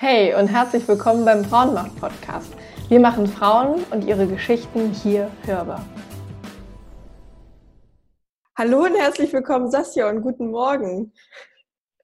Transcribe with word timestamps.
Hey 0.00 0.32
und 0.32 0.46
herzlich 0.46 0.86
willkommen 0.86 1.24
beim 1.24 1.44
Frauenmacht-Podcast. 1.44 2.52
Wir 2.88 3.00
machen 3.00 3.26
Frauen 3.26 3.82
und 3.90 4.04
ihre 4.04 4.28
Geschichten 4.28 4.92
hier 4.92 5.28
hörbar. 5.44 5.84
Hallo 8.56 8.84
und 8.84 8.94
herzlich 8.94 9.32
willkommen, 9.32 9.72
Saskia, 9.72 10.08
und 10.08 10.22
guten 10.22 10.52
Morgen. 10.52 11.12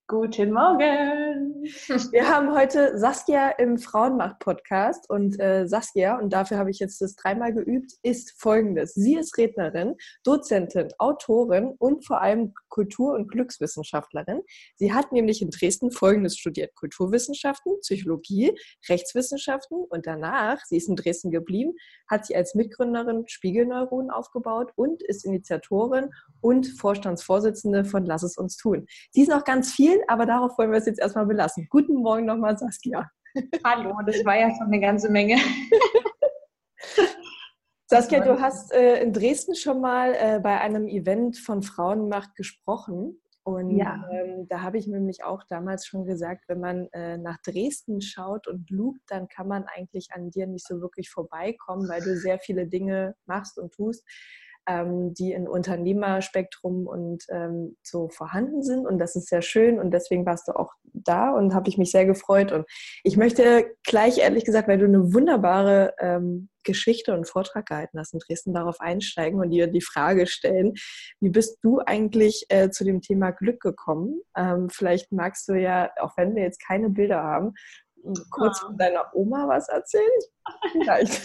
Guten 0.07 0.53
Morgen. 0.53 1.65
Wir 2.13 2.29
haben 2.29 2.55
heute 2.55 2.99
Saskia 2.99 3.49
im 3.53 3.79
Frauenmacht-Podcast 3.79 5.09
und 5.09 5.41
äh, 5.41 5.67
Saskia, 5.67 6.19
und 6.19 6.31
dafür 6.31 6.59
habe 6.59 6.71
ich 6.71 6.79
jetzt 6.79 7.01
das 7.01 7.17
dreimal 7.17 7.55
geübt, 7.55 7.93
ist 8.03 8.39
folgendes. 8.39 8.93
Sie 8.93 9.17
ist 9.17 9.39
Rednerin, 9.39 9.97
Dozentin, 10.23 10.89
Autorin 10.99 11.75
und 11.79 12.05
vor 12.05 12.21
allem 12.21 12.53
Kultur- 12.69 13.15
und 13.15 13.31
Glückswissenschaftlerin. 13.31 14.43
Sie 14.77 14.93
hat 14.93 15.11
nämlich 15.11 15.41
in 15.41 15.49
Dresden 15.49 15.91
folgendes 15.91 16.37
studiert. 16.37 16.75
Kulturwissenschaften, 16.75 17.81
Psychologie, 17.81 18.53
Rechtswissenschaften 18.91 19.85
und 19.89 20.07
danach, 20.07 20.63
sie 20.67 20.77
ist 20.77 20.91
in 20.91 20.97
Dresden 20.97 21.31
geblieben, 21.31 21.73
hat 22.11 22.27
sie 22.27 22.37
als 22.37 22.55
Mitgründerin 22.55 23.25
Spiegelneuronen 23.27 24.11
aufgebaut 24.11 24.71
und 24.77 25.03
ist 25.03 25.25
Initiatorin 25.25 26.11
und 26.45 26.67
Vorstandsvorsitzende 26.67 27.87
von 27.87 28.05
Lass 28.05 28.23
es 28.23 28.37
uns 28.37 28.59
tun. 28.59 28.87
Sie 29.11 29.23
ist 29.23 29.31
noch 29.31 29.45
ganz 29.45 29.73
viel, 29.73 30.03
aber 30.09 30.27
darauf 30.27 30.59
wollen 30.59 30.71
wir 30.71 30.79
es 30.79 30.85
jetzt 30.85 31.01
erstmal 31.01 31.25
belassen. 31.25 31.67
Guten 31.71 31.95
Morgen 31.95 32.27
nochmal, 32.27 32.59
Saskia. 32.59 33.11
Hallo, 33.65 33.95
das 34.07 34.23
war 34.27 34.37
ja 34.37 34.51
schon 34.51 34.67
eine 34.67 34.79
ganze 34.79 35.11
Menge. 35.11 35.37
Saskia, 37.87 38.21
du 38.21 38.41
hast 38.41 38.73
äh, 38.73 39.03
in 39.03 39.15
Dresden 39.15 39.55
schon 39.55 39.81
mal 39.81 40.15
äh, 40.15 40.41
bei 40.41 40.61
einem 40.61 40.87
Event 40.87 41.39
von 41.39 41.63
Frauenmacht 41.63 42.35
gesprochen. 42.35 43.23
Und 43.43 43.79
ja. 43.79 44.07
ähm, 44.11 44.47
da 44.49 44.61
habe 44.61 44.77
ich 44.77 44.87
nämlich 44.87 45.25
auch 45.25 45.45
damals 45.49 45.87
schon 45.87 46.05
gesagt, 46.05 46.45
wenn 46.49 46.61
man 46.61 46.89
äh, 46.93 47.17
nach 47.17 47.39
Dresden 47.43 48.03
schaut 48.03 48.49
und 48.49 48.71
lugt, 48.71 49.01
dann 49.09 49.29
kann 49.29 49.49
man 49.49 49.65
eigentlich 49.65 50.09
an 50.13 50.31
dir 50.31 50.47
nicht 50.47 50.67
so 50.67 50.83
wirklich 50.83 51.09
vorbeikommen, 51.09 51.89
weil 51.89 52.03
du 52.03 52.17
sehr 52.17 52.39
viele 52.39 52.67
Dinge 52.67 53.17
machst 53.27 53.59
und 53.59 53.73
tust, 53.73 54.05
ähm, 54.67 55.15
die 55.15 55.33
in 55.33 55.49
Unternehmerspektrum 55.49 56.87
und 56.87 57.25
ähm, 57.31 57.77
so 57.83 58.09
vorhanden 58.09 58.63
sind. 58.63 58.87
Und 58.87 58.99
das 58.99 59.17
ist 59.17 59.29
sehr 59.29 59.43
schön 59.43 59.79
und 59.79 59.91
deswegen 59.91 60.27
warst 60.27 60.49
du 60.49 60.53
auch 60.53 60.73
da 60.93 61.31
und 61.31 61.55
habe 61.55 61.69
ich 61.69 61.79
mich 61.79 61.91
sehr 61.91 62.07
gefreut. 62.07 62.53
Und 62.53 62.67
ich 63.03 63.17
möchte 63.17 63.67
gleich 63.83 64.19
ehrlich 64.19 64.45
gesagt, 64.45 64.69
weil 64.69 64.79
du 64.79 64.87
eine 64.87 65.13
wunderbare 65.13 65.95
ähm, 65.99 66.49
Geschichte 66.63 67.13
und 67.13 67.29
Vortrag 67.29 67.67
gehalten 67.67 67.99
hast 67.99 68.15
in 68.15 68.21
Dresden, 68.21 68.55
darauf 68.55 68.81
einsteigen 68.81 69.41
und 69.41 69.51
dir 69.51 69.67
die 69.67 69.83
Frage 69.83 70.27
stellen, 70.27 70.75
wie 71.21 71.31
bist 71.31 71.59
du 71.63 71.81
eigentlich 71.85 72.47
äh, 72.49 72.71
zu 72.71 72.85
dem 72.85 73.03
Thema 73.03 73.33
Glück 73.33 73.61
gekommen? 73.61 74.21
Ähm, 74.37 74.69
vielleicht 74.71 75.13
magst 75.13 75.49
du 75.49 75.55
ja, 75.55 75.91
auch 76.01 76.17
wenn 76.17 76.35
wir 76.35 76.43
jetzt 76.43 76.65
keine 76.65 76.91
Bilder 76.91 77.23
haben, 77.23 77.53
kurz 78.31 78.61
ah. 78.63 78.67
von 78.67 78.79
deiner 78.79 79.15
Oma 79.15 79.49
was 79.49 79.69
erzählen? 79.69 80.05
Vielleicht. 80.73 81.25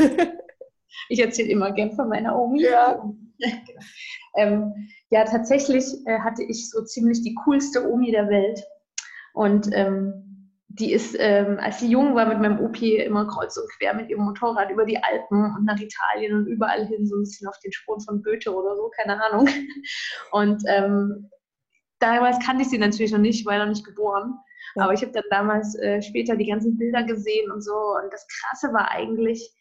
Ich 1.10 1.20
erzähle 1.20 1.50
immer 1.50 1.72
gern 1.72 1.92
von 1.92 2.10
meiner 2.10 2.38
Omi. 2.38 2.64
Ja. 2.64 3.04
ähm, 4.38 4.74
ja, 5.10 5.26
tatsächlich 5.26 5.86
äh, 6.06 6.20
hatte 6.20 6.44
ich 6.44 6.70
so 6.70 6.84
ziemlich 6.84 7.22
die 7.22 7.36
coolste 7.46 7.90
Omi 7.90 8.12
der 8.12 8.30
Welt. 8.30 8.64
Und 9.34 9.70
ähm, 9.74 10.30
die 10.68 10.94
ist, 10.94 11.16
ähm, 11.20 11.58
als 11.60 11.80
sie 11.80 11.90
jung 11.90 12.16
war, 12.16 12.28
mit 12.28 12.40
meinem 12.40 12.60
Opi 12.60 12.98
immer 12.98 13.28
kreuz 13.28 13.58
und 13.58 13.70
quer 13.78 13.94
mit 13.96 14.10
ihrem 14.10 14.24
Motorrad 14.24 14.70
über 14.70 14.86
die 14.86 15.02
Alpen 15.02 15.56
und 15.56 15.66
nach 15.66 15.80
Italien 15.80 16.36
und 16.36 16.48
überall 16.48 16.86
hin, 16.86 17.08
so 17.08 17.16
ein 17.16 17.22
bisschen 17.22 17.48
auf 17.48 17.60
den 17.64 17.72
Spuren 17.72 18.02
von 18.02 18.22
Goethe 18.22 18.54
oder 18.54 18.76
so, 18.76 18.90
keine 18.96 19.22
Ahnung. 19.24 19.48
Und 20.32 20.64
ähm, 20.68 21.30
damals 22.00 22.38
kannte 22.46 22.62
ich 22.62 22.70
sie 22.70 22.78
natürlich 22.78 23.12
noch 23.12 23.20
nicht, 23.20 23.46
war 23.46 23.58
noch 23.58 23.68
nicht 23.68 23.86
geboren. 23.86 24.36
Ja. 24.76 24.84
Aber 24.84 24.94
ich 24.94 25.02
habe 25.02 25.12
dann 25.12 25.24
damals 25.32 25.76
äh, 25.80 26.02
später 26.02 26.36
die 26.36 26.48
ganzen 26.48 26.78
Bilder 26.78 27.04
gesehen 27.04 27.52
und 27.52 27.62
so. 27.62 27.74
Und 27.74 28.14
das 28.14 28.28
Krasse 28.28 28.72
war 28.74 28.92
eigentlich, 28.92 29.52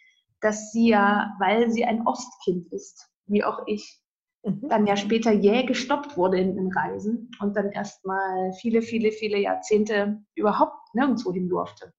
dass 0.41 0.73
sie 0.73 0.89
ja, 0.89 1.35
weil 1.39 1.71
sie 1.71 1.85
ein 1.85 2.07
Ostkind 2.07 2.73
ist, 2.73 3.09
wie 3.27 3.45
auch 3.45 3.67
ich, 3.67 4.01
mhm. 4.45 4.69
dann 4.69 4.87
ja 4.87 4.97
später 4.97 5.33
jäh 5.33 5.65
gestoppt 5.65 6.17
wurde 6.17 6.39
in 6.39 6.57
den 6.57 6.73
Reisen 6.73 7.31
und 7.41 7.57
dann 7.57 7.73
erstmal 7.73 8.53
viele, 8.61 8.83
viele, 8.83 9.13
viele 9.13 9.39
Jahrzehnte 9.39 10.23
überhaupt 10.35 10.95
nirgendwo 10.95 11.33
hin 11.33 11.49
durfte. 11.49 11.93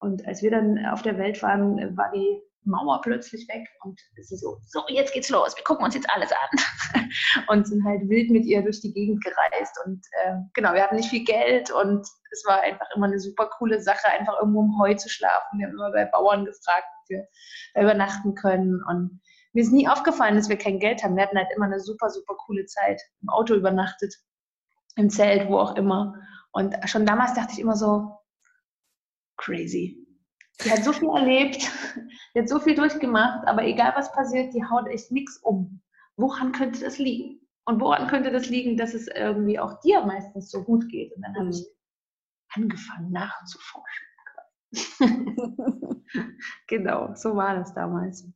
Und 0.00 0.26
als 0.26 0.42
wir 0.42 0.50
dann 0.50 0.78
auf 0.86 1.02
der 1.02 1.18
Welt 1.18 1.42
waren, 1.42 1.96
war 1.96 2.10
die 2.12 2.40
Mauer 2.64 3.00
plötzlich 3.02 3.48
weg 3.48 3.66
und 3.82 3.98
sie 4.20 4.36
so, 4.36 4.58
so, 4.66 4.82
jetzt 4.88 5.12
geht's 5.12 5.30
los, 5.30 5.56
wir 5.56 5.64
gucken 5.64 5.84
uns 5.84 5.94
jetzt 5.94 6.08
alles 6.10 6.30
an. 6.30 7.08
und 7.48 7.66
sind 7.66 7.84
halt 7.84 8.08
wild 8.08 8.30
mit 8.30 8.44
ihr 8.44 8.62
durch 8.62 8.80
die 8.80 8.92
Gegend 8.92 9.24
gereist. 9.24 9.76
Und 9.84 10.04
äh, 10.22 10.34
genau, 10.54 10.74
wir 10.74 10.82
hatten 10.82 10.96
nicht 10.96 11.08
viel 11.08 11.24
Geld 11.24 11.70
und 11.70 12.06
es 12.30 12.44
war 12.46 12.60
einfach 12.60 12.86
immer 12.94 13.06
eine 13.06 13.18
super 13.18 13.48
coole 13.58 13.80
Sache, 13.80 14.08
einfach 14.08 14.38
irgendwo 14.38 14.62
im 14.62 14.78
Heu 14.78 14.94
zu 14.94 15.08
schlafen. 15.08 15.58
Wir 15.58 15.66
haben 15.66 15.74
immer 15.74 15.92
bei 15.92 16.04
Bauern 16.04 16.44
gefragt, 16.44 16.86
wir 17.08 17.26
übernachten 17.74 18.34
können. 18.34 18.82
Und 18.88 19.20
mir 19.52 19.62
ist 19.62 19.72
nie 19.72 19.88
aufgefallen, 19.88 20.36
dass 20.36 20.48
wir 20.48 20.58
kein 20.58 20.78
Geld 20.78 21.02
haben. 21.02 21.16
Wir 21.16 21.24
hatten 21.24 21.38
halt 21.38 21.48
immer 21.54 21.66
eine 21.66 21.80
super, 21.80 22.10
super 22.10 22.34
coole 22.46 22.66
Zeit. 22.66 23.00
Im 23.22 23.28
Auto 23.28 23.54
übernachtet, 23.54 24.14
im 24.96 25.10
Zelt, 25.10 25.48
wo 25.48 25.58
auch 25.58 25.76
immer. 25.76 26.14
Und 26.52 26.76
schon 26.86 27.06
damals 27.06 27.34
dachte 27.34 27.52
ich 27.52 27.60
immer 27.60 27.76
so, 27.76 28.18
crazy 29.36 30.08
die 30.64 30.70
hat 30.70 30.84
so 30.84 30.92
viel 30.92 31.08
erlebt, 31.08 31.62
die 32.34 32.40
hat 32.40 32.48
so 32.48 32.58
viel 32.58 32.74
durchgemacht, 32.74 33.46
aber 33.46 33.64
egal 33.64 33.92
was 33.96 34.12
passiert, 34.12 34.54
die 34.54 34.64
haut 34.64 34.88
echt 34.88 35.12
nichts 35.12 35.38
um. 35.38 35.80
Woran 36.16 36.52
könnte 36.52 36.80
das 36.80 36.98
liegen? 36.98 37.40
Und 37.64 37.80
woran 37.80 38.08
könnte 38.08 38.32
das 38.32 38.48
liegen, 38.48 38.76
dass 38.76 38.94
es 38.94 39.08
irgendwie 39.08 39.58
auch 39.58 39.80
dir 39.80 40.04
meistens 40.04 40.50
so 40.50 40.64
gut 40.64 40.88
geht? 40.88 41.14
Und 41.14 41.22
dann 41.22 41.36
habe 41.36 41.50
ich 41.50 41.60
mhm. 41.60 42.62
angefangen 42.62 43.12
nachzuforschen. 43.12 44.07
genau, 46.66 47.14
so 47.14 47.34
war 47.36 47.54
das 47.56 47.74
damals. 47.74 48.26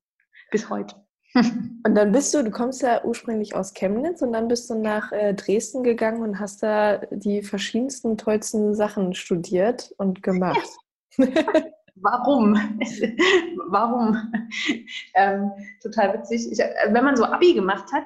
Bis 0.50 0.69
heute. 0.69 0.97
Und 1.34 1.94
dann 1.94 2.12
bist 2.12 2.34
du, 2.34 2.44
du 2.44 2.50
kommst 2.50 2.82
ja 2.82 3.04
ursprünglich 3.04 3.54
aus 3.54 3.72
Chemnitz 3.72 4.20
und 4.20 4.34
dann 4.34 4.48
bist 4.48 4.69
du 4.69 4.75
nach 4.75 5.12
äh, 5.12 5.32
Dresden 5.32 5.82
gegangen 5.82 6.21
und 6.21 6.38
hast 6.38 6.62
da 6.62 6.98
die 7.10 7.42
verschiedensten, 7.42 8.19
tollsten 8.19 8.75
Sachen 8.75 9.15
studiert 9.15 9.94
und 9.97 10.22
gemacht. 10.22 10.69
Warum? 11.94 12.54
Warum? 13.69 14.32
Ähm, 15.15 15.53
total 15.82 16.19
witzig. 16.19 16.53
Ich, 16.53 16.60
äh, 16.60 16.75
wenn 16.91 17.04
man 17.04 17.16
so 17.16 17.25
Abi 17.25 17.54
gemacht 17.54 17.91
hat, 17.92 18.04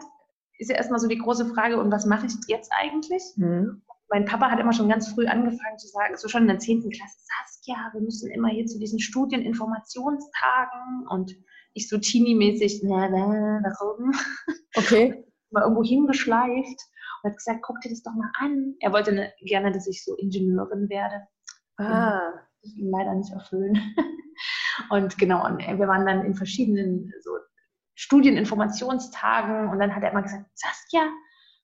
ist 0.59 0.71
ja 0.71 0.77
erstmal 0.77 1.01
so 1.01 1.09
die 1.09 1.19
große 1.19 1.47
Frage, 1.47 1.79
und 1.79 1.91
was 1.91 2.07
mache 2.07 2.27
ich 2.27 2.35
jetzt 2.47 2.71
eigentlich? 2.79 3.23
Mhm. 3.37 3.83
Mein 4.09 4.25
Papa 4.25 4.51
hat 4.51 4.61
immer 4.61 4.73
schon 4.73 4.89
ganz 4.89 5.09
früh 5.09 5.27
angefangen 5.27 5.79
zu 5.79 5.89
sagen, 5.89 6.17
so 6.17 6.29
schon 6.29 6.43
in 6.43 6.49
der 6.49 6.59
10. 6.59 6.89
Klasse, 6.91 7.19
Saskia, 7.67 7.91
wir 7.93 8.01
müssen 8.01 8.31
immer 8.31 8.49
hier 8.49 8.65
zu 8.67 8.79
diesen 8.79 9.01
Studieninformationstagen 9.01 11.07
und 11.09 11.37
ich 11.75 11.89
so 11.89 11.99
teenie-mäßig, 11.99 12.83
na, 12.85 13.09
na, 13.09 13.61
warum? 13.63 14.13
Okay. 14.77 15.25
mal 15.51 15.63
irgendwo 15.63 15.85
hingeschleift 15.85 16.81
und 17.23 17.31
hat 17.31 17.37
gesagt, 17.37 17.63
guck 17.63 17.81
dir 17.81 17.91
das 17.91 18.03
doch 18.03 18.15
mal 18.15 18.31
an. 18.39 18.75
Er 18.81 18.93
wollte 18.93 19.13
ne, 19.13 19.33
gerne, 19.41 19.73
dass 19.73 19.87
ich 19.87 20.05
so 20.05 20.17
Ingenieurin 20.17 20.89
werde. 20.89 21.27
Ah 21.77 22.33
ich 22.63 22.77
ihn 22.77 22.91
leider 22.91 23.15
nicht 23.15 23.33
erfüllen. 23.33 23.95
Und 24.91 25.17
genau, 25.17 25.47
und 25.47 25.61
wir 25.61 25.89
waren 25.89 26.05
dann 26.05 26.27
in 26.27 26.35
verschiedenen 26.35 27.11
so 27.23 27.31
Studieninformationstagen 27.95 29.71
und 29.71 29.79
dann 29.79 29.95
hat 29.95 30.03
er 30.03 30.11
immer 30.11 30.21
gesagt, 30.21 30.45
Saskia, 30.53 31.09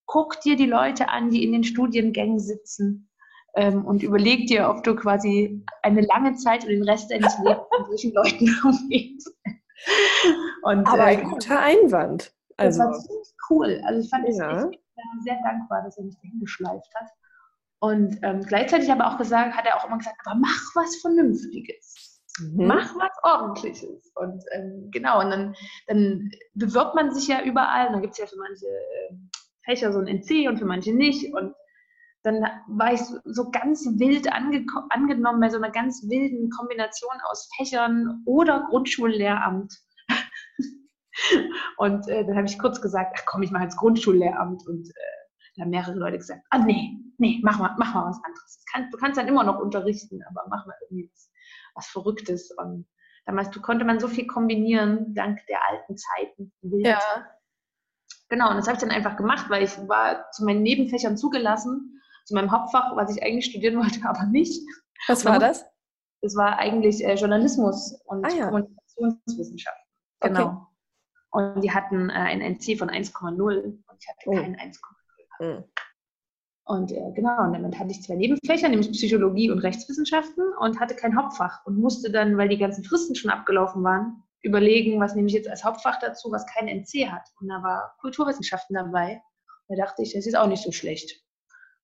guck 0.06 0.40
dir 0.40 0.56
die 0.56 0.66
Leute 0.66 1.10
an, 1.10 1.28
die 1.28 1.44
in 1.44 1.52
den 1.52 1.62
Studiengängen 1.62 2.38
sitzen 2.38 3.10
ähm, 3.54 3.84
und 3.84 4.02
überleg 4.02 4.46
dir, 4.46 4.68
ob 4.68 4.82
du 4.82 4.94
quasi 4.94 5.64
eine 5.82 6.00
lange 6.02 6.34
Zeit 6.34 6.64
und 6.64 6.70
den 6.70 6.88
Rest 6.88 7.10
deines 7.10 7.36
Lebens 7.38 7.66
mit 7.78 7.86
solchen 7.86 8.12
Leuten 8.12 8.60
umgehst. 8.64 9.30
Und, 10.62 10.86
Aber 10.86 11.04
ein 11.04 11.20
äh, 11.20 11.24
guter 11.24 11.58
Einwand. 11.58 12.32
Also. 12.56 12.78
Das 12.78 12.88
war 12.88 12.98
ziemlich 13.00 13.28
cool. 13.50 13.82
Also 13.84 14.00
ich 14.00 14.08
fand 14.08 14.28
es 14.28 14.38
ja. 14.38 14.70
sehr 15.24 15.38
dankbar, 15.42 15.82
dass 15.84 15.98
er 15.98 16.04
mich 16.04 16.16
dahin 16.16 16.40
geschleift 16.40 16.90
hat. 16.94 17.08
Und 17.80 18.18
ähm, 18.22 18.42
gleichzeitig 18.42 18.90
aber 18.92 19.08
auch 19.08 19.18
gesagt, 19.18 19.56
hat 19.56 19.66
er 19.66 19.76
auch 19.76 19.86
immer 19.86 19.98
gesagt, 19.98 20.16
aber 20.24 20.38
mach 20.38 20.76
was 20.76 20.96
Vernünftiges. 21.00 22.22
Mhm. 22.38 22.66
Mach 22.66 22.94
was 22.94 23.10
Ordentliches. 23.24 24.12
Und 24.14 24.44
ähm, 24.52 24.88
genau, 24.92 25.20
und 25.20 25.30
dann, 25.30 25.54
dann 25.88 26.30
bewirbt 26.54 26.94
man 26.94 27.12
sich 27.12 27.26
ja 27.26 27.42
überall. 27.42 27.88
Und 27.88 27.94
dann 27.94 28.02
gibt 28.02 28.12
es 28.12 28.18
ja 28.18 28.26
für 28.26 28.38
manche 28.38 28.66
äh, 28.66 29.14
Fächer 29.64 29.92
so 29.92 29.98
ein 29.98 30.06
NC 30.06 30.48
und 30.48 30.58
für 30.58 30.64
manche 30.64 30.94
nicht. 30.94 31.34
Und 31.34 31.54
dann 32.22 32.44
war 32.68 32.92
ich 32.92 33.00
so, 33.24 33.50
ganz 33.50 33.84
wild 33.98 34.32
angenommen 34.32 35.40
bei 35.40 35.50
so 35.50 35.56
einer 35.56 35.70
ganz 35.70 36.08
wilden 36.08 36.50
Kombination 36.50 37.16
aus 37.30 37.48
Fächern 37.56 38.22
oder 38.26 38.66
Grundschullehramt. 38.68 39.74
und 41.78 42.08
äh, 42.08 42.24
dann 42.24 42.36
habe 42.36 42.46
ich 42.46 42.58
kurz 42.58 42.80
gesagt, 42.80 43.16
ach 43.18 43.24
komm, 43.26 43.42
ich 43.42 43.50
mache 43.50 43.64
jetzt 43.64 43.76
Grundschullehramt. 43.76 44.66
Und 44.66 44.88
äh, 44.88 44.92
da 45.56 45.62
haben 45.62 45.70
mehrere 45.70 45.94
Leute 45.94 46.18
gesagt, 46.18 46.42
ah 46.50 46.58
nee, 46.58 46.96
nee, 47.18 47.40
mach 47.42 47.58
mal, 47.58 47.74
mach 47.78 47.92
mal 47.92 48.08
was 48.08 48.20
anderes. 48.24 48.64
Kann, 48.72 48.88
du 48.90 48.98
kannst 48.98 49.18
dann 49.18 49.28
immer 49.28 49.42
noch 49.42 49.58
unterrichten, 49.58 50.20
aber 50.28 50.46
mach 50.48 50.64
mal 50.66 50.76
irgendwie 50.82 51.10
was, 51.12 51.30
was 51.74 51.86
Verrücktes. 51.88 52.54
Und 52.56 52.86
damals 53.26 53.50
konnte 53.62 53.84
man 53.84 53.98
so 53.98 54.06
viel 54.06 54.28
kombinieren, 54.28 55.12
dank 55.14 55.44
der 55.48 55.58
alten 55.68 55.96
Zeiten. 55.96 56.52
Ja. 56.62 57.00
Genau, 58.28 58.48
und 58.48 58.56
das 58.56 58.66
habe 58.66 58.76
ich 58.76 58.80
dann 58.80 58.90
einfach 58.90 59.16
gemacht, 59.16 59.50
weil 59.50 59.64
ich 59.64 59.76
war 59.88 60.30
zu 60.30 60.44
meinen 60.44 60.62
Nebenfächern 60.62 61.18
zugelassen, 61.18 62.00
zu 62.24 62.34
meinem 62.34 62.50
Hauptfach, 62.50 62.96
was 62.96 63.14
ich 63.14 63.22
eigentlich 63.22 63.46
studieren 63.46 63.78
wollte, 63.78 64.00
aber 64.08 64.24
nicht. 64.26 64.62
Was 65.08 65.24
war 65.24 65.38
das? 65.38 65.64
Das 66.20 66.36
war 66.36 66.58
eigentlich 66.58 67.04
äh, 67.04 67.14
Journalismus 67.14 68.00
und 68.04 68.24
ah, 68.24 68.30
ja. 68.30 68.44
Kommunikationswissenschaft. 68.46 69.80
Genau. 70.20 70.46
Okay. 70.46 70.56
Und 71.32 71.64
die 71.64 71.72
hatten 71.72 72.10
äh, 72.10 72.12
ein 72.12 72.40
NC 72.40 72.78
von 72.78 72.90
1,0 72.90 73.62
und 73.62 73.84
ich 73.98 74.08
hatte 74.08 74.26
oh. 74.26 74.34
keinen 74.34 74.56
1,0. 74.56 74.78
Mhm. 75.40 75.64
Und 76.64 76.92
äh, 76.92 77.12
genau, 77.14 77.42
und 77.42 77.54
damit 77.54 77.78
hatte 77.78 77.90
ich 77.90 78.02
zwei 78.02 78.14
Nebenfächer, 78.14 78.68
nämlich 78.68 78.92
Psychologie 78.92 79.50
und 79.50 79.58
Rechtswissenschaften 79.58 80.44
und 80.60 80.78
hatte 80.78 80.94
kein 80.94 81.16
Hauptfach 81.16 81.66
und 81.66 81.78
musste 81.78 82.10
dann, 82.10 82.38
weil 82.38 82.48
die 82.48 82.58
ganzen 82.58 82.84
Fristen 82.84 83.16
schon 83.16 83.30
abgelaufen 83.30 83.82
waren, 83.82 84.22
überlegen, 84.42 85.00
was 85.00 85.14
nehme 85.14 85.26
ich 85.28 85.34
jetzt 85.34 85.48
als 85.48 85.64
Hauptfach 85.64 85.98
dazu, 85.98 86.30
was 86.30 86.46
kein 86.46 86.68
NC 86.68 87.10
hat. 87.10 87.28
Und 87.40 87.48
da 87.48 87.62
war 87.62 87.96
Kulturwissenschaften 88.00 88.74
dabei. 88.74 89.20
Da 89.68 89.76
dachte 89.76 90.02
ich, 90.02 90.12
das 90.12 90.26
ist 90.26 90.36
auch 90.36 90.46
nicht 90.46 90.62
so 90.62 90.70
schlecht. 90.70 91.20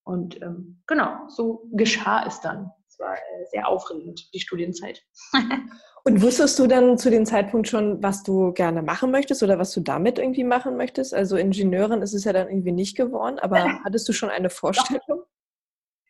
Und 0.08 0.40
ähm, 0.40 0.80
genau, 0.86 1.28
so 1.28 1.68
geschah 1.72 2.24
es 2.26 2.40
dann. 2.40 2.70
Es 2.88 2.98
war 2.98 3.12
äh, 3.12 3.44
sehr 3.50 3.68
aufregend, 3.68 4.32
die 4.32 4.40
Studienzeit. 4.40 5.02
Und 6.04 6.22
wusstest 6.22 6.58
du 6.58 6.66
dann 6.66 6.96
zu 6.96 7.10
dem 7.10 7.26
Zeitpunkt 7.26 7.68
schon, 7.68 8.02
was 8.02 8.22
du 8.22 8.52
gerne 8.54 8.80
machen 8.80 9.10
möchtest 9.10 9.42
oder 9.42 9.58
was 9.58 9.72
du 9.72 9.80
damit 9.80 10.18
irgendwie 10.18 10.44
machen 10.44 10.78
möchtest? 10.78 11.12
Also 11.12 11.36
Ingenieurin 11.36 12.00
ist 12.00 12.14
es 12.14 12.24
ja 12.24 12.32
dann 12.32 12.48
irgendwie 12.48 12.72
nicht 12.72 12.96
geworden, 12.96 13.38
aber 13.38 13.58
hattest 13.84 14.08
du 14.08 14.14
schon 14.14 14.30
eine 14.30 14.48
Vorstellung? 14.48 15.24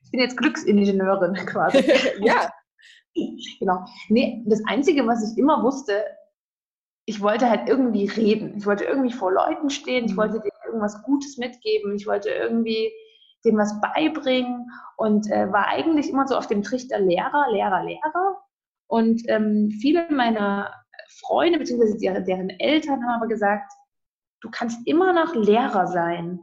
Ich 0.05 0.13
bin 0.13 0.21
jetzt 0.21 0.37
Glücksingenieurin 0.37 1.35
quasi. 1.47 1.85
ja. 2.21 2.53
Genau. 3.59 3.85
Nee, 4.11 4.45
das 4.47 4.63
Einzige, 4.69 5.09
was 5.09 5.29
ich 5.29 5.37
immer 5.37 5.65
wusste, 5.65 6.05
ich 7.05 7.21
wollte 7.21 7.51
halt 7.51 7.69
irgendwie 7.69 8.07
reden. 8.07 8.59
Ich 8.59 8.65
wollte 8.65 8.85
irgendwie 8.85 9.13
vor 9.13 9.33
Leuten 9.33 9.71
stehen. 9.71 10.05
Ich 10.05 10.13
mhm. 10.13 10.19
wollte 10.19 10.39
denen 10.39 10.53
irgendwas 10.67 11.03
Gutes 11.03 11.37
mitgeben. 11.37 11.97
Ich 11.97 12.07
wollte 12.07 12.29
irgendwie 12.29 12.93
denen 13.45 13.59
was 13.59 13.81
beibringen 13.81 14.71
und 14.97 15.31
äh, 15.31 15.51
war 15.53 15.69
eigentlich 15.69 16.11
immer 16.11 16.27
so 16.27 16.37
auf 16.37 16.47
dem 16.47 16.63
Trichter 16.63 16.99
Lehrer, 16.99 17.47
Lehrer, 17.51 17.85
Lehrer. 17.85 18.37
Und 18.89 19.23
ähm, 19.29 19.71
viele 19.81 20.11
meiner 20.11 20.73
Freunde 21.21 21.59
bzw. 21.59 22.25
deren 22.25 22.51
Eltern 22.51 23.05
haben 23.05 23.23
aber 23.23 23.29
gesagt, 23.29 23.73
du 24.41 24.51
kannst 24.51 24.87
immer 24.87 25.13
noch 25.13 25.35
Lehrer 25.35 25.87
sein, 25.87 26.41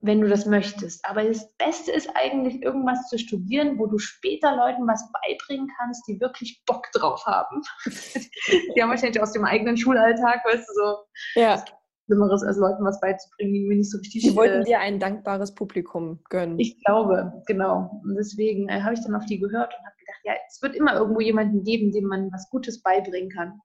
wenn 0.00 0.20
du 0.20 0.28
das 0.28 0.46
möchtest. 0.46 1.04
Aber 1.04 1.24
das 1.24 1.52
Beste 1.56 1.90
ist 1.92 2.08
eigentlich, 2.14 2.62
irgendwas 2.62 3.08
zu 3.08 3.18
studieren, 3.18 3.78
wo 3.78 3.86
du 3.86 3.98
später 3.98 4.54
Leuten 4.54 4.86
was 4.86 5.04
beibringen 5.24 5.68
kannst, 5.78 6.06
die 6.06 6.20
wirklich 6.20 6.62
Bock 6.66 6.86
drauf 6.92 7.24
haben. 7.26 7.62
die 7.84 8.82
haben 8.82 8.90
wahrscheinlich 8.90 9.20
aus 9.20 9.32
dem 9.32 9.44
eigenen 9.44 9.76
Schulalltag, 9.76 10.44
weißt 10.44 10.68
du, 10.68 10.72
so 10.72 11.40
ja. 11.40 11.64
Schlimmeres, 12.08 12.42
als 12.42 12.56
Leuten 12.56 12.84
was 12.84 13.00
beizubringen, 13.00 13.52
die 13.52 13.66
mir 13.66 13.76
nicht 13.76 13.90
so 13.90 13.98
richtig. 13.98 14.22
Die 14.22 14.34
wollten 14.34 14.62
äh, 14.62 14.64
dir 14.64 14.80
ein 14.80 14.98
dankbares 14.98 15.54
Publikum 15.54 16.20
gönnen. 16.30 16.58
Ich 16.58 16.82
glaube, 16.84 17.42
genau. 17.46 18.00
Und 18.02 18.16
deswegen 18.16 18.68
äh, 18.68 18.80
habe 18.80 18.94
ich 18.94 19.02
dann 19.02 19.14
auf 19.14 19.26
die 19.26 19.38
gehört 19.38 19.74
und 19.78 19.86
habe 19.86 19.96
gedacht, 19.98 20.20
ja, 20.24 20.32
es 20.48 20.62
wird 20.62 20.74
immer 20.74 20.94
irgendwo 20.94 21.20
jemanden 21.20 21.62
geben, 21.64 21.92
dem 21.92 22.04
man 22.04 22.32
was 22.32 22.48
Gutes 22.48 22.82
beibringen 22.82 23.30
kann. 23.30 23.60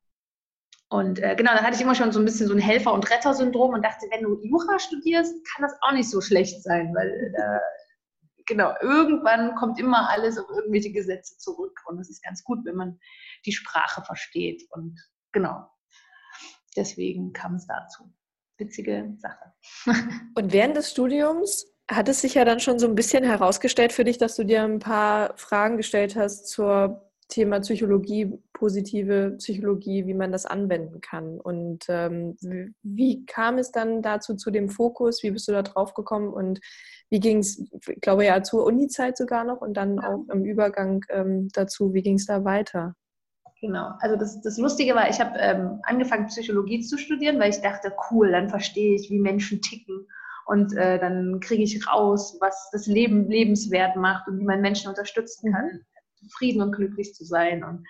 Und 0.90 1.20
äh, 1.20 1.36
genau, 1.36 1.54
da 1.54 1.64
hatte 1.64 1.76
ich 1.76 1.82
immer 1.82 1.96
schon 1.96 2.12
so 2.12 2.20
ein 2.20 2.26
bisschen 2.26 2.48
so 2.48 2.54
ein 2.54 2.60
Helfer- 2.60 2.94
und 2.94 3.10
Retter-Syndrom 3.10 3.74
und 3.74 3.84
dachte, 3.84 4.06
wenn 4.12 4.24
du 4.24 4.40
Jura 4.44 4.78
studierst, 4.78 5.34
kann 5.48 5.64
das 5.64 5.76
auch 5.82 5.94
nicht 5.94 6.10
so 6.10 6.20
schlecht 6.20 6.62
sein, 6.62 6.94
weil 6.94 7.34
äh, 7.36 7.60
genau, 8.46 8.74
irgendwann 8.82 9.56
kommt 9.56 9.80
immer 9.80 10.10
alles 10.10 10.38
auf 10.38 10.50
irgendwelche 10.50 10.92
Gesetze 10.92 11.38
zurück 11.38 11.80
und 11.86 12.00
es 12.00 12.10
ist 12.10 12.22
ganz 12.22 12.44
gut, 12.44 12.60
wenn 12.66 12.76
man 12.76 13.00
die 13.46 13.54
Sprache 13.54 14.04
versteht. 14.04 14.64
Und 14.70 15.00
genau, 15.32 15.66
deswegen 16.76 17.32
kam 17.32 17.56
es 17.56 17.66
dazu 17.66 18.14
witzige 18.64 19.14
Sache. 19.18 19.54
Und 20.36 20.54
während 20.54 20.78
des 20.78 20.92
Studiums 20.92 21.68
hat 21.90 22.10
es 22.10 22.22
sich 22.22 22.36
ja 22.36 22.46
dann 22.46 22.60
schon 22.60 22.80
so 22.80 22.88
ein 22.88 22.96
bisschen 22.96 23.24
herausgestellt 23.24 23.94
für 23.94 24.04
dich, 24.04 24.18
dass 24.18 24.36
du 24.36 24.44
dir 24.44 24.64
ein 24.64 24.80
paar 24.80 25.34
Fragen 25.38 25.78
gestellt 25.78 26.16
hast 26.16 26.48
zur 26.48 27.10
Thema 27.28 27.60
Psychologie, 27.62 28.32
positive 28.54 29.36
Psychologie, 29.38 30.06
wie 30.06 30.14
man 30.14 30.32
das 30.32 30.46
anwenden 30.46 31.02
kann. 31.02 31.40
Und 31.40 31.86
ähm, 31.88 32.38
wie 32.84 33.26
kam 33.26 33.58
es 33.58 33.72
dann 33.72 34.02
dazu 34.02 34.36
zu 34.36 34.52
dem 34.52 34.70
Fokus? 34.70 35.24
Wie 35.24 35.32
bist 35.32 35.48
du 35.48 35.52
da 35.52 35.62
drauf 35.64 35.94
gekommen? 35.94 36.34
Und 36.34 36.60
wie 37.10 37.20
ging 37.20 37.40
es, 37.40 37.60
ich 37.88 38.02
glaube 38.02 38.26
ja, 38.26 38.44
zur 38.44 38.66
Uni-Zeit 38.66 39.18
sogar 39.18 39.44
noch 39.44 39.62
und 39.62 39.76
dann 39.76 40.00
auch 40.00 40.26
im 40.32 40.46
Übergang 40.46 41.04
ähm, 41.10 41.50
dazu, 41.54 41.94
wie 41.94 42.02
ging 42.02 42.16
es 42.16 42.26
da 42.26 42.44
weiter? 42.44 42.96
Genau. 43.64 43.94
Also 44.02 44.18
das, 44.18 44.42
das 44.42 44.58
Lustige 44.58 44.94
war, 44.94 45.10
ich 45.10 45.22
habe 45.22 45.40
ähm, 45.40 45.80
angefangen, 45.84 46.28
Psychologie 46.28 46.82
zu 46.82 46.98
studieren, 46.98 47.40
weil 47.40 47.50
ich 47.50 47.62
dachte, 47.62 47.94
cool, 48.12 48.30
dann 48.30 48.50
verstehe 48.50 48.94
ich, 48.96 49.10
wie 49.10 49.20
Menschen 49.20 49.62
ticken. 49.62 50.06
Und 50.46 50.76
äh, 50.76 51.00
dann 51.00 51.40
kriege 51.40 51.64
ich 51.64 51.88
raus, 51.88 52.36
was 52.42 52.70
das 52.74 52.88
Leben 52.88 53.30
lebenswert 53.30 53.96
macht 53.96 54.28
und 54.28 54.38
wie 54.38 54.44
man 54.44 54.60
Menschen 54.60 54.90
unterstützen 54.90 55.54
kann, 55.54 55.80
zufrieden 56.16 56.62
und 56.62 56.76
glücklich 56.76 57.16
zu 57.16 57.24
sein. 57.24 57.64
Und 57.64 57.88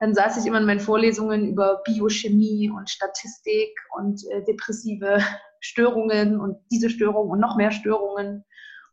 dann 0.00 0.12
saß 0.12 0.38
ich 0.38 0.46
immer 0.46 0.58
in 0.58 0.66
meinen 0.66 0.80
Vorlesungen 0.80 1.46
über 1.46 1.82
Biochemie 1.84 2.68
und 2.68 2.90
Statistik 2.90 3.78
und 3.96 4.20
äh, 4.32 4.42
depressive 4.42 5.18
Störungen 5.60 6.40
und 6.40 6.58
diese 6.72 6.90
Störungen 6.90 7.30
und 7.30 7.38
noch 7.38 7.56
mehr 7.56 7.70
Störungen 7.70 8.44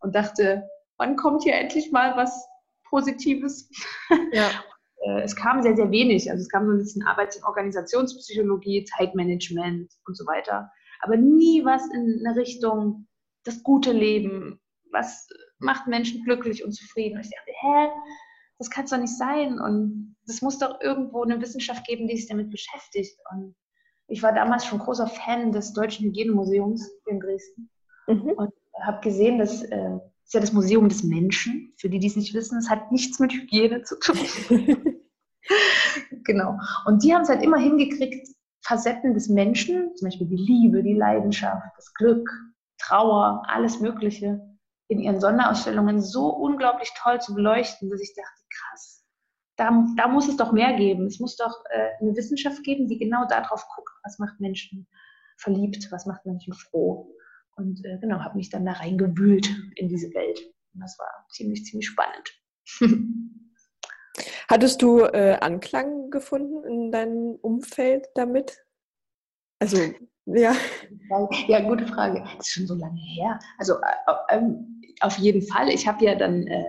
und 0.02 0.14
dachte, 0.14 0.70
wann 0.98 1.16
kommt 1.16 1.42
hier 1.42 1.56
endlich 1.56 1.92
mal 1.92 2.16
was 2.16 2.48
Positives? 2.88 3.68
Ja. 4.32 4.52
äh, 5.02 5.22
es 5.22 5.36
kam 5.36 5.62
sehr, 5.62 5.76
sehr 5.76 5.92
wenig. 5.92 6.30
Also 6.30 6.42
es 6.42 6.50
kam 6.50 6.66
so 6.66 6.74
ein 6.74 6.78
bisschen 6.78 7.04
Arbeits- 7.04 7.38
und 7.38 7.44
Organisationspsychologie, 7.44 8.86
Zeitmanagement 8.86 9.92
und 10.06 10.18
so 10.18 10.26
weiter. 10.26 10.72
Aber 11.02 11.18
nie 11.18 11.64
was 11.64 11.86
in 11.94 12.24
eine 12.26 12.36
Richtung, 12.36 13.08
das 13.44 13.64
gute 13.64 13.92
Leben, 13.92 14.60
was 14.92 15.28
macht 15.60 15.88
Menschen 15.88 16.24
glücklich 16.24 16.64
und 16.64 16.74
zufrieden. 16.74 17.16
Und 17.16 17.26
ich 17.26 17.32
dachte, 17.32 17.52
hä, 17.62 17.90
das 18.58 18.70
kann 18.70 18.86
es 18.86 18.92
doch 18.92 18.98
nicht 18.98 19.18
sein. 19.18 19.60
Und 19.60 20.16
es 20.28 20.42
muss 20.42 20.60
doch 20.60 20.82
irgendwo 20.82 21.24
eine 21.24 21.42
Wissenschaft 21.42 21.86
geben, 21.88 22.08
die 22.08 22.18
sich 22.18 22.28
damit 22.28 22.50
beschäftigt. 22.50 23.18
Und 23.32 23.56
ich 24.08 24.22
war 24.22 24.34
damals 24.34 24.66
schon 24.66 24.80
großer 24.80 25.08
Fan 25.08 25.52
des 25.52 25.74
Deutschen 25.74 26.08
Hygienemuseums 26.08 26.92
in 27.06 27.20
Dresden 27.20 27.70
mhm. 28.08 28.32
und 28.32 28.54
habe 28.82 29.00
gesehen, 29.02 29.38
dass 29.38 29.64
äh, 29.64 30.00
ist 30.30 30.36
ja 30.36 30.42
das 30.42 30.54
Museum 30.54 30.88
des 30.88 31.04
Menschen. 31.04 31.74
Für 31.78 31.90
die, 31.90 31.98
die 31.98 32.06
es 32.06 32.16
nicht 32.16 32.36
wissen, 32.36 32.60
es 32.60 32.70
hat 32.70 32.92
nichts 32.92 33.20
mit 33.20 33.34
Hygiene 33.34 33.82
zu 33.82 33.98
tun. 33.98 34.16
genau. 36.24 36.56
Und 36.86 37.04
die 37.04 37.16
haben 37.16 37.24
es 37.24 37.30
halt 37.30 37.42
immer 37.42 37.58
hingekriegt, 37.58 38.28
Facetten 38.64 39.16
des 39.16 39.28
Menschen, 39.28 39.96
zum 39.96 40.06
Beispiel 40.06 40.28
die 40.28 40.36
Liebe, 40.36 40.84
die 40.84 40.94
Leidenschaft, 40.94 41.66
das 41.76 41.92
Glück, 41.96 42.30
Trauer, 42.78 43.42
alles 43.48 43.80
Mögliche, 43.80 44.40
in 44.88 45.00
ihren 45.00 45.20
Sonderausstellungen 45.20 46.00
so 46.00 46.28
unglaublich 46.28 46.92
toll 46.96 47.20
zu 47.20 47.34
beleuchten, 47.34 47.90
dass 47.90 48.00
ich 48.00 48.14
dachte, 48.16 48.44
krass, 48.54 49.04
da, 49.56 49.84
da 49.98 50.08
muss 50.08 50.28
es 50.28 50.38
doch 50.38 50.52
mehr 50.52 50.74
geben. 50.74 51.08
Es 51.08 51.20
muss 51.20 51.38
doch 51.38 51.56
äh, 51.72 51.90
eine 52.02 52.16
Wissenschaft 52.16 52.62
geben, 52.64 52.88
die 52.88 53.00
genau 53.00 53.26
darauf 53.26 53.66
guckt, 53.76 53.90
was 54.04 54.20
macht 54.20 54.40
Menschen 54.40 54.88
verliebt, 55.38 55.92
was 55.92 56.06
macht 56.06 56.28
Menschen 56.28 56.54
froh. 56.54 57.16
Und 57.60 57.84
äh, 57.86 57.98
genau, 58.00 58.20
habe 58.20 58.38
mich 58.38 58.50
dann 58.50 58.66
da 58.66 58.72
reingewühlt 58.72 59.50
in 59.76 59.90
diese 59.90 60.14
Welt. 60.14 60.40
Und 60.74 60.80
das 60.80 60.98
war 60.98 61.08
ziemlich, 61.30 61.66
ziemlich 61.66 61.88
spannend. 61.88 62.34
Hattest 64.50 64.82
du 64.82 65.02
äh, 65.02 65.38
Anklang 65.42 66.10
gefunden 66.10 66.64
in 66.64 66.92
deinem 66.92 67.36
Umfeld 67.42 68.08
damit? 68.16 68.58
Also, 69.60 69.78
ja. 70.26 70.56
Ja, 71.48 71.60
gute 71.60 71.86
Frage. 71.86 72.24
Das 72.38 72.48
ist 72.48 72.54
schon 72.54 72.68
so 72.68 72.76
lange 72.76 73.00
her. 73.00 73.40
Also, 73.58 73.74
äh, 73.76 74.36
ähm, 74.36 74.82
auf 75.02 75.18
jeden 75.18 75.42
Fall. 75.42 75.70
Ich 75.70 75.86
habe 75.86 76.06
ja 76.06 76.16
dann 76.16 76.48
äh, 76.48 76.64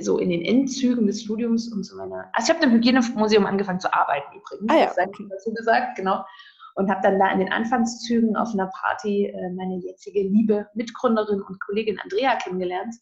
so 0.00 0.18
in 0.18 0.28
den 0.28 0.42
Endzügen 0.42 1.06
des 1.06 1.22
Studiums 1.22 1.72
und 1.72 1.84
so 1.84 1.96
meiner. 1.96 2.28
Also, 2.34 2.52
ich 2.52 2.56
habe 2.58 2.66
im 2.66 2.72
Hygienemuseum 2.72 3.46
angefangen 3.46 3.80
zu 3.80 3.92
arbeiten 3.92 4.36
übrigens. 4.36 4.70
Ah, 4.70 4.76
ja. 4.76 4.86
Das 4.86 4.96
sei 4.96 5.06
dazu 5.06 5.54
gesagt, 5.54 5.96
genau 5.96 6.22
und 6.76 6.90
habe 6.90 7.00
dann 7.02 7.18
da 7.18 7.32
in 7.32 7.40
den 7.40 7.52
Anfangszügen 7.52 8.36
auf 8.36 8.52
einer 8.52 8.70
Party 8.82 9.26
äh, 9.26 9.50
meine 9.54 9.78
jetzige 9.78 10.22
liebe 10.22 10.68
Mitgründerin 10.74 11.40
und 11.40 11.58
Kollegin 11.60 11.98
Andrea 11.98 12.36
kennengelernt, 12.36 12.94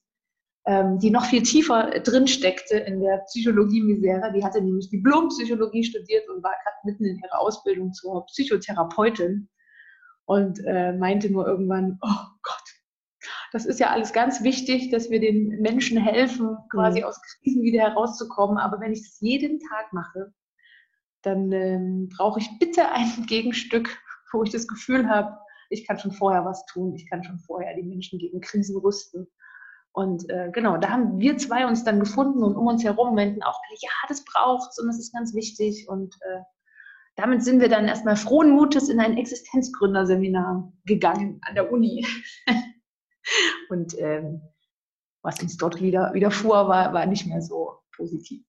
ähm, 0.67 0.99
die 1.01 1.11
noch 1.11 1.25
viel 1.25 1.43
tiefer 1.43 1.91
drin 2.01 2.29
steckte 2.29 2.77
in 2.77 3.01
der 3.01 3.19
Psychologie-Misere. 3.27 4.33
Die 4.33 4.45
hatte 4.45 4.63
nämlich 4.63 4.91
Diplompsychologie 4.91 5.83
studiert 5.83 6.29
und 6.29 6.43
war 6.43 6.53
gerade 6.53 6.77
mitten 6.85 7.05
in 7.05 7.21
ihrer 7.21 7.41
Ausbildung 7.41 7.93
zur 7.93 8.25
Psychotherapeutin 8.27 9.49
und 10.25 10.61
äh, 10.65 10.93
meinte 10.93 11.31
nur 11.31 11.47
irgendwann, 11.47 11.99
oh 12.01 12.27
Gott, 12.43 12.63
das 13.53 13.67
ist 13.67 13.81
ja 13.81 13.91
alles 13.91 14.13
ganz 14.13 14.45
wichtig, 14.45 14.91
dass 14.91 15.11
wir 15.11 15.19
den 15.19 15.61
Menschen 15.61 15.99
helfen, 15.99 16.57
quasi 16.71 17.01
mhm. 17.01 17.07
aus 17.07 17.21
Krisen 17.21 17.63
wieder 17.63 17.83
herauszukommen. 17.83 18.57
Aber 18.57 18.81
wenn 18.81 18.93
ich 18.93 19.03
das 19.03 19.21
jeden 19.21 19.59
Tag 19.59 19.93
mache, 19.93 20.33
dann 21.25 21.53
ähm, 21.53 22.09
brauche 22.17 22.41
ich 22.41 22.49
bitte 22.59 22.91
ein 22.91 23.25
Gegenstück, 23.27 23.99
wo 24.33 24.43
ich 24.43 24.51
das 24.51 24.67
Gefühl 24.67 25.09
habe, 25.09 25.39
ich 25.71 25.87
kann 25.87 25.99
schon 25.99 26.13
vorher 26.13 26.45
was 26.45 26.65
tun, 26.67 26.95
ich 26.95 27.09
kann 27.09 27.25
schon 27.25 27.39
vorher 27.39 27.75
die 27.75 27.83
Menschen 27.83 28.19
gegen 28.19 28.41
Krisen 28.41 28.77
rüsten. 28.77 29.27
Und 29.93 30.29
äh, 30.29 30.51
genau, 30.53 30.77
da 30.77 30.91
haben 30.91 31.21
wir 31.21 31.37
zwei 31.39 31.67
uns 31.67 31.85
dann 31.85 32.01
gefunden 32.01 32.43
und 32.43 32.57
um 32.57 32.67
uns 32.67 32.83
herum 32.83 33.15
meinten 33.15 33.43
auch, 33.43 33.61
ja, 33.81 33.91
das 34.09 34.25
braucht's 34.25 34.79
und 34.81 34.89
das 34.89 34.99
ist 34.99 35.13
ganz 35.13 35.35
wichtig. 35.35 35.89
Und 35.89 36.15
äh, 36.23 36.41
damit 37.17 37.45
sind 37.45 37.61
wir 37.61 37.69
dann 37.69 37.87
erstmal 37.87 38.17
frohen 38.17 38.51
Mutes 38.51 38.89
in 38.89 38.99
ein 38.99 39.17
Existenzgründerseminar 39.17 40.73
gegangen 40.85 41.41
an 41.43 41.55
der 41.55 41.73
Uni. 41.73 42.05
und 43.71 43.97
ähm, 43.99 44.43
was 45.23 45.41
uns 45.41 45.57
dort 45.57 45.81
wieder, 45.81 46.13
widerfuhr, 46.13 46.69
war, 46.69 46.93
war 46.93 47.07
nicht 47.07 47.27
mehr 47.27 47.41
so 47.41 47.79
positiv. 47.97 48.45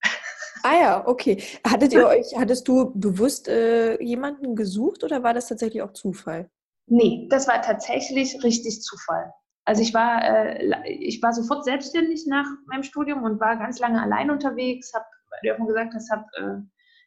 Ah 0.65 0.79
ja, 0.79 1.07
okay. 1.07 1.43
Hattet 1.63 1.93
ihr 1.93 2.07
euch, 2.07 2.35
hattest 2.35 2.67
du 2.67 2.91
bewusst 2.95 3.47
äh, 3.47 4.01
jemanden 4.01 4.55
gesucht 4.55 5.03
oder 5.03 5.21
war 5.21 5.35
das 5.35 5.47
tatsächlich 5.47 5.83
auch 5.83 5.93
Zufall? 5.93 6.49
Nee, 6.87 7.27
das 7.29 7.47
war 7.47 7.61
tatsächlich 7.61 8.43
richtig 8.43 8.81
Zufall. 8.81 9.31
Also 9.65 9.83
ich 9.83 9.93
war, 9.93 10.23
äh, 10.23 10.89
ich 10.89 11.21
war 11.21 11.33
sofort 11.33 11.65
selbstständig 11.65 12.25
nach 12.25 12.47
meinem 12.65 12.81
Studium 12.81 13.21
und 13.21 13.39
war 13.39 13.57
ganz 13.57 13.77
lange 13.77 14.01
allein 14.01 14.31
unterwegs, 14.31 14.91
habe, 14.95 15.05
wie 15.43 15.49
du 15.49 15.55
auch 15.55 15.67
gesagt 15.67 15.93
hast, 15.93 16.09
habe 16.09 16.25
äh, 16.37 16.61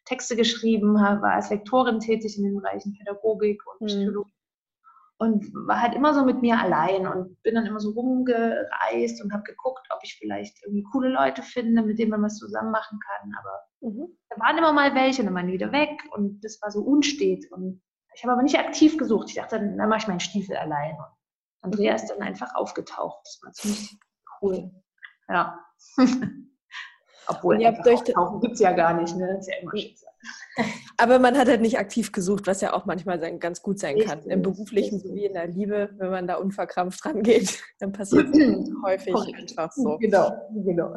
Texte 0.05 0.37
geschrieben, 0.37 0.93
war 0.93 1.33
als 1.33 1.49
Lektorin 1.49 1.99
tätig 1.99 2.37
in 2.37 2.45
den 2.45 2.55
Bereichen 2.55 2.93
Pädagogik 2.97 3.61
und 3.67 3.81
mhm. 3.81 3.87
Psychologie 3.87 4.38
und 5.19 5.53
war 5.53 5.81
halt 5.81 5.95
immer 5.95 6.13
so 6.13 6.23
mit 6.23 6.41
mir 6.41 6.57
allein 6.57 7.05
und 7.05 7.41
bin 7.43 7.53
dann 7.55 7.65
immer 7.65 7.81
so 7.81 7.91
rumgereist 7.91 9.21
und 9.21 9.33
habe 9.33 9.43
geguckt, 9.43 9.85
ob 9.93 9.99
ich 10.01 10.17
vielleicht 10.17 10.63
irgendwie 10.63 10.83
coole 10.91 11.09
Leute 11.09 11.43
finde, 11.43 11.81
mit 11.81 11.99
denen 11.99 12.11
man 12.11 12.23
was 12.23 12.37
zusammen 12.37 12.71
machen 12.71 12.99
kann. 12.99 13.33
Aber 13.37 13.91
mhm. 13.91 14.17
da 14.29 14.39
waren 14.39 14.57
immer 14.57 14.71
mal 14.71 14.95
welche 14.95 15.21
und 15.21 15.25
dann 15.25 15.35
waren 15.35 15.47
die 15.47 15.53
wieder 15.53 15.73
weg 15.73 16.01
und 16.11 16.41
das 16.43 16.61
war 16.61 16.71
so 16.71 16.79
unstet. 16.81 17.51
Und 17.51 17.81
ich 18.15 18.23
habe 18.23 18.31
aber 18.31 18.43
nicht 18.43 18.57
aktiv 18.57 18.97
gesucht. 18.97 19.29
Ich 19.29 19.35
dachte, 19.35 19.57
dann, 19.59 19.77
dann 19.77 19.89
mache 19.89 19.99
ich 19.99 20.07
meinen 20.07 20.21
Stiefel 20.21 20.55
allein. 20.55 20.95
Und 20.95 21.13
Andrea 21.63 21.95
ist 21.95 22.07
dann 22.07 22.21
einfach 22.21 22.55
aufgetaucht. 22.55 23.19
Das 23.25 23.39
war 23.43 23.51
ziemlich 23.51 23.99
cool. 24.41 24.71
Ja. 25.27 25.59
Obwohl, 27.29 27.65
auftauchen 27.65 28.41
gibt 28.41 28.55
es 28.55 28.59
ja 28.59 28.71
gar 28.71 28.99
nicht, 28.99 29.15
ne? 29.15 29.27
Das 29.35 29.47
ist 29.47 29.53
ja 29.53 29.61
immer 29.61 29.77
Schicksal. 29.77 30.09
Aber 30.97 31.19
man 31.19 31.37
hat 31.37 31.47
halt 31.47 31.61
nicht 31.61 31.77
aktiv 31.77 32.11
gesucht, 32.11 32.47
was 32.47 32.61
ja 32.61 32.73
auch 32.73 32.85
manchmal 32.85 33.19
sein, 33.19 33.39
ganz 33.39 33.61
gut 33.61 33.79
sein 33.79 33.97
kann. 33.99 34.17
Richtig, 34.19 34.33
Im 34.33 34.41
beruflichen 34.41 34.99
sowie 34.99 35.25
in 35.25 35.33
der 35.33 35.47
Liebe, 35.47 35.89
wenn 35.97 36.09
man 36.09 36.27
da 36.27 36.35
unverkrampft 36.35 37.05
rangeht, 37.05 37.61
dann 37.79 37.91
passiert 37.91 38.35
es 38.35 38.71
häufig 38.85 39.15
einfach 39.15 39.71
so. 39.71 39.97
Genau, 39.97 40.31
genau. 40.53 40.95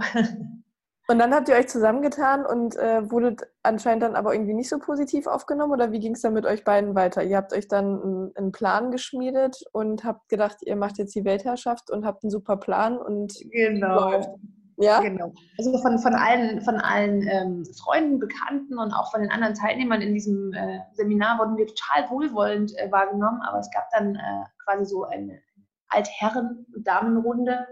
Und 1.08 1.18
dann 1.18 1.34
habt 1.34 1.48
ihr 1.48 1.56
euch 1.56 1.68
zusammengetan 1.68 2.46
und 2.46 2.76
äh, 2.76 3.10
wurdet 3.10 3.42
anscheinend 3.62 4.02
dann 4.02 4.14
aber 4.14 4.32
irgendwie 4.32 4.54
nicht 4.54 4.68
so 4.68 4.78
positiv 4.78 5.26
aufgenommen 5.26 5.72
oder 5.72 5.90
wie 5.90 5.98
ging 5.98 6.14
es 6.14 6.22
dann 6.22 6.32
mit 6.32 6.46
euch 6.46 6.64
beiden 6.64 6.94
weiter? 6.94 7.22
Ihr 7.24 7.36
habt 7.36 7.52
euch 7.52 7.68
dann 7.68 8.32
einen, 8.36 8.52
Plan 8.52 8.90
geschmiedet 8.90 9.62
und 9.72 10.04
habt 10.04 10.28
gedacht, 10.28 10.58
ihr 10.62 10.76
macht 10.76 10.98
jetzt 10.98 11.14
die 11.14 11.24
Weltherrschaft 11.24 11.90
und 11.90 12.06
habt 12.06 12.22
einen 12.22 12.30
super 12.30 12.56
Plan 12.56 12.98
und 12.98 13.34
genau. 13.50 14.10
läuft. 14.10 14.30
Ja. 14.78 15.00
Genau. 15.00 15.32
Also 15.58 15.78
von, 15.78 15.98
von 15.98 16.14
allen, 16.14 16.60
von 16.62 16.76
allen 16.76 17.22
ähm, 17.28 17.64
Freunden, 17.82 18.18
Bekannten 18.18 18.78
und 18.78 18.92
auch 18.92 19.10
von 19.10 19.20
den 19.20 19.30
anderen 19.30 19.54
Teilnehmern 19.54 20.00
in 20.00 20.14
diesem 20.14 20.52
äh, 20.52 20.80
Seminar 20.94 21.38
wurden 21.38 21.56
wir 21.56 21.66
total 21.66 22.10
wohlwollend 22.10 22.72
äh, 22.78 22.90
wahrgenommen, 22.90 23.40
aber 23.42 23.58
es 23.58 23.70
gab 23.70 23.90
dann 23.92 24.16
äh, 24.16 24.44
quasi 24.64 24.86
so 24.86 25.04
eine 25.04 25.40
Altherren-Damenrunde, 25.88 27.66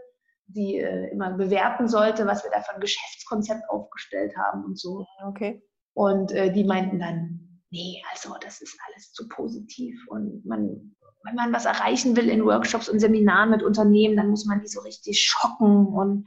die 0.46 0.76
äh, 0.76 1.10
immer 1.10 1.32
bewerten 1.32 1.88
sollte, 1.88 2.26
was 2.26 2.44
wir 2.44 2.50
da 2.50 2.60
für 2.60 2.74
ein 2.74 2.80
Geschäftskonzept 2.80 3.68
aufgestellt 3.70 4.36
haben 4.36 4.64
und 4.64 4.78
so. 4.78 5.06
Okay. 5.26 5.62
Und 5.94 6.32
äh, 6.32 6.52
die 6.52 6.64
meinten 6.64 6.98
dann, 6.98 7.60
nee, 7.70 8.02
also 8.12 8.34
das 8.40 8.60
ist 8.60 8.78
alles 8.88 9.12
zu 9.12 9.28
positiv 9.28 9.96
und 10.08 10.44
man 10.44 10.94
wenn 11.24 11.34
man 11.34 11.52
was 11.52 11.66
erreichen 11.66 12.16
will 12.16 12.28
in 12.28 12.44
Workshops 12.44 12.88
und 12.88 12.98
Seminaren 12.98 13.50
mit 13.50 13.62
Unternehmen, 13.62 14.16
dann 14.16 14.30
muss 14.30 14.46
man 14.46 14.60
die 14.60 14.68
so 14.68 14.80
richtig 14.80 15.22
schocken 15.22 15.86
und 15.86 16.26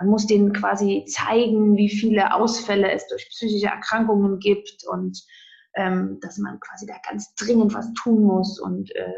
man 0.00 0.08
muss 0.08 0.26
denen 0.26 0.54
quasi 0.54 1.04
zeigen, 1.06 1.76
wie 1.76 1.90
viele 1.90 2.34
Ausfälle 2.34 2.90
es 2.90 3.06
durch 3.08 3.28
psychische 3.28 3.66
Erkrankungen 3.66 4.38
gibt 4.38 4.82
und 4.88 5.22
ähm, 5.76 6.18
dass 6.22 6.38
man 6.38 6.58
quasi 6.58 6.86
da 6.86 6.94
ganz 7.06 7.34
dringend 7.34 7.74
was 7.74 7.92
tun 7.92 8.24
muss. 8.24 8.58
Und 8.58 8.90
äh, 8.96 9.12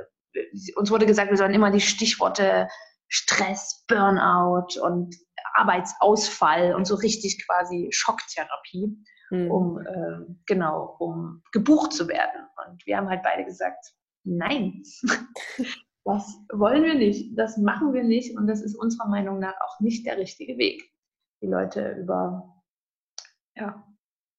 uns 0.74 0.90
wurde 0.90 1.06
gesagt, 1.06 1.30
wir 1.30 1.36
sollen 1.36 1.54
immer 1.54 1.70
die 1.70 1.80
Stichworte 1.80 2.68
Stress, 3.06 3.84
Burnout 3.86 4.80
und 4.82 5.14
Arbeitsausfall 5.54 6.74
und 6.74 6.86
so 6.86 6.96
richtig 6.96 7.46
quasi 7.46 7.88
Schocktherapie, 7.92 8.96
mhm. 9.30 9.50
um 9.52 9.78
äh, 9.78 10.34
genau, 10.46 10.96
um 10.98 11.44
gebucht 11.52 11.92
zu 11.92 12.08
werden. 12.08 12.48
Und 12.66 12.84
wir 12.86 12.96
haben 12.96 13.08
halt 13.08 13.22
beide 13.22 13.44
gesagt, 13.44 13.86
nein. 14.24 14.82
Das 16.04 16.36
wollen 16.52 16.82
wir 16.82 16.94
nicht, 16.94 17.38
das 17.38 17.58
machen 17.58 17.92
wir 17.92 18.02
nicht 18.02 18.36
und 18.36 18.46
das 18.46 18.60
ist 18.60 18.74
unserer 18.74 19.08
Meinung 19.08 19.38
nach 19.38 19.54
auch 19.60 19.80
nicht 19.80 20.04
der 20.04 20.18
richtige 20.18 20.58
Weg, 20.58 20.82
die 21.40 21.46
Leute 21.46 21.96
über 22.00 22.62
ja, 23.54 23.86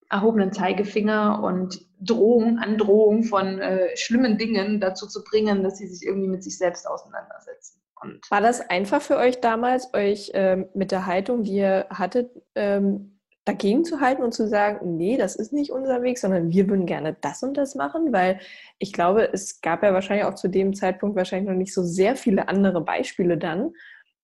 erhobenen 0.10 0.52
Zeigefinger 0.52 1.42
und 1.42 1.88
Drohung, 2.00 2.60
Androhung 2.60 3.24
von 3.24 3.60
äh, 3.60 3.96
schlimmen 3.96 4.38
Dingen 4.38 4.82
dazu 4.82 5.08
zu 5.08 5.24
bringen, 5.24 5.64
dass 5.64 5.78
sie 5.78 5.88
sich 5.88 6.06
irgendwie 6.06 6.28
mit 6.28 6.44
sich 6.44 6.58
selbst 6.58 6.88
auseinandersetzen. 6.88 7.82
Und 8.02 8.30
War 8.30 8.42
das 8.42 8.62
einfach 8.70 9.02
für 9.02 9.18
euch 9.18 9.40
damals, 9.40 9.94
euch 9.94 10.32
ähm, 10.34 10.68
mit 10.74 10.92
der 10.92 11.06
Haltung, 11.06 11.44
die 11.44 11.54
ihr 11.54 11.88
hattet, 11.90 12.30
ähm, 12.56 13.13
dagegen 13.46 13.84
zu 13.84 14.00
halten 14.00 14.24
und 14.24 14.34
zu 14.34 14.48
sagen, 14.48 14.96
nee, 14.96 15.18
das 15.18 15.36
ist 15.36 15.52
nicht 15.52 15.72
unser 15.72 16.02
Weg, 16.02 16.18
sondern 16.18 16.50
wir 16.50 16.70
würden 16.70 16.86
gerne 16.86 17.18
das 17.22 17.44
und 17.44 17.58
das 17.58 17.76
machen, 17.76 18.14
weil 18.14 18.40
ich 18.80 18.94
glaube, 18.94 19.32
es 19.34 19.62
gab 19.62 19.84
ja 19.84 19.94
wahrscheinlich 19.94 20.26
auch 20.26 20.36
zu 20.36 20.48
dem 20.48 20.74
Zeitpunkt 20.74 21.16
wahrscheinlich 21.16 21.50
noch 21.50 21.58
nicht 21.58 21.74
so 21.74 21.84
sehr 21.84 22.16
viele 22.16 22.48
andere 22.48 22.82
Beispiele 22.82 23.38
dann, 23.38 23.74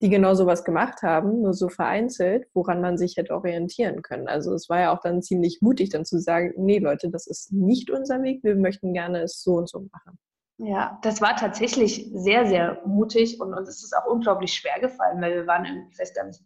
die 0.02 0.10
genau 0.10 0.34
sowas 0.34 0.64
gemacht 0.64 1.02
haben, 1.02 1.42
nur 1.42 1.54
so 1.54 1.68
vereinzelt, 1.68 2.48
woran 2.54 2.80
man 2.80 2.98
sich 2.98 3.18
hätte 3.18 3.34
orientieren 3.34 4.02
können. 4.02 4.30
Also 4.30 4.54
es 4.54 4.70
war 4.70 4.80
ja 4.80 4.94
auch 4.96 5.02
dann 5.02 5.22
ziemlich 5.22 5.60
mutig, 5.62 5.90
dann 5.90 6.06
zu 6.06 6.20
sagen, 6.20 6.54
nee 6.56 6.80
Leute, 6.80 7.10
das 7.10 7.28
ist 7.28 7.52
nicht 7.52 7.92
unser 7.92 8.24
Weg, 8.24 8.44
wir 8.44 8.56
möchten 8.56 8.94
gerne 8.94 9.24
es 9.24 9.42
so 9.42 9.56
und 9.56 9.70
so 9.70 9.88
machen. 9.92 10.18
Ja, 10.62 11.00
das 11.04 11.22
war 11.22 11.36
tatsächlich 11.36 12.10
sehr, 12.14 12.46
sehr 12.46 12.82
mutig 12.86 13.40
und 13.40 13.54
uns 13.54 13.70
ist 13.70 13.84
es 13.84 13.94
auch 13.94 14.06
unglaublich 14.06 14.54
schwer 14.54 14.80
gefallen, 14.82 15.22
weil 15.22 15.36
wir 15.36 15.48
waren, 15.48 15.64
gar 15.64 16.26
nicht, 16.26 16.42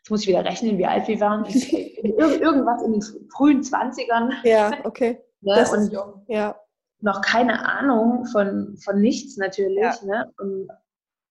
Jetzt 0.00 0.10
muss 0.10 0.22
ich 0.22 0.28
wieder 0.28 0.44
rechnen, 0.44 0.78
wie 0.78 0.86
alt 0.86 1.08
wir 1.08 1.20
waren. 1.20 1.44
irgendwas 1.44 2.82
in 2.82 2.92
den 2.92 3.02
frühen 3.30 3.60
20ern. 3.60 4.32
Ja, 4.44 4.72
okay. 4.84 5.20
ne? 5.42 5.54
Das 5.54 5.72
und 5.72 5.92
jung. 5.92 6.24
Ja. 6.26 6.58
noch 7.00 7.20
keine 7.20 7.66
Ahnung 7.66 8.24
von, 8.26 8.78
von 8.82 9.00
nichts 9.00 9.36
natürlich. 9.36 9.78
Ja. 9.78 9.96
Ne? 10.04 10.32
Und 10.38 10.68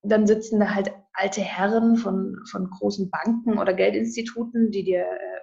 dann 0.04 0.28
sitzen 0.28 0.60
da 0.60 0.76
halt 0.76 0.94
alte 1.14 1.42
Herren 1.42 1.98
von, 1.98 2.38
von 2.52 2.70
großen 2.70 3.10
Banken 3.10 3.58
oder 3.58 3.74
Geldinstituten, 3.74 4.70
die 4.70 4.84
dir 4.84 5.02
äh, 5.02 5.40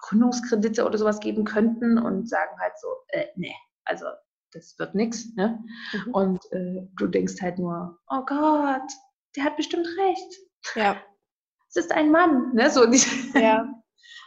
Gründungskredite 0.00 0.84
oder 0.84 0.98
sowas 0.98 1.20
geben 1.20 1.44
könnten 1.44 1.98
und 1.98 2.28
sagen 2.28 2.54
halt 2.60 2.78
so, 2.78 2.88
äh, 3.08 3.26
nee, 3.36 3.54
also 3.84 4.04
das 4.52 4.78
wird 4.78 4.94
nichts. 4.94 5.34
Ne? 5.36 5.58
Mhm. 5.92 6.14
Und 6.14 6.52
äh, 6.52 6.86
du 6.98 7.06
denkst 7.06 7.40
halt 7.40 7.58
nur, 7.58 7.98
oh 8.10 8.24
Gott, 8.26 8.92
der 9.36 9.44
hat 9.44 9.56
bestimmt 9.56 9.86
recht. 9.86 10.34
Ja 10.74 10.96
es 11.68 11.76
ist 11.76 11.92
ein 11.92 12.10
Mann, 12.10 12.54
ne? 12.54 12.70
So 12.70 12.84
ja. 13.34 13.68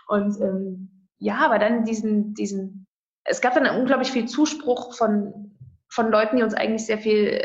Und 0.07 0.39
ähm, 0.41 1.07
ja, 1.17 1.38
aber 1.38 1.60
dann 1.60 1.86
diesen, 1.86 2.33
diesen, 2.33 2.88
es 3.24 3.41
gab 3.41 3.53
dann 3.53 3.79
unglaublich 3.79 4.12
viel 4.12 4.27
Zuspruch 4.27 4.95
von, 4.95 5.57
von 5.89 6.12
Leuten, 6.12 6.38
die 6.38 6.43
uns 6.43 6.53
eigentlich 6.53 6.86
sehr 6.86 6.98
viel 6.98 7.41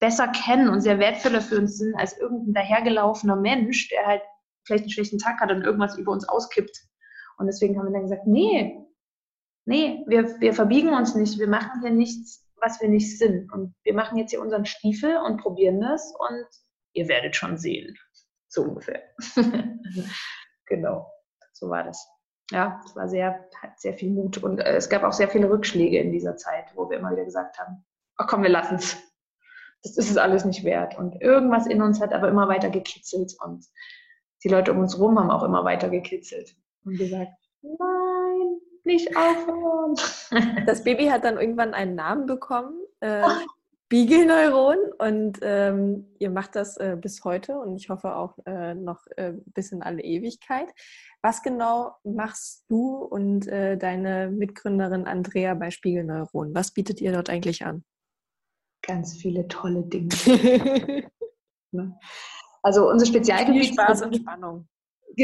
besser 0.00 0.28
kennen 0.28 0.68
und 0.68 0.80
sehr 0.80 0.98
wertvoller 0.98 1.40
für 1.40 1.58
uns 1.58 1.78
sind 1.78 1.94
als 1.94 2.18
irgendein 2.18 2.54
dahergelaufener 2.54 3.36
Mensch, 3.36 3.88
der 3.88 4.06
halt 4.06 4.22
vielleicht 4.64 4.84
einen 4.84 4.90
schlechten 4.90 5.18
Tag 5.18 5.40
hat 5.40 5.50
und 5.50 5.62
irgendwas 5.62 5.96
über 5.96 6.12
uns 6.12 6.28
auskippt. 6.28 6.76
Und 7.38 7.46
deswegen 7.46 7.78
haben 7.78 7.86
wir 7.86 7.92
dann 7.92 8.02
gesagt, 8.02 8.26
nee, 8.26 8.78
nee, 9.64 10.04
wir, 10.06 10.40
wir 10.40 10.54
verbiegen 10.54 10.92
uns 10.94 11.14
nicht, 11.14 11.38
wir 11.38 11.48
machen 11.48 11.80
hier 11.82 11.90
nichts, 11.90 12.46
was 12.56 12.80
wir 12.80 12.88
nicht 12.88 13.18
sind. 13.18 13.52
Und 13.52 13.74
wir 13.84 13.94
machen 13.94 14.18
jetzt 14.18 14.30
hier 14.30 14.40
unseren 14.40 14.64
Stiefel 14.64 15.16
und 15.18 15.40
probieren 15.40 15.80
das 15.80 16.14
und 16.18 16.46
ihr 16.92 17.08
werdet 17.08 17.36
schon 17.36 17.58
sehen. 17.58 17.96
So 18.56 18.62
ungefähr. 18.62 19.02
genau, 20.66 21.12
so 21.52 21.68
war 21.68 21.84
das. 21.84 22.08
Ja, 22.50 22.80
es 22.86 22.96
war 22.96 23.06
sehr, 23.06 23.46
hat 23.60 23.78
sehr 23.78 23.92
viel 23.92 24.10
Mut 24.10 24.38
und 24.38 24.60
äh, 24.60 24.76
es 24.76 24.88
gab 24.88 25.02
auch 25.02 25.12
sehr 25.12 25.28
viele 25.28 25.50
Rückschläge 25.50 25.98
in 25.98 26.10
dieser 26.10 26.36
Zeit, 26.36 26.64
wo 26.74 26.88
wir 26.88 26.96
immer 26.98 27.12
wieder 27.12 27.26
gesagt 27.26 27.58
haben, 27.58 27.84
ach 28.16 28.26
komm, 28.26 28.42
wir 28.42 28.48
lassen 28.48 28.76
es. 28.76 28.96
Das 29.82 29.98
ist 29.98 30.10
es 30.10 30.16
alles 30.16 30.46
nicht 30.46 30.64
wert. 30.64 30.96
Und 30.96 31.20
irgendwas 31.20 31.66
in 31.66 31.82
uns 31.82 32.00
hat 32.00 32.14
aber 32.14 32.28
immer 32.28 32.48
weiter 32.48 32.70
gekitzelt 32.70 33.36
und 33.44 33.66
die 34.42 34.48
Leute 34.48 34.72
um 34.72 34.78
uns 34.78 34.96
herum 34.96 35.18
haben 35.18 35.30
auch 35.30 35.42
immer 35.42 35.62
weiter 35.64 35.90
gekitzelt 35.90 36.56
und 36.86 36.96
gesagt, 36.96 37.32
nein, 37.60 38.60
nicht 38.84 39.14
aufhören. 39.14 39.96
Das 40.64 40.82
Baby 40.82 41.08
hat 41.08 41.24
dann 41.24 41.36
irgendwann 41.36 41.74
einen 41.74 41.94
Namen 41.94 42.24
bekommen. 42.24 42.80
Äh, 43.00 43.22
Spiegelneuron 43.86 44.78
und 44.98 45.38
ähm, 45.42 46.08
ihr 46.18 46.30
macht 46.30 46.56
das 46.56 46.76
äh, 46.76 46.96
bis 47.00 47.22
heute 47.22 47.56
und 47.60 47.76
ich 47.76 47.88
hoffe 47.88 48.16
auch 48.16 48.36
äh, 48.44 48.74
noch 48.74 49.06
äh, 49.16 49.34
bis 49.54 49.70
in 49.70 49.80
alle 49.80 50.02
Ewigkeit. 50.02 50.66
Was 51.22 51.40
genau 51.40 51.94
machst 52.02 52.64
du 52.68 52.96
und 52.96 53.46
äh, 53.46 53.78
deine 53.78 54.28
Mitgründerin 54.28 55.06
Andrea 55.06 55.54
bei 55.54 55.70
Spiegelneuron? 55.70 56.52
Was 56.52 56.72
bietet 56.72 57.00
ihr 57.00 57.12
dort 57.12 57.30
eigentlich 57.30 57.64
an? 57.64 57.84
Ganz 58.82 59.16
viele 59.16 59.46
tolle 59.48 59.84
Dinge. 59.84 60.08
Ne? 61.72 61.98
also 62.62 62.88
unser 62.88 63.06
Spezialgebiet 63.06 63.64
Spielspaß 63.64 64.02
und 64.02 64.16
Spannung. 64.16 64.68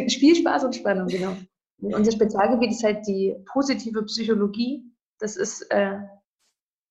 Spielspaß 0.09 0.65
und 0.65 0.75
Spannung, 0.75 1.07
genau. 1.07 1.37
unser 1.79 2.11
Spezialgebiet 2.11 2.73
ist 2.73 2.83
halt 2.83 3.07
die 3.07 3.37
positive 3.53 4.03
Psychologie. 4.05 4.85
Das 5.21 5.37
ist 5.37 5.63
äh, 5.71 6.01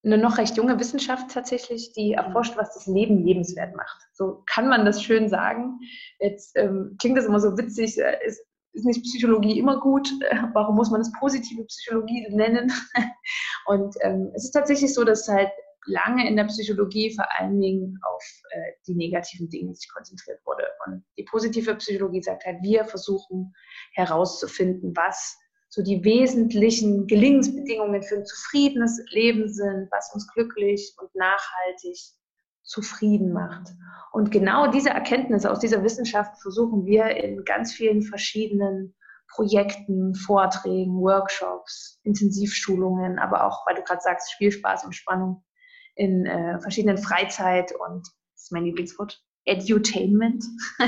eine 0.04 0.18
noch 0.18 0.38
recht 0.38 0.58
junge 0.58 0.80
Wissenschaft 0.80 1.32
tatsächlich, 1.32 1.94
die 1.94 2.10
mhm. 2.10 2.18
erforscht, 2.18 2.58
was 2.58 2.74
das 2.74 2.88
Leben 2.88 3.24
lebenswert 3.26 3.76
macht. 3.76 4.02
So 4.14 4.44
kann 4.52 4.68
man 4.68 4.86
das 4.86 5.04
schön 5.04 5.30
sagen. 5.30 5.80
Jetzt 6.20 6.58
ähm, 6.58 6.96
klingt 7.00 7.18
das 7.18 7.26
immer 7.26 7.40
so 7.40 7.58
witzig, 7.58 8.00
äh, 8.00 8.18
ist, 8.26 8.42
ist 8.74 8.86
nicht 8.86 9.04
Psychologie 9.04 9.60
immer 9.60 9.80
gut? 9.80 10.10
Warum 10.54 10.76
muss 10.76 10.90
man 10.90 11.02
es 11.02 11.12
positive 11.20 11.66
Psychologie 11.66 12.28
nennen? 12.32 12.72
Und 13.66 13.96
ähm, 14.02 14.32
es 14.34 14.46
ist 14.46 14.52
tatsächlich 14.52 14.94
so, 14.94 15.04
dass 15.04 15.28
halt 15.28 15.52
lange 15.86 16.28
in 16.28 16.36
der 16.36 16.46
Psychologie 16.46 17.14
vor 17.16 17.26
allen 17.38 17.60
Dingen 17.60 18.00
auf 18.04 18.24
äh, 18.52 18.72
die 18.88 18.96
negativen 18.96 19.50
Dinge 19.50 19.74
sich 19.74 19.90
konzentriert 19.92 20.40
wurde. 20.46 20.68
Und 20.86 21.04
die 21.18 21.24
positive 21.24 21.76
Psychologie 21.76 22.22
sagt 22.22 22.46
halt, 22.46 22.62
wir 22.62 22.86
versuchen 22.86 23.54
herauszufinden, 23.94 24.94
was 24.96 25.38
so 25.72 25.82
die 25.82 26.04
wesentlichen 26.04 27.08
Gelingensbedingungen 27.08 28.04
für 28.04 28.18
ein 28.18 28.26
zufriedenes 28.26 29.02
Leben 29.12 29.48
sind, 29.48 29.88
was 29.90 30.14
uns 30.14 30.28
glücklich 30.34 30.94
und 31.02 31.16
nachhaltig 31.16 31.98
zufrieden 32.62 33.32
macht. 33.32 33.70
Und 34.12 34.32
genau 34.32 34.70
diese 34.70 34.90
Erkenntnisse 34.90 35.50
aus 35.50 35.60
dieser 35.60 35.82
Wissenschaft 35.82 36.42
versuchen 36.42 36.86
wir 36.86 37.06
in 37.16 37.46
ganz 37.46 37.72
vielen 37.72 38.04
verschiedenen 38.04 38.94
Projekten, 39.30 40.14
Vorträgen, 40.14 41.00
Workshops, 41.00 42.02
Intensivschulungen, 42.04 43.18
aber 43.18 43.46
auch, 43.46 43.66
weil 43.66 43.76
du 43.76 43.84
gerade 43.84 44.02
sagst, 44.02 44.30
Spielspaß 44.34 44.84
und 44.84 44.94
Spannung 44.94 45.42
in 45.96 46.26
äh, 46.26 46.60
verschiedenen 46.60 46.98
Freizeit- 46.98 47.74
und, 47.74 48.06
das 48.34 48.44
ist 48.44 48.52
mein 48.52 48.66
Lieblingswort, 48.66 49.24
Edutainment 49.46 50.44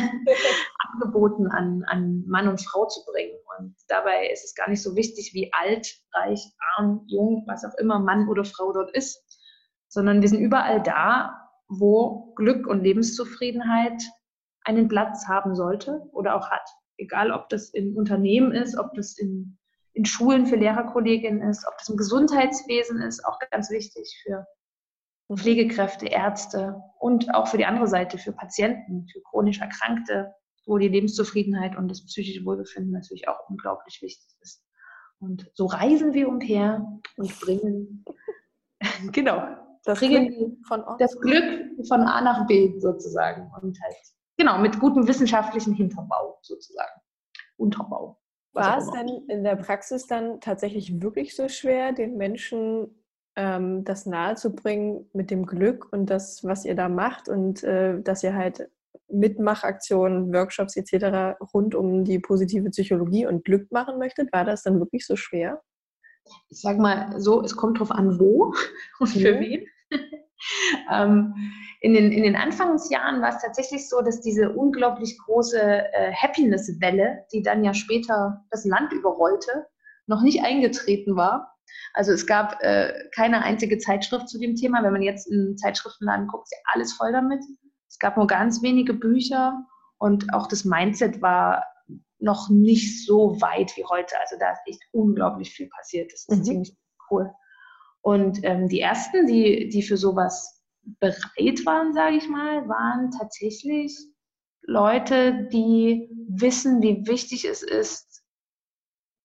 angeboten 0.94 1.48
an, 1.48 1.84
an 1.88 2.24
Mann 2.28 2.48
und 2.48 2.62
Frau 2.62 2.86
zu 2.88 3.04
bringen. 3.06 3.38
Und 3.58 3.76
dabei 3.88 4.30
ist 4.32 4.46
es 4.46 4.56
gar 4.56 4.70
nicht 4.70 4.82
so 4.82 4.96
wichtig, 4.96 5.32
wie 5.34 5.52
alt, 5.54 5.88
reich, 6.14 6.40
arm, 6.76 7.04
jung, 7.08 7.44
was 7.48 7.66
auch 7.66 7.78
immer 7.80 8.00
Mann 8.00 8.28
oder 8.30 8.46
Frau 8.46 8.72
dort 8.74 8.96
ist, 8.96 9.24
sondern 9.88 10.22
wir 10.22 10.30
sind 10.30 10.40
überall 10.40 10.82
da, 10.82 11.40
wo 11.68 12.34
Glück 12.36 12.68
und 12.68 12.84
Lebenszufriedenheit 12.84 14.02
einen 14.64 14.88
Platz 14.88 15.28
haben 15.28 15.56
sollte 15.56 16.02
oder 16.12 16.36
auch 16.36 16.50
hat. 16.50 16.68
Egal, 16.98 17.32
ob 17.32 17.50
das 17.50 17.70
in 17.70 17.96
Unternehmen 17.96 18.52
ist, 18.52 18.78
ob 18.78 18.94
das 18.94 19.18
in, 19.18 19.58
in 19.94 20.06
Schulen 20.06 20.46
für 20.46 20.56
Lehrerkolleginnen 20.56 21.48
ist, 21.50 21.66
ob 21.68 21.78
das 21.78 21.90
im 21.90 21.98
Gesundheitswesen 21.98 23.02
ist, 23.02 23.26
auch 23.26 23.40
ganz 23.52 23.70
wichtig 23.72 24.22
für 24.24 24.46
Pflegekräfte, 25.32 26.08
Ärzte 26.08 26.82
und 27.00 27.34
auch 27.34 27.48
für 27.48 27.58
die 27.58 27.66
andere 27.66 27.88
Seite, 27.88 28.18
für 28.18 28.34
Patienten, 28.34 29.08
für 29.08 29.22
chronisch 29.22 29.60
Erkrankte, 29.60 30.34
wo 30.66 30.78
die 30.78 30.88
Lebenszufriedenheit 30.88 31.76
und 31.76 31.90
das 31.90 32.06
psychische 32.06 32.46
Wohlbefinden 32.46 32.92
natürlich 32.92 33.28
auch 33.28 33.50
unglaublich 33.50 34.02
wichtig 34.02 34.30
ist. 34.42 34.64
Und 35.20 35.50
so 35.54 35.66
reisen 35.66 36.14
wir 36.14 36.28
umher 36.28 36.86
und 37.18 37.40
bringen, 37.40 38.06
genau, 39.12 39.56
das 39.86 40.00
bringen 40.00 40.62
von 40.68 40.84
das 41.00 41.20
Glück 41.20 41.88
von 41.88 42.02
A 42.02 42.22
nach 42.22 42.48
B 42.48 42.78
sozusagen 42.80 43.52
und 43.62 43.78
halt, 43.82 43.96
genau, 44.38 44.58
mit 44.60 44.80
gutem 44.80 45.08
wissenschaftlichen 45.08 45.74
Hinterbau 45.74 46.40
sozusagen. 46.42 47.02
Unterbau. 47.58 48.20
War 48.54 48.78
es 48.78 48.90
denn 48.92 49.08
in 49.30 49.44
der 49.44 49.56
Praxis 49.56 50.06
dann 50.06 50.40
tatsächlich 50.40 51.02
wirklich 51.02 51.36
so 51.36 51.50
schwer, 51.50 51.92
den 51.92 52.18
Menschen 52.18 53.03
ähm, 53.36 53.84
das 53.84 54.06
nahezubringen 54.06 55.10
mit 55.14 55.32
dem 55.32 55.46
Glück 55.46 55.92
und 55.92 56.10
das, 56.10 56.44
was 56.44 56.66
ihr 56.66 56.76
da 56.76 56.90
macht 56.90 57.30
und 57.30 57.64
äh, 57.64 58.02
dass 58.02 58.24
ihr 58.24 58.36
halt 58.36 58.70
Mitmachaktionen, 59.10 60.34
Workshops 60.34 60.76
etc. 60.76 61.38
rund 61.54 61.76
um 61.76 62.04
die 62.04 62.20
positive 62.20 62.70
Psychologie 62.70 63.26
und 63.26 63.46
Glück 63.46 63.72
machen 63.72 64.00
möchtet? 64.00 64.32
War 64.34 64.46
das 64.46 64.64
dann 64.64 64.80
wirklich 64.80 65.06
so 65.06 65.16
schwer? 65.16 65.62
Ich 66.50 66.62
sage 66.62 66.80
mal 66.80 67.20
so, 67.20 67.42
es 67.42 67.56
kommt 67.56 67.80
drauf 67.80 67.92
an, 67.92 68.20
wo 68.20 68.54
und 69.00 69.08
für 69.08 69.36
mhm. 69.36 69.40
wen. 69.40 69.68
ähm, 70.92 71.34
in, 71.82 71.94
den, 71.94 72.12
in 72.12 72.24
den 72.24 72.36
Anfangsjahren 72.36 73.22
war 73.22 73.30
es 73.30 73.42
tatsächlich 73.42 73.90
so, 73.90 74.02
dass 74.02 74.22
diese 74.22 74.52
unglaublich 74.54 75.18
große 75.20 75.60
äh, 75.62 76.14
Happiness-Welle, 76.14 77.26
die 77.32 77.42
dann 77.42 77.64
ja 77.64 77.74
später 77.74 78.44
das 78.50 78.66
Land 78.66 78.94
überrollte, 78.94 79.68
noch 80.08 80.22
nicht 80.22 80.44
eingetreten 80.44 81.16
war. 81.16 81.53
Also 81.94 82.12
es 82.12 82.26
gab 82.26 82.62
äh, 82.62 82.94
keine 83.16 83.44
einzige 83.44 83.78
Zeitschrift 83.78 84.30
zu 84.30 84.40
dem 84.40 84.56
Thema. 84.56 84.84
Wenn 84.84 84.94
man 84.94 85.02
jetzt 85.02 85.30
in 85.32 85.58
Zeitschriftenladen 85.58 86.28
guckt, 86.28 86.48
ist 86.48 86.54
ja 86.54 86.74
alles 86.74 86.94
voll 86.94 87.12
damit. 87.12 87.44
Es 87.88 88.00
gab 88.00 88.18
nur 88.18 88.28
ganz 88.28 88.62
wenige 88.64 88.94
Bücher 88.94 89.64
und 89.98 90.34
auch 90.34 90.48
das 90.48 90.66
Mindset 90.66 91.22
war 91.22 91.64
noch 92.20 92.50
nicht 92.50 93.06
so 93.06 93.40
weit 93.42 93.76
wie 93.78 93.86
heute. 93.86 94.20
Also 94.20 94.38
da 94.40 94.52
ist 94.52 94.62
echt 94.66 94.84
unglaublich 94.92 95.52
viel 95.52 95.70
passiert. 95.70 96.12
Das 96.12 96.26
ist 96.28 96.40
mhm. 96.40 96.44
ziemlich 96.44 96.78
cool. 97.12 97.32
Und 98.02 98.44
ähm, 98.44 98.68
die 98.68 98.80
ersten, 98.80 99.28
die, 99.28 99.70
die 99.70 99.84
für 99.84 99.98
sowas 99.98 100.62
bereit 101.00 101.66
waren, 101.66 101.94
sage 101.94 102.18
ich 102.18 102.28
mal, 102.28 102.68
waren 102.68 103.12
tatsächlich 103.12 103.98
Leute, 104.62 105.48
die 105.52 106.10
wissen, 106.28 106.82
wie 106.82 107.06
wichtig 107.06 107.46
es 107.46 107.64
ist, 107.64 108.24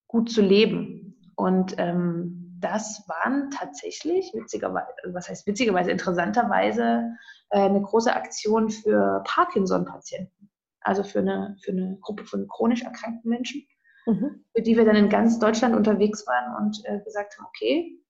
gut 0.06 0.30
zu 0.30 0.42
leben. 0.42 0.97
Und 1.38 1.76
ähm, 1.78 2.58
das 2.58 3.04
waren 3.06 3.50
tatsächlich, 3.52 4.32
witzigerweise, 4.34 4.88
was 5.12 5.28
heißt 5.28 5.46
witzigerweise, 5.46 5.92
interessanterweise 5.92 7.12
äh, 7.50 7.60
eine 7.60 7.80
große 7.80 8.12
Aktion 8.12 8.70
für 8.70 9.22
Parkinson-Patienten. 9.24 10.50
Also 10.80 11.04
für 11.04 11.20
eine, 11.20 11.56
für 11.62 11.70
eine 11.70 11.96
Gruppe 12.00 12.24
von 12.24 12.48
chronisch 12.48 12.82
erkrankten 12.82 13.30
Menschen, 13.30 13.64
mhm. 14.06 14.44
für 14.52 14.62
die 14.62 14.76
wir 14.76 14.84
dann 14.84 14.96
in 14.96 15.08
ganz 15.08 15.38
Deutschland 15.38 15.76
unterwegs 15.76 16.26
waren 16.26 16.56
und 16.56 16.82
äh, 16.86 16.98
gesagt 17.04 17.38
haben, 17.38 17.46
okay, 17.46 18.02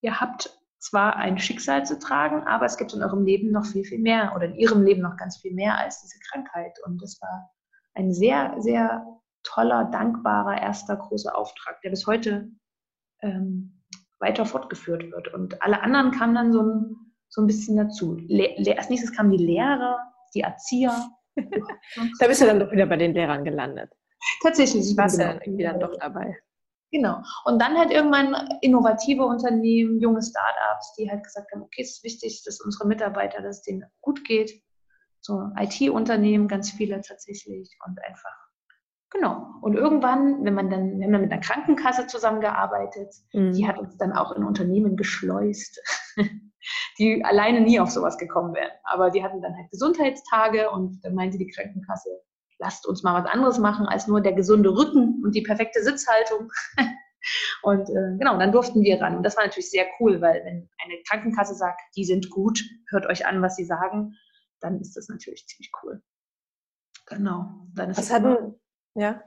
ihr 0.00 0.20
habt 0.20 0.58
zwar 0.80 1.14
ein 1.14 1.38
Schicksal 1.38 1.86
zu 1.86 2.00
tragen, 2.00 2.42
aber 2.48 2.64
es 2.64 2.76
gibt 2.76 2.92
in 2.94 3.02
eurem 3.04 3.24
Leben 3.24 3.52
noch 3.52 3.64
viel, 3.64 3.84
viel 3.84 4.00
mehr 4.00 4.32
oder 4.34 4.46
in 4.46 4.56
ihrem 4.56 4.82
Leben 4.82 5.02
noch 5.02 5.16
ganz 5.16 5.36
viel 5.36 5.54
mehr 5.54 5.78
als 5.78 6.00
diese 6.00 6.18
Krankheit. 6.28 6.76
Und 6.84 7.00
das 7.00 7.20
war 7.22 7.48
ein 7.94 8.12
sehr, 8.12 8.56
sehr 8.58 9.19
toller, 9.42 9.84
dankbarer 9.84 10.60
erster 10.60 10.96
großer 10.96 11.36
Auftrag, 11.36 11.80
der 11.82 11.90
bis 11.90 12.06
heute 12.06 12.50
ähm, 13.22 13.80
weiter 14.18 14.44
fortgeführt 14.44 15.10
wird. 15.10 15.32
Und 15.32 15.62
alle 15.62 15.82
anderen 15.82 16.10
kamen 16.10 16.34
dann 16.34 16.52
so 16.52 16.62
ein, 16.62 16.96
so 17.28 17.40
ein 17.42 17.46
bisschen 17.46 17.76
dazu. 17.76 18.16
Le 18.28 18.54
als 18.76 18.90
nächstes 18.90 19.12
kamen 19.12 19.30
die 19.30 19.44
Lehrer, 19.44 19.98
die 20.34 20.40
Erzieher. 20.40 21.10
da 21.36 22.26
bist 22.26 22.42
du 22.42 22.46
dann 22.46 22.60
doch 22.60 22.70
wieder 22.70 22.86
bei 22.86 22.96
den 22.96 23.14
Lehrern 23.14 23.44
gelandet. 23.44 23.90
Tatsächlich. 24.42 24.90
Ich 24.90 24.96
war 24.96 25.08
genau. 25.08 25.24
ja 25.24 25.32
irgendwie 25.34 25.64
dann 25.64 25.80
doch 25.80 25.96
dabei. 25.98 26.36
Genau. 26.92 27.22
Und 27.44 27.60
dann 27.60 27.78
halt 27.78 27.92
irgendwann 27.92 28.58
innovative 28.62 29.24
Unternehmen, 29.24 30.00
junge 30.00 30.22
Startups, 30.22 30.94
die 30.98 31.08
halt 31.08 31.22
gesagt 31.22 31.52
haben, 31.52 31.62
okay, 31.62 31.82
es 31.82 31.92
ist 31.92 32.04
wichtig, 32.04 32.42
dass 32.44 32.60
unsere 32.60 32.88
Mitarbeiter, 32.88 33.42
dass 33.42 33.58
es 33.58 33.62
denen 33.62 33.84
gut 34.00 34.24
geht. 34.24 34.62
So 35.20 35.50
IT-Unternehmen, 35.56 36.48
ganz 36.48 36.70
viele 36.70 37.00
tatsächlich 37.00 37.78
und 37.86 38.02
einfach 38.04 38.49
Genau. 39.10 39.44
Und 39.60 39.74
irgendwann, 39.74 40.44
wenn 40.44 40.54
man 40.54 40.70
dann, 40.70 40.98
wir 40.98 41.06
haben 41.06 41.20
mit 41.20 41.32
einer 41.32 41.40
Krankenkasse 41.40 42.06
zusammengearbeitet, 42.06 43.12
mhm. 43.32 43.52
die 43.52 43.66
hat 43.66 43.78
uns 43.78 43.96
dann 43.96 44.12
auch 44.12 44.32
in 44.32 44.44
Unternehmen 44.44 44.96
geschleust, 44.96 45.80
die 46.98 47.24
alleine 47.24 47.60
nie 47.60 47.80
auf 47.80 47.90
sowas 47.90 48.18
gekommen 48.18 48.54
wären. 48.54 48.70
Aber 48.84 49.10
die 49.10 49.22
hatten 49.22 49.42
dann 49.42 49.56
halt 49.56 49.70
Gesundheitstage 49.70 50.70
und 50.70 51.04
dann 51.04 51.14
meinte 51.14 51.38
die 51.38 51.48
Krankenkasse, 51.48 52.08
lasst 52.60 52.86
uns 52.86 53.02
mal 53.02 53.20
was 53.20 53.30
anderes 53.30 53.58
machen 53.58 53.86
als 53.86 54.06
nur 54.06 54.20
der 54.20 54.32
gesunde 54.32 54.70
Rücken 54.70 55.20
und 55.24 55.34
die 55.34 55.42
perfekte 55.42 55.82
Sitzhaltung. 55.82 56.48
und 57.62 57.88
äh, 57.90 58.16
genau, 58.16 58.38
dann 58.38 58.52
durften 58.52 58.82
wir 58.82 59.00
ran. 59.00 59.16
Und 59.16 59.24
das 59.24 59.36
war 59.36 59.44
natürlich 59.44 59.70
sehr 59.70 59.86
cool, 59.98 60.20
weil 60.20 60.44
wenn 60.44 60.68
eine 60.84 61.02
Krankenkasse 61.08 61.54
sagt, 61.54 61.80
die 61.96 62.04
sind 62.04 62.30
gut, 62.30 62.62
hört 62.90 63.06
euch 63.06 63.26
an, 63.26 63.42
was 63.42 63.56
sie 63.56 63.64
sagen, 63.64 64.14
dann 64.60 64.78
ist 64.80 64.96
das 64.96 65.08
natürlich 65.08 65.46
ziemlich 65.48 65.72
cool. 65.82 66.00
Genau. 67.06 67.66
Dann 67.74 67.90
ist 67.90 67.98
was 67.98 68.12
hatten, 68.12 68.54
ja. 68.94 69.22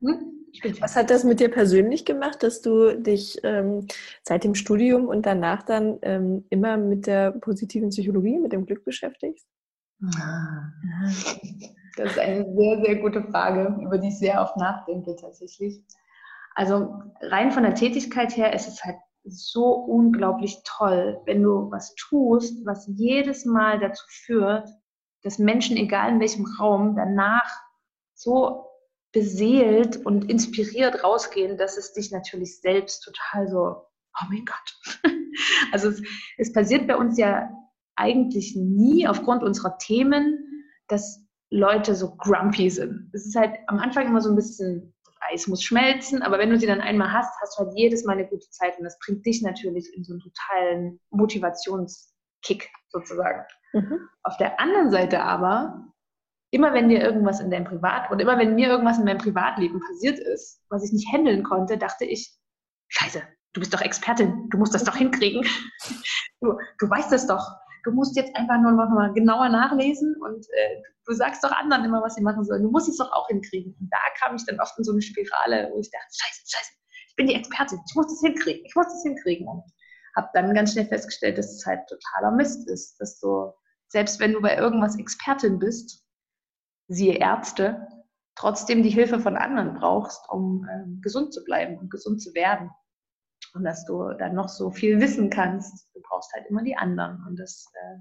Hm? 0.00 0.32
Was 0.80 0.96
hat 0.96 1.10
das 1.10 1.24
mit 1.24 1.40
dir 1.40 1.50
persönlich 1.50 2.04
gemacht, 2.04 2.42
dass 2.42 2.62
du 2.62 2.98
dich 2.98 3.38
ähm, 3.42 3.86
seit 4.22 4.44
dem 4.44 4.54
Studium 4.54 5.06
und 5.06 5.26
danach 5.26 5.62
dann 5.62 5.98
ähm, 6.02 6.46
immer 6.50 6.76
mit 6.76 7.06
der 7.06 7.32
positiven 7.32 7.90
Psychologie, 7.90 8.38
mit 8.38 8.52
dem 8.52 8.64
Glück 8.64 8.84
beschäftigst? 8.84 9.46
Ah. 10.18 10.72
Das 11.96 12.12
ist 12.12 12.18
eine 12.18 12.44
sehr, 12.54 12.84
sehr 12.84 12.96
gute 12.96 13.22
Frage, 13.24 13.78
über 13.82 13.98
die 13.98 14.08
ich 14.08 14.18
sehr 14.18 14.40
oft 14.42 14.56
nachdenke 14.56 15.16
tatsächlich. 15.16 15.82
Also 16.54 17.02
rein 17.20 17.52
von 17.52 17.62
der 17.62 17.74
Tätigkeit 17.74 18.36
her 18.36 18.52
ist 18.52 18.68
es 18.68 18.84
halt 18.84 18.96
so 19.24 19.74
unglaublich 19.74 20.60
toll, 20.64 21.20
wenn 21.24 21.42
du 21.42 21.70
was 21.70 21.94
tust, 21.94 22.64
was 22.64 22.86
jedes 22.86 23.44
Mal 23.44 23.80
dazu 23.80 24.04
führt, 24.08 24.68
dass 25.22 25.38
Menschen, 25.38 25.76
egal 25.76 26.12
in 26.12 26.20
welchem 26.20 26.46
Raum, 26.58 26.94
danach 26.94 27.50
so 28.14 28.65
beseelt 29.16 30.04
und 30.04 30.28
inspiriert 30.30 31.02
rausgehen, 31.02 31.56
dass 31.56 31.78
es 31.78 31.94
dich 31.94 32.12
natürlich 32.12 32.60
selbst 32.60 33.02
total 33.02 33.48
so, 33.48 33.58
oh 33.58 34.26
mein 34.28 34.44
Gott. 34.44 35.02
Also 35.70 35.90
es, 35.90 36.02
es 36.38 36.52
passiert 36.52 36.86
bei 36.86 36.96
uns 36.96 37.18
ja 37.18 37.50
eigentlich 37.94 38.56
nie 38.56 39.06
aufgrund 39.06 39.42
unserer 39.42 39.76
Themen, 39.76 40.64
dass 40.88 41.20
Leute 41.50 41.94
so 41.94 42.16
grumpy 42.16 42.70
sind. 42.70 43.10
Es 43.12 43.26
ist 43.26 43.36
halt 43.36 43.54
am 43.66 43.78
Anfang 43.78 44.06
immer 44.06 44.22
so 44.22 44.30
ein 44.30 44.36
bisschen, 44.36 44.94
das 45.04 45.14
Eis 45.20 45.46
muss 45.46 45.62
schmelzen, 45.62 46.22
aber 46.22 46.38
wenn 46.38 46.48
du 46.48 46.58
sie 46.58 46.66
dann 46.66 46.80
einmal 46.80 47.12
hast, 47.12 47.38
hast 47.42 47.58
du 47.58 47.64
halt 47.64 47.76
jedes 47.76 48.04
Mal 48.04 48.14
eine 48.14 48.26
gute 48.26 48.48
Zeit 48.48 48.78
und 48.78 48.84
das 48.84 48.98
bringt 48.98 49.26
dich 49.26 49.42
natürlich 49.42 49.94
in 49.94 50.04
so 50.04 50.14
einen 50.14 50.20
totalen 50.20 51.00
Motivationskick 51.10 52.70
sozusagen. 52.88 53.44
Mhm. 53.74 54.08
Auf 54.22 54.38
der 54.38 54.58
anderen 54.58 54.90
Seite 54.90 55.22
aber 55.22 55.92
immer 56.56 56.72
wenn 56.72 56.88
dir 56.88 57.00
irgendwas 57.00 57.40
in 57.40 57.50
deinem 57.50 57.64
Privat 57.64 58.10
oder 58.10 58.22
immer 58.22 58.38
wenn 58.38 58.54
mir 58.54 58.68
irgendwas 58.68 58.98
in 58.98 59.04
meinem 59.04 59.18
Privatleben 59.18 59.78
passiert 59.80 60.18
ist, 60.18 60.62
was 60.70 60.82
ich 60.82 60.92
nicht 60.92 61.12
handeln 61.12 61.44
konnte, 61.44 61.76
dachte 61.76 62.06
ich, 62.06 62.34
scheiße, 62.88 63.22
du 63.52 63.60
bist 63.60 63.74
doch 63.74 63.82
Expertin, 63.82 64.48
du 64.48 64.56
musst 64.58 64.74
das 64.74 64.84
doch 64.84 64.96
hinkriegen. 64.96 65.46
Du, 66.42 66.52
du 66.78 66.90
weißt 66.90 67.10
das 67.10 67.26
doch. 67.26 67.50
Du 67.84 67.92
musst 67.92 68.14
jetzt 68.14 68.36
einfach 68.36 68.60
nur 68.60 68.72
noch 68.72 68.90
mal 68.90 69.10
genauer 69.14 69.48
nachlesen 69.48 70.14
und 70.20 70.44
äh, 70.52 70.82
du 71.06 71.14
sagst 71.14 71.42
doch 71.42 71.50
anderen 71.50 71.82
immer, 71.82 72.02
was 72.02 72.14
sie 72.14 72.20
machen 72.20 72.44
sollen. 72.44 72.62
Du 72.62 72.70
musst 72.70 72.90
es 72.90 72.98
doch 72.98 73.10
auch 73.10 73.26
hinkriegen. 73.28 73.74
Und 73.80 73.88
da 73.90 73.96
kam 74.20 74.36
ich 74.36 74.44
dann 74.44 74.60
oft 74.60 74.76
in 74.76 74.84
so 74.84 74.92
eine 74.92 75.00
Spirale, 75.00 75.70
wo 75.72 75.80
ich 75.80 75.90
dachte, 75.90 76.08
scheiße, 76.12 76.42
scheiße, 76.46 76.72
ich 77.08 77.16
bin 77.16 77.26
die 77.26 77.34
Expertin, 77.34 77.78
ich 77.88 77.94
muss 77.94 78.08
das 78.08 78.20
hinkriegen, 78.20 78.66
ich 78.66 78.74
muss 78.74 78.84
das 78.84 79.02
hinkriegen. 79.02 79.48
Und 79.48 79.64
habe 80.14 80.28
dann 80.34 80.52
ganz 80.52 80.72
schnell 80.72 80.86
festgestellt, 80.88 81.38
dass 81.38 81.50
es 81.50 81.64
halt 81.64 81.80
totaler 81.88 82.32
Mist 82.36 82.68
ist, 82.68 83.00
dass 83.00 83.18
du, 83.18 83.50
selbst 83.88 84.20
wenn 84.20 84.34
du 84.34 84.42
bei 84.42 84.58
irgendwas 84.58 84.98
Expertin 84.98 85.58
bist, 85.58 86.05
siehe 86.88 87.14
Ärzte, 87.14 87.88
trotzdem 88.36 88.82
die 88.82 88.90
Hilfe 88.90 89.20
von 89.20 89.36
anderen 89.36 89.74
brauchst, 89.74 90.28
um 90.28 90.66
äh, 90.68 91.00
gesund 91.00 91.32
zu 91.32 91.42
bleiben 91.44 91.78
und 91.78 91.90
gesund 91.90 92.20
zu 92.20 92.34
werden. 92.34 92.70
Und 93.54 93.64
dass 93.64 93.84
du 93.86 94.12
dann 94.18 94.34
noch 94.34 94.48
so 94.48 94.70
viel 94.70 95.00
wissen 95.00 95.30
kannst. 95.30 95.94
Du 95.94 96.00
brauchst 96.02 96.32
halt 96.34 96.46
immer 96.48 96.62
die 96.62 96.76
anderen. 96.76 97.24
Und 97.26 97.38
das 97.38 97.66
äh, 97.74 97.98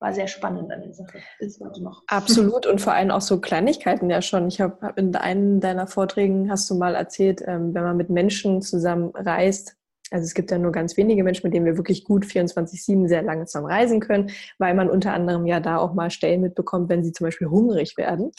war 0.00 0.14
sehr 0.14 0.26
spannend 0.26 0.72
an 0.72 0.80
der 0.80 0.94
Sache. 0.94 1.18
Ist 1.38 1.60
heute 1.60 1.82
noch. 1.82 2.02
Absolut. 2.06 2.66
Und 2.66 2.80
vor 2.80 2.94
allem 2.94 3.10
auch 3.10 3.20
so 3.20 3.40
Kleinigkeiten 3.40 4.08
ja 4.08 4.22
schon. 4.22 4.48
Ich 4.48 4.60
habe 4.60 4.78
hab 4.80 4.98
in 4.98 5.14
einem 5.14 5.60
deiner 5.60 5.86
Vorträgen 5.86 6.50
hast 6.50 6.68
du 6.70 6.74
mal 6.74 6.94
erzählt, 6.94 7.42
ähm, 7.46 7.74
wenn 7.74 7.84
man 7.84 7.96
mit 7.96 8.08
Menschen 8.08 8.62
zusammen 8.62 9.10
reist, 9.14 9.76
also 10.10 10.24
es 10.24 10.34
gibt 10.34 10.50
ja 10.50 10.58
nur 10.58 10.72
ganz 10.72 10.96
wenige 10.96 11.22
Menschen, 11.22 11.46
mit 11.46 11.54
denen 11.54 11.66
wir 11.66 11.76
wirklich 11.76 12.04
gut 12.04 12.24
24-7 12.24 13.08
sehr 13.08 13.22
lange 13.22 13.46
zusammen 13.46 13.66
reisen 13.66 14.00
können, 14.00 14.30
weil 14.58 14.74
man 14.74 14.90
unter 14.90 15.12
anderem 15.12 15.46
ja 15.46 15.60
da 15.60 15.78
auch 15.78 15.94
mal 15.94 16.10
Stellen 16.10 16.40
mitbekommt, 16.40 16.88
wenn 16.88 17.04
sie 17.04 17.12
zum 17.12 17.26
Beispiel 17.26 17.48
hungrig 17.48 17.96
werden. 17.96 18.32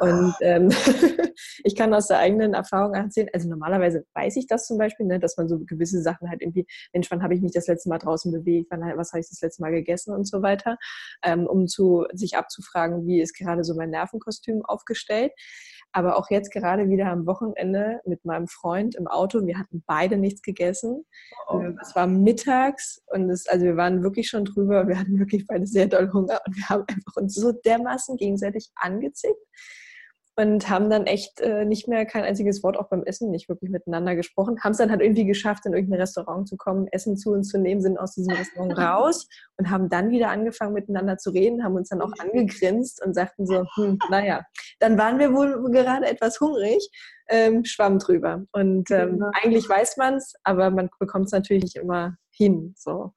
Und 0.00 0.34
ähm, 0.40 0.70
ich 1.64 1.76
kann 1.76 1.92
aus 1.92 2.08
der 2.08 2.18
eigenen 2.18 2.54
Erfahrung 2.54 2.94
erzählen, 2.94 3.28
also 3.32 3.48
normalerweise 3.48 4.06
weiß 4.14 4.36
ich 4.36 4.46
das 4.46 4.66
zum 4.66 4.78
Beispiel, 4.78 5.06
ne, 5.06 5.18
dass 5.18 5.36
man 5.36 5.48
so 5.48 5.58
gewisse 5.58 6.00
Sachen 6.00 6.30
halt 6.30 6.40
irgendwie, 6.40 6.66
Mensch, 6.92 7.10
wann 7.10 7.22
habe 7.22 7.34
ich 7.34 7.42
mich 7.42 7.52
das 7.52 7.66
letzte 7.66 7.90
Mal 7.90 7.98
draußen 7.98 8.32
bewegt, 8.32 8.68
wann, 8.70 8.80
was 8.96 9.12
habe 9.12 9.20
ich 9.20 9.28
das 9.28 9.40
letzte 9.42 9.62
Mal 9.62 9.70
gegessen 9.70 10.14
und 10.14 10.26
so 10.26 10.42
weiter, 10.42 10.78
ähm, 11.22 11.46
um 11.46 11.66
zu, 11.66 12.06
sich 12.12 12.36
abzufragen, 12.36 13.06
wie 13.06 13.20
ist 13.20 13.36
gerade 13.36 13.64
so 13.64 13.74
mein 13.74 13.90
Nervenkostüm 13.90 14.64
aufgestellt. 14.64 15.32
Aber 15.92 16.16
auch 16.16 16.30
jetzt 16.30 16.52
gerade 16.52 16.88
wieder 16.88 17.06
am 17.10 17.26
Wochenende 17.26 18.00
mit 18.04 18.24
meinem 18.24 18.46
Freund 18.46 18.94
im 18.94 19.06
Auto. 19.06 19.46
Wir 19.46 19.58
hatten 19.58 19.82
beide 19.86 20.16
nichts 20.16 20.42
gegessen. 20.42 21.04
Oh. 21.48 21.62
Es 21.80 21.94
war 21.96 22.06
mittags 22.06 23.02
und 23.06 23.30
es, 23.30 23.48
also 23.48 23.64
wir 23.64 23.76
waren 23.76 24.02
wirklich 24.02 24.28
schon 24.28 24.44
drüber. 24.44 24.86
Wir 24.86 24.98
hatten 24.98 25.18
wirklich 25.18 25.46
beide 25.46 25.66
sehr 25.66 25.86
doll 25.86 26.12
Hunger 26.12 26.40
und 26.46 26.56
wir 26.56 26.68
haben 26.68 26.84
einfach 26.88 27.16
uns 27.16 27.34
so 27.34 27.52
dermaßen 27.52 28.16
gegenseitig 28.16 28.70
angezickt 28.76 29.40
und 30.38 30.70
haben 30.70 30.88
dann 30.88 31.06
echt 31.06 31.40
äh, 31.40 31.64
nicht 31.64 31.88
mehr 31.88 32.06
kein 32.06 32.22
einziges 32.22 32.62
Wort 32.62 32.76
auch 32.76 32.88
beim 32.88 33.02
Essen 33.02 33.32
nicht 33.32 33.48
wirklich 33.48 33.72
miteinander 33.72 34.14
gesprochen. 34.14 34.60
Haben 34.62 34.70
es 34.70 34.78
dann 34.78 34.92
halt 34.92 35.02
irgendwie 35.02 35.24
geschafft, 35.24 35.66
in 35.66 35.72
irgendein 35.72 35.98
Restaurant 35.98 36.46
zu 36.46 36.56
kommen, 36.56 36.86
Essen 36.92 37.16
zu 37.16 37.32
uns 37.32 37.48
zu 37.48 37.58
nehmen, 37.58 37.80
sind 37.80 37.98
aus 37.98 38.14
diesem 38.14 38.34
Restaurant 38.34 38.78
raus 38.78 39.26
und 39.56 39.68
haben 39.68 39.88
dann 39.88 40.10
wieder 40.10 40.28
angefangen 40.28 40.74
miteinander 40.74 41.18
zu 41.18 41.30
reden, 41.30 41.64
haben 41.64 41.74
uns 41.74 41.88
dann 41.88 42.00
auch 42.00 42.12
angegrinst 42.20 43.04
und 43.04 43.14
sagten 43.14 43.48
so, 43.48 43.64
hm, 43.74 43.98
naja, 44.10 44.44
dann 44.78 44.96
waren 44.96 45.18
wir 45.18 45.34
wohl 45.34 45.72
gerade 45.72 46.06
etwas 46.06 46.38
hungrig, 46.38 46.88
ähm, 47.28 47.64
schwamm 47.64 47.98
drüber. 47.98 48.44
Und 48.52 48.92
ähm, 48.92 49.14
genau. 49.14 49.30
eigentlich 49.42 49.68
weiß 49.68 49.96
man 49.96 50.14
es, 50.14 50.34
aber 50.44 50.70
man 50.70 50.88
bekommt 51.00 51.26
es 51.26 51.32
natürlich 51.32 51.64
nicht 51.64 51.76
immer 51.76 52.16
hin. 52.30 52.74
So. 52.78 53.12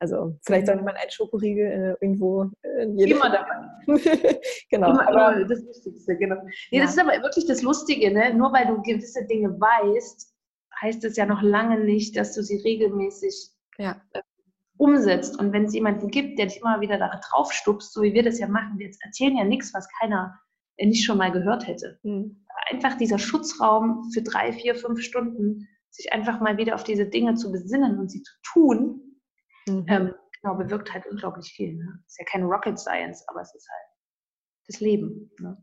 Also 0.00 0.38
vielleicht 0.44 0.66
sollte 0.66 0.84
man 0.84 0.94
einen 0.94 1.10
Schokoriegel 1.10 1.66
äh, 1.66 2.04
irgendwo 2.04 2.50
äh, 2.62 2.84
Immer 2.84 3.30
dabei. 3.30 3.68
genau. 4.70 4.90
Immer, 4.90 5.08
aber 5.08 5.44
das 5.44 5.66
Wichtigste, 5.66 6.16
genau. 6.16 6.36
Nee, 6.70 6.78
ja. 6.78 6.82
Das 6.82 6.92
ist 6.92 7.00
aber 7.00 7.20
wirklich 7.22 7.46
das 7.46 7.62
Lustige, 7.62 8.12
ne? 8.12 8.32
Nur 8.34 8.52
weil 8.52 8.66
du 8.66 8.80
gewisse 8.82 9.26
Dinge 9.26 9.60
weißt, 9.60 10.34
heißt 10.80 11.04
es 11.04 11.16
ja 11.16 11.26
noch 11.26 11.42
lange 11.42 11.80
nicht, 11.80 12.16
dass 12.16 12.34
du 12.34 12.42
sie 12.42 12.58
regelmäßig 12.58 13.50
ja. 13.78 14.00
äh, 14.12 14.22
umsetzt. 14.76 15.38
Und 15.38 15.52
wenn 15.52 15.64
es 15.64 15.74
jemanden 15.74 16.08
gibt, 16.08 16.38
der 16.38 16.46
dich 16.46 16.60
immer 16.60 16.80
wieder 16.80 16.98
da 16.98 17.20
drauf 17.28 17.52
stupst, 17.52 17.92
so 17.92 18.02
wie 18.02 18.14
wir 18.14 18.22
das 18.22 18.38
ja 18.38 18.46
machen, 18.46 18.78
wir 18.78 18.86
jetzt 18.86 19.04
erzählen 19.04 19.36
ja 19.36 19.44
nichts, 19.44 19.74
was 19.74 19.88
keiner 20.00 20.38
äh, 20.76 20.86
nicht 20.86 21.04
schon 21.04 21.18
mal 21.18 21.32
gehört 21.32 21.66
hätte. 21.66 21.98
Mhm. 22.04 22.44
Einfach 22.70 22.96
dieser 22.96 23.18
Schutzraum 23.18 24.10
für 24.12 24.22
drei, 24.22 24.52
vier, 24.52 24.76
fünf 24.76 25.02
Stunden, 25.02 25.68
sich 25.90 26.12
einfach 26.12 26.40
mal 26.40 26.56
wieder 26.56 26.76
auf 26.76 26.84
diese 26.84 27.06
Dinge 27.06 27.34
zu 27.34 27.50
besinnen 27.50 27.98
und 27.98 28.10
sie 28.10 28.22
zu 28.22 28.32
tun, 28.44 29.07
Mhm. 29.68 29.86
Ähm, 29.88 30.14
genau, 30.40 30.54
bewirkt 30.56 30.92
halt 30.92 31.06
unglaublich 31.06 31.52
viel. 31.52 31.76
Ne? 31.76 32.02
Ist 32.06 32.18
ja 32.18 32.24
keine 32.30 32.46
Rocket 32.46 32.78
Science, 32.78 33.24
aber 33.28 33.40
es 33.40 33.54
ist 33.54 33.68
halt 33.68 33.88
das 34.66 34.80
Leben. 34.80 35.30
Ne? 35.40 35.56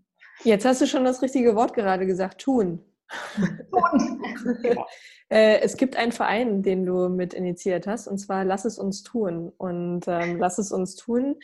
Jetzt 0.44 0.66
hast 0.66 0.82
du 0.82 0.88
schon 0.88 1.06
das 1.06 1.22
richtige 1.22 1.56
Wort 1.56 1.74
gerade 1.74 2.06
gesagt, 2.06 2.42
tun. 2.42 2.84
äh, 5.30 5.60
es 5.60 5.78
gibt 5.78 5.96
einen 5.96 6.12
Verein, 6.12 6.64
den 6.64 6.86
du 6.86 7.08
mit 7.08 7.34
initiiert 7.34 7.88
hast, 7.88 8.08
und 8.08 8.18
zwar 8.18 8.44
Lass 8.44 8.66
es 8.66 8.80
uns 8.80 9.04
tun. 9.04 9.52
Und 9.58 10.08
ähm, 10.08 10.38
Lass 10.38 10.58
es 10.58 10.72
uns 10.72 10.96
tun. 10.96 11.38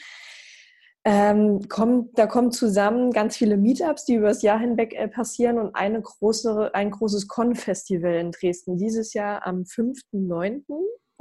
Ähm, 1.04 1.68
kommt, 1.68 2.18
da 2.20 2.28
kommen 2.28 2.52
zusammen 2.52 3.12
ganz 3.12 3.36
viele 3.36 3.58
Meetups, 3.58 4.06
die 4.06 4.16
über 4.16 4.28
das 4.28 4.44
Jahr 4.44 4.60
hinweg 4.60 4.94
äh, 4.94 5.08
passieren 5.08 5.58
und 5.58 5.76
eine 5.76 6.00
große, 6.00 6.76
ein 6.76 6.92
großes 6.92 7.28
Con-Festival 7.28 8.14
in 8.16 8.32
Dresden 8.32 8.78
dieses 8.78 9.14
Jahr 9.14 9.48
am 9.48 9.64
5.9. 9.64 10.62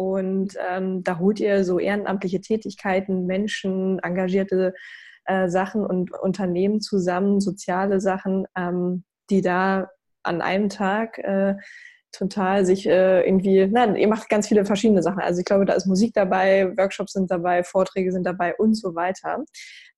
Und 0.00 0.56
ähm, 0.66 1.04
da 1.04 1.18
holt 1.18 1.40
ihr 1.40 1.62
so 1.62 1.78
ehrenamtliche 1.78 2.40
Tätigkeiten, 2.40 3.26
Menschen, 3.26 3.98
engagierte 3.98 4.72
äh, 5.26 5.46
Sachen 5.50 5.84
und 5.84 6.10
Unternehmen 6.10 6.80
zusammen, 6.80 7.38
soziale 7.38 8.00
Sachen, 8.00 8.46
ähm, 8.56 9.04
die 9.28 9.42
da 9.42 9.90
an 10.22 10.40
einem 10.40 10.70
Tag 10.70 11.18
äh, 11.18 11.54
total 12.12 12.64
sich 12.64 12.86
äh, 12.88 13.26
irgendwie, 13.26 13.66
nein, 13.66 13.94
ihr 13.94 14.08
macht 14.08 14.30
ganz 14.30 14.48
viele 14.48 14.64
verschiedene 14.64 15.02
Sachen. 15.02 15.20
Also 15.20 15.40
ich 15.40 15.44
glaube, 15.44 15.66
da 15.66 15.74
ist 15.74 15.84
Musik 15.84 16.14
dabei, 16.14 16.74
Workshops 16.78 17.12
sind 17.12 17.30
dabei, 17.30 17.62
Vorträge 17.62 18.10
sind 18.10 18.24
dabei 18.24 18.56
und 18.56 18.76
so 18.76 18.94
weiter. 18.94 19.44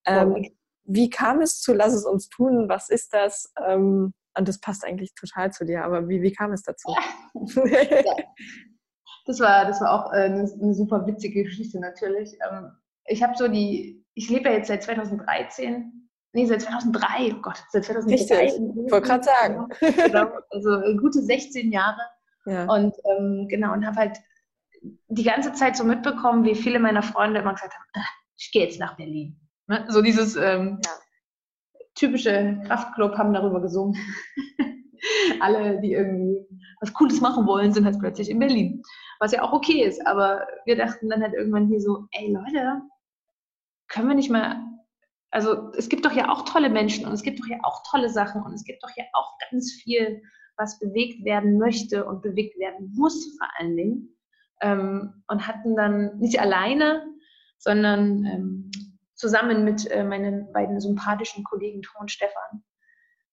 Ähm, 0.05 0.31
wow. 0.31 0.47
Wie 0.83 1.11
kam 1.11 1.41
es 1.43 1.61
zu 1.61 1.75
Lass 1.75 1.95
es 1.95 2.05
uns 2.05 2.29
tun? 2.29 2.69
Was 2.69 2.91
ist 2.91 3.15
das? 3.15 3.53
Ähm, 3.65 4.15
und 4.37 4.49
das 4.49 4.59
passt 4.59 4.85
eigentlich 4.85 5.15
total 5.15 5.53
zu 5.53 5.65
dir, 5.65 5.85
aber 5.85 6.09
wie, 6.09 6.23
wie 6.23 6.33
kam 6.33 6.51
es 6.51 6.62
dazu? 6.62 6.93
Ja. 7.55 8.17
Das 9.26 9.40
war, 9.40 9.64
das 9.66 9.80
war 9.80 9.92
auch 9.92 10.12
äh, 10.12 10.24
eine, 10.24 10.50
eine 10.61 10.74
super 10.74 11.06
witzige 11.06 11.44
Geschichte 11.44 11.78
natürlich. 11.78 12.37
Ähm, 12.50 12.72
ich 13.06 13.22
habe 13.22 13.35
so 13.37 13.48
die, 13.48 14.04
ich 14.14 14.28
lebe 14.30 14.48
ja 14.48 14.56
jetzt 14.56 14.68
seit 14.68 14.82
2013, 14.82 16.08
nee, 16.32 16.46
seit 16.46 16.62
2003, 16.62 17.35
oh 17.35 17.40
Gott, 17.42 17.62
seit 17.70 17.85
2003. 17.85 18.14
Richtig, 18.14 18.61
ich 18.87 18.92
wollte 18.92 19.08
gerade 19.08 19.24
sagen. 19.24 19.68
Genau, 19.80 20.28
also 20.50 20.80
äh, 20.80 20.96
gute 20.96 21.22
16 21.22 21.70
Jahre. 21.72 22.00
Ja. 22.46 22.64
Und 22.64 22.94
ähm, 23.04 23.46
genau, 23.48 23.72
und 23.72 23.87
habe 23.87 23.96
halt 23.96 24.18
die 24.82 25.22
ganze 25.22 25.52
Zeit 25.52 25.76
so 25.76 25.85
mitbekommen, 25.85 26.44
wie 26.44 26.56
viele 26.56 26.80
meiner 26.80 27.02
Freunde 27.02 27.40
immer 27.40 27.54
gesagt 27.54 27.74
haben, 27.74 27.85
ah, 27.94 28.08
ich 28.37 28.50
gehe 28.50 28.64
jetzt 28.64 28.80
nach 28.80 28.96
Berlin. 28.96 29.38
Ne? 29.68 29.85
So 29.88 30.02
dieses 30.02 30.35
ähm, 30.37 30.80
ja. 30.85 30.90
typische 31.94 32.61
Kraftclub 32.66 33.16
haben 33.16 33.32
darüber 33.32 33.61
gesungen. 33.61 33.96
Alle, 35.40 35.80
die 35.80 35.92
irgendwie 35.92 36.46
was 36.80 36.92
Cooles 36.92 37.20
machen 37.20 37.46
wollen, 37.46 37.72
sind 37.72 37.85
halt 37.85 37.98
plötzlich 38.00 38.28
in 38.28 38.38
Berlin 38.38 38.82
was 39.22 39.30
ja 39.30 39.42
auch 39.42 39.52
okay 39.52 39.85
ist. 39.85 40.04
Aber 40.04 40.48
wir 40.64 40.76
dachten 40.76 41.08
dann 41.08 41.22
halt 41.22 41.35
irgendwann 41.35 41.68
hier 41.68 41.80
so, 41.80 42.06
ey 42.11 42.32
Leute, 42.32 42.82
können 43.87 44.08
wir 44.08 44.16
nicht 44.16 44.30
mal, 44.30 44.61
also 45.30 45.70
es 45.76 45.88
gibt 45.88 46.04
doch 46.04 46.12
ja 46.12 46.28
auch 46.28 46.44
tolle 46.44 46.68
Menschen 46.68 47.06
und 47.06 47.12
es 47.12 47.22
gibt 47.22 47.38
doch 47.38 47.46
ja 47.46 47.58
auch 47.62 47.85
tolle 47.88 48.08
Sachen 48.08 48.42
und 48.42 48.52
es 48.52 48.64
gibt 48.64 48.82
doch 48.82 48.90
ja 48.96 49.04
auch 49.12 49.38
ganz 49.48 49.70
viel, 49.72 50.20
was 50.56 50.80
bewegt 50.80 51.24
werden 51.24 51.56
möchte 51.56 52.04
und 52.04 52.22
bewegt 52.22 52.58
werden 52.58 52.92
muss 52.96 53.37
vor 53.38 53.48
allen 53.58 53.76
Dingen. 53.76 54.18
Ähm, 54.61 55.22
und 55.28 55.46
hatten 55.46 55.76
dann 55.76 56.18
nicht 56.18 56.40
alleine, 56.40 57.06
sondern 57.58 58.24
ähm, 58.24 58.70
zusammen 59.14 59.64
mit 59.64 59.88
äh, 59.88 60.02
meinen 60.02 60.52
beiden 60.52 60.80
sympathischen 60.80 61.44
Kollegen 61.44 61.82
Tom 61.82 62.02
und 62.02 62.11
Stefan 62.11 62.64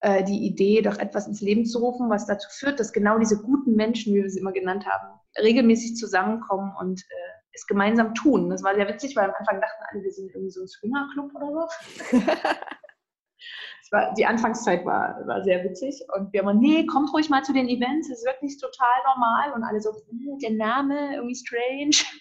äh, 0.01 0.23
die 0.23 0.45
Idee, 0.45 0.81
doch 0.81 0.97
etwas 0.97 1.27
ins 1.27 1.41
Leben 1.41 1.65
zu 1.65 1.79
rufen, 1.79 2.09
was 2.09 2.25
dazu 2.25 2.47
führt, 2.51 2.79
dass 2.79 2.93
genau 2.93 3.17
diese 3.19 3.41
guten 3.41 3.75
Menschen, 3.75 4.13
wie 4.13 4.23
wir 4.23 4.29
sie 4.29 4.39
immer 4.39 4.53
genannt 4.53 4.85
haben, 4.85 5.19
regelmäßig 5.37 5.95
zusammenkommen 5.95 6.73
und 6.79 7.01
äh, 7.01 7.29
es 7.53 7.67
gemeinsam 7.67 8.13
tun. 8.13 8.49
Das 8.49 8.63
war 8.63 8.75
sehr 8.75 8.87
witzig, 8.87 9.15
weil 9.15 9.25
am 9.25 9.35
Anfang 9.37 9.59
dachten 9.59 9.83
alle, 9.91 10.03
wir 10.03 10.11
sind 10.11 10.29
irgendwie 10.33 10.51
so 10.51 10.61
ein 10.61 10.67
Swingerclub 10.67 11.35
oder 11.35 11.69
so. 12.11 12.17
war, 13.91 14.13
die 14.13 14.25
Anfangszeit 14.25 14.85
war, 14.85 15.25
war 15.25 15.43
sehr 15.43 15.63
witzig 15.63 16.01
und 16.15 16.31
wir 16.33 16.45
haben 16.45 16.59
nee, 16.59 16.85
kommt 16.85 17.11
ruhig 17.13 17.29
mal 17.29 17.43
zu 17.43 17.53
den 17.53 17.67
Events, 17.67 18.09
es 18.09 18.19
ist 18.19 18.25
wirklich 18.25 18.59
total 18.59 18.87
normal 19.05 19.53
und 19.53 19.63
alle 19.63 19.81
so, 19.81 19.91
hm, 19.91 20.39
der 20.39 20.51
Name, 20.51 21.15
irgendwie 21.15 21.35
strange. 21.35 21.91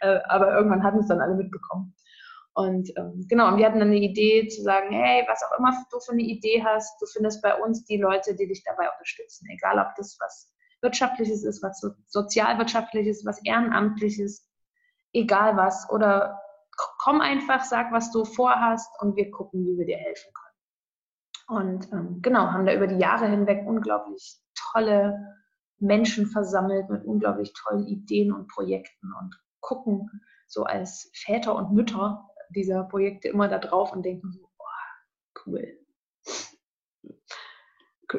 Äh, 0.00 0.20
aber 0.28 0.54
irgendwann 0.54 0.84
hatten 0.84 1.00
es 1.00 1.08
dann 1.08 1.20
alle 1.20 1.34
mitbekommen. 1.34 1.92
Und 2.56 2.90
ähm, 2.96 3.26
genau, 3.28 3.48
und 3.48 3.58
wir 3.58 3.66
hatten 3.66 3.80
dann 3.80 3.88
eine 3.88 3.98
Idee 3.98 4.48
zu 4.48 4.62
sagen, 4.62 4.90
hey, 4.90 5.26
was 5.28 5.42
auch 5.42 5.58
immer 5.58 5.76
du 5.90 6.00
für 6.00 6.12
eine 6.12 6.22
Idee 6.22 6.64
hast, 6.64 6.98
du 7.02 7.06
findest 7.06 7.42
bei 7.42 7.54
uns 7.54 7.84
die 7.84 7.98
Leute, 7.98 8.34
die 8.34 8.48
dich 8.48 8.64
dabei 8.64 8.90
unterstützen. 8.90 9.46
Egal, 9.52 9.78
ob 9.78 9.94
das 9.96 10.16
was 10.20 10.50
Wirtschaftliches 10.80 11.44
ist, 11.44 11.62
was 11.62 11.78
so 11.80 11.90
Sozialwirtschaftliches, 12.06 13.26
was 13.26 13.44
Ehrenamtliches, 13.44 14.48
egal 15.12 15.58
was. 15.58 15.86
Oder 15.90 16.40
komm 17.02 17.20
einfach, 17.20 17.62
sag, 17.62 17.92
was 17.92 18.10
du 18.10 18.24
vorhast 18.24 18.90
und 19.02 19.16
wir 19.16 19.30
gucken, 19.30 19.66
wie 19.66 19.76
wir 19.76 19.84
dir 19.84 19.98
helfen 19.98 20.32
können. 20.32 21.60
Und 21.60 21.92
ähm, 21.92 22.22
genau, 22.22 22.52
haben 22.52 22.64
da 22.64 22.72
über 22.72 22.86
die 22.86 22.98
Jahre 22.98 23.28
hinweg 23.28 23.66
unglaublich 23.66 24.40
tolle 24.72 25.36
Menschen 25.78 26.26
versammelt 26.26 26.88
mit 26.88 27.04
unglaublich 27.04 27.52
tollen 27.52 27.86
Ideen 27.86 28.32
und 28.32 28.48
Projekten 28.48 29.12
und 29.20 29.38
gucken 29.60 30.10
so 30.46 30.64
als 30.64 31.10
Väter 31.12 31.54
und 31.54 31.74
Mütter 31.74 32.30
dieser 32.50 32.84
Projekte 32.84 33.28
immer 33.28 33.48
da 33.48 33.58
drauf 33.58 33.92
und 33.92 34.04
denken 34.04 34.32
so, 34.32 34.40
oh, 34.58 35.40
cool. 35.46 35.78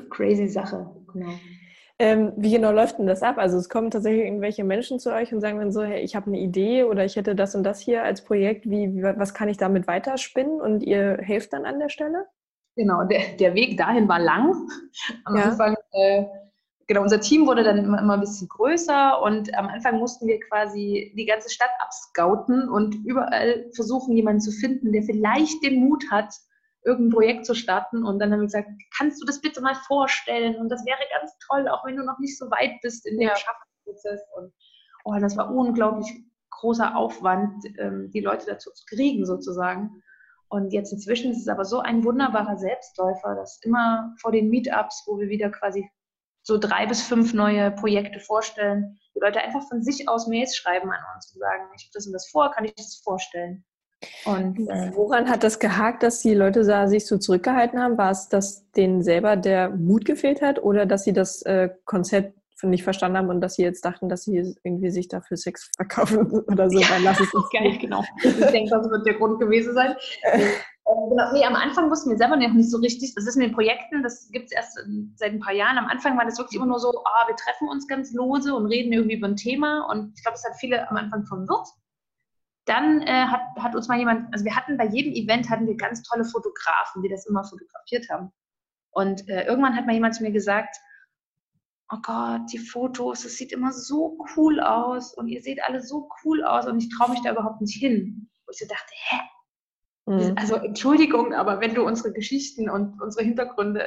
Crazy 0.09 0.47
Sache, 0.47 0.85
genau. 1.13 1.31
Ähm, 1.99 2.33
wie 2.37 2.51
genau 2.51 2.71
läuft 2.71 2.99
denn 2.99 3.07
das 3.07 3.23
ab? 3.23 3.39
Also 3.39 3.57
es 3.57 3.69
kommen 3.69 3.89
tatsächlich 3.89 4.25
irgendwelche 4.25 4.63
Menschen 4.63 4.99
zu 4.99 5.11
euch 5.11 5.33
und 5.33 5.41
sagen 5.41 5.57
dann 5.57 5.71
so, 5.71 5.81
hey, 5.81 6.01
ich 6.01 6.15
habe 6.15 6.27
eine 6.27 6.39
Idee 6.39 6.83
oder 6.83 7.03
ich 7.05 7.15
hätte 7.15 7.33
das 7.33 7.55
und 7.55 7.63
das 7.63 7.79
hier 7.79 8.03
als 8.03 8.23
Projekt, 8.23 8.69
wie, 8.69 9.01
was 9.01 9.33
kann 9.33 9.49
ich 9.49 9.57
damit 9.57 9.87
weiterspinnen 9.87 10.61
und 10.61 10.83
ihr 10.83 11.17
helft 11.21 11.53
dann 11.53 11.65
an 11.65 11.79
der 11.79 11.89
Stelle? 11.89 12.27
Genau, 12.75 13.03
der, 13.05 13.21
der 13.39 13.55
Weg 13.55 13.77
dahin 13.77 14.07
war 14.07 14.19
lang. 14.19 14.53
Am 15.25 15.35
ja. 15.35 15.45
Anfang, 15.45 15.75
äh, 15.91 16.25
genau, 16.87 17.01
unser 17.01 17.19
Team 17.19 17.45
wurde 17.45 17.63
dann 17.63 17.77
immer, 17.77 17.99
immer 17.99 18.13
ein 18.15 18.21
bisschen 18.21 18.47
größer 18.47 19.21
und 19.21 19.53
am 19.55 19.67
Anfang 19.67 19.99
mussten 19.99 20.27
wir 20.27 20.39
quasi 20.39 21.13
die 21.15 21.25
ganze 21.25 21.49
Stadt 21.49 21.69
abscouten 21.79 22.69
und 22.69 22.95
überall 23.05 23.69
versuchen, 23.75 24.15
jemanden 24.15 24.41
zu 24.41 24.51
finden, 24.51 24.91
der 24.91 25.03
vielleicht 25.03 25.63
den 25.63 25.79
Mut 25.79 26.05
hat, 26.11 26.33
irgendein 26.83 27.13
Projekt 27.13 27.45
zu 27.45 27.53
starten. 27.53 28.05
Und 28.05 28.19
dann 28.19 28.31
haben 28.31 28.39
wir 28.39 28.45
gesagt, 28.45 28.69
kannst 28.97 29.21
du 29.21 29.25
das 29.25 29.41
bitte 29.41 29.61
mal 29.61 29.75
vorstellen? 29.75 30.55
Und 30.55 30.69
das 30.69 30.85
wäre 30.85 30.97
ganz 31.19 31.31
toll, 31.49 31.67
auch 31.67 31.85
wenn 31.85 31.97
du 31.97 32.03
noch 32.03 32.17
nicht 32.19 32.37
so 32.37 32.49
weit 32.49 32.79
bist 32.81 33.05
in 33.05 33.19
dem 33.19 33.27
ja. 33.27 33.35
Schaffensprozess. 33.35 34.21
Und 34.37 34.53
oh, 35.03 35.15
das 35.19 35.35
war 35.35 35.53
unglaublich 35.53 36.07
großer 36.51 36.95
Aufwand, 36.95 37.63
ähm, 37.77 38.09
die 38.11 38.21
Leute 38.21 38.45
dazu 38.47 38.71
zu 38.71 38.85
kriegen, 38.85 39.25
sozusagen. 39.25 40.01
Und 40.49 40.71
jetzt 40.71 40.93
inzwischen 40.93 41.31
ist 41.31 41.41
es 41.41 41.49
aber 41.49 41.65
so 41.65 41.79
ein 41.79 42.05
wunderbarer 42.05 42.57
Selbstläufer, 42.57 43.35
dass 43.35 43.59
immer 43.63 44.15
vor 44.21 44.31
den 44.31 44.49
Meetups, 44.49 45.03
wo 45.05 45.19
wir 45.19 45.27
wieder 45.27 45.49
quasi 45.49 45.89
so 46.47 46.57
drei 46.57 46.85
bis 46.85 47.01
fünf 47.01 47.33
neue 47.33 47.71
Projekte 47.71 48.21
vorstellen, 48.21 48.97
die 49.13 49.19
Leute 49.19 49.41
einfach 49.41 49.67
von 49.67 49.83
sich 49.83 50.07
aus 50.07 50.27
Mails 50.27 50.55
schreiben 50.55 50.89
an 50.89 50.99
uns 51.13 51.33
und 51.33 51.41
sagen, 51.41 51.63
ich 51.75 51.83
habe 51.83 51.91
das 51.93 52.07
und 52.07 52.13
das 52.13 52.29
vor, 52.29 52.51
kann 52.51 52.63
ich 52.63 52.73
das 52.75 53.01
vorstellen? 53.03 53.65
Und 54.23 54.57
äh, 54.69 54.91
woran 54.95 55.29
hat 55.29 55.43
das 55.43 55.59
gehakt, 55.59 56.03
dass 56.03 56.21
die 56.21 56.33
Leute 56.33 56.63
da 56.63 56.87
sich 56.87 57.05
so 57.05 57.17
zurückgehalten 57.17 57.81
haben? 57.81 57.97
War 57.97 58.11
es, 58.11 58.29
dass 58.29 58.71
denen 58.71 59.01
selber 59.01 59.35
der 59.35 59.71
Mut 59.71 60.05
gefehlt 60.05 60.41
hat 60.41 60.63
oder 60.63 60.85
dass 60.85 61.03
sie 61.03 61.11
das 61.11 61.41
äh, 61.41 61.69
Konzept 61.83 62.37
nicht 62.63 62.83
verstanden 62.83 63.17
haben 63.17 63.29
und 63.29 63.41
dass 63.41 63.55
sie 63.55 63.63
jetzt 63.63 63.83
dachten, 63.83 64.07
dass 64.07 64.23
sie 64.23 64.55
irgendwie 64.63 64.89
sich 64.89 65.09
dafür 65.09 65.35
Sex 65.35 65.69
verkaufen 65.75 66.31
oder 66.47 66.69
so? 66.69 66.79
Ja, 66.79 66.87
Dann 66.91 67.03
lass 67.03 67.19
es 67.19 67.33
uns 67.33 67.49
geil, 67.51 67.77
genau. 67.77 68.05
Ich 68.23 68.37
denke, 68.37 68.69
das 68.69 68.89
wird 68.89 69.05
der 69.05 69.15
Grund 69.15 69.39
gewesen 69.39 69.73
sein. 69.73 69.95
Äh, 70.87 71.09
genau. 71.09 71.31
Nee, 71.33 71.45
am 71.45 71.55
Anfang 71.55 71.89
wussten 71.89 72.09
wir 72.09 72.17
selber 72.17 72.37
noch 72.37 72.53
nicht 72.53 72.71
so 72.71 72.77
richtig. 72.77 73.13
Das 73.15 73.27
ist 73.27 73.35
in 73.35 73.41
den 73.41 73.51
Projekten, 73.51 74.03
das 74.03 74.29
gibt 74.31 74.45
es 74.45 74.51
erst 74.51 74.79
seit 75.15 75.31
ein 75.31 75.39
paar 75.39 75.53
Jahren. 75.53 75.77
Am 75.77 75.87
Anfang 75.87 76.17
war 76.17 76.25
das 76.25 76.37
wirklich 76.37 76.55
immer 76.55 76.65
nur 76.65 76.79
so, 76.79 76.89
oh, 76.89 77.27
wir 77.27 77.35
treffen 77.35 77.67
uns 77.67 77.87
ganz 77.87 78.13
lose 78.13 78.53
und 78.55 78.67
reden 78.67 78.93
irgendwie 78.93 79.17
über 79.17 79.27
ein 79.27 79.35
Thema. 79.35 79.87
Und 79.89 80.13
ich 80.15 80.23
glaube, 80.23 80.35
das 80.35 80.45
hat 80.45 80.59
viele 80.59 80.89
am 80.89 80.97
Anfang 80.97 81.25
verwirrt. 81.25 81.67
Dann 82.65 83.01
äh, 83.01 83.25
hat, 83.25 83.41
hat 83.59 83.75
uns 83.75 83.87
mal 83.87 83.97
jemand, 83.97 84.33
also 84.33 84.43
wir 84.43 84.55
hatten 84.55 84.77
bei 84.77 84.85
jedem 84.85 85.13
Event 85.13 85.49
hatten 85.49 85.67
wir 85.67 85.75
ganz 85.75 86.03
tolle 86.03 86.25
Fotografen, 86.25 87.01
die 87.01 87.09
das 87.09 87.25
immer 87.25 87.43
fotografiert 87.43 88.09
haben. 88.09 88.31
Und 88.91 89.27
äh, 89.29 89.45
irgendwann 89.45 89.75
hat 89.75 89.85
mal 89.85 89.93
jemand 89.93 90.15
zu 90.15 90.23
mir 90.23 90.31
gesagt, 90.31 90.75
oh 91.91 91.97
Gott, 92.01 92.41
die 92.51 92.57
Fotos, 92.57 93.23
das 93.23 93.33
sieht 93.33 93.53
immer 93.53 93.71
so 93.71 94.17
cool 94.35 94.59
aus 94.59 95.13
und 95.13 95.27
ihr 95.27 95.41
seht 95.41 95.63
alle 95.63 95.81
so 95.81 96.09
cool 96.23 96.43
aus 96.43 96.67
und 96.67 96.79
ich 96.79 96.89
traue 96.89 97.11
mich 97.11 97.21
da 97.21 97.31
überhaupt 97.31 97.61
nicht 97.61 97.77
hin. 97.77 98.29
Wo 98.45 98.51
ich 98.51 98.57
so 98.57 98.65
dachte, 98.67 98.91
hä? 98.91 99.19
Mhm. 100.07 100.35
Also 100.37 100.55
Entschuldigung, 100.55 101.33
aber 101.33 101.59
wenn 101.59 101.75
du 101.75 101.83
unsere 101.85 102.13
Geschichten 102.13 102.69
und 102.69 102.99
unsere 103.01 103.25
Hintergründe, 103.25 103.83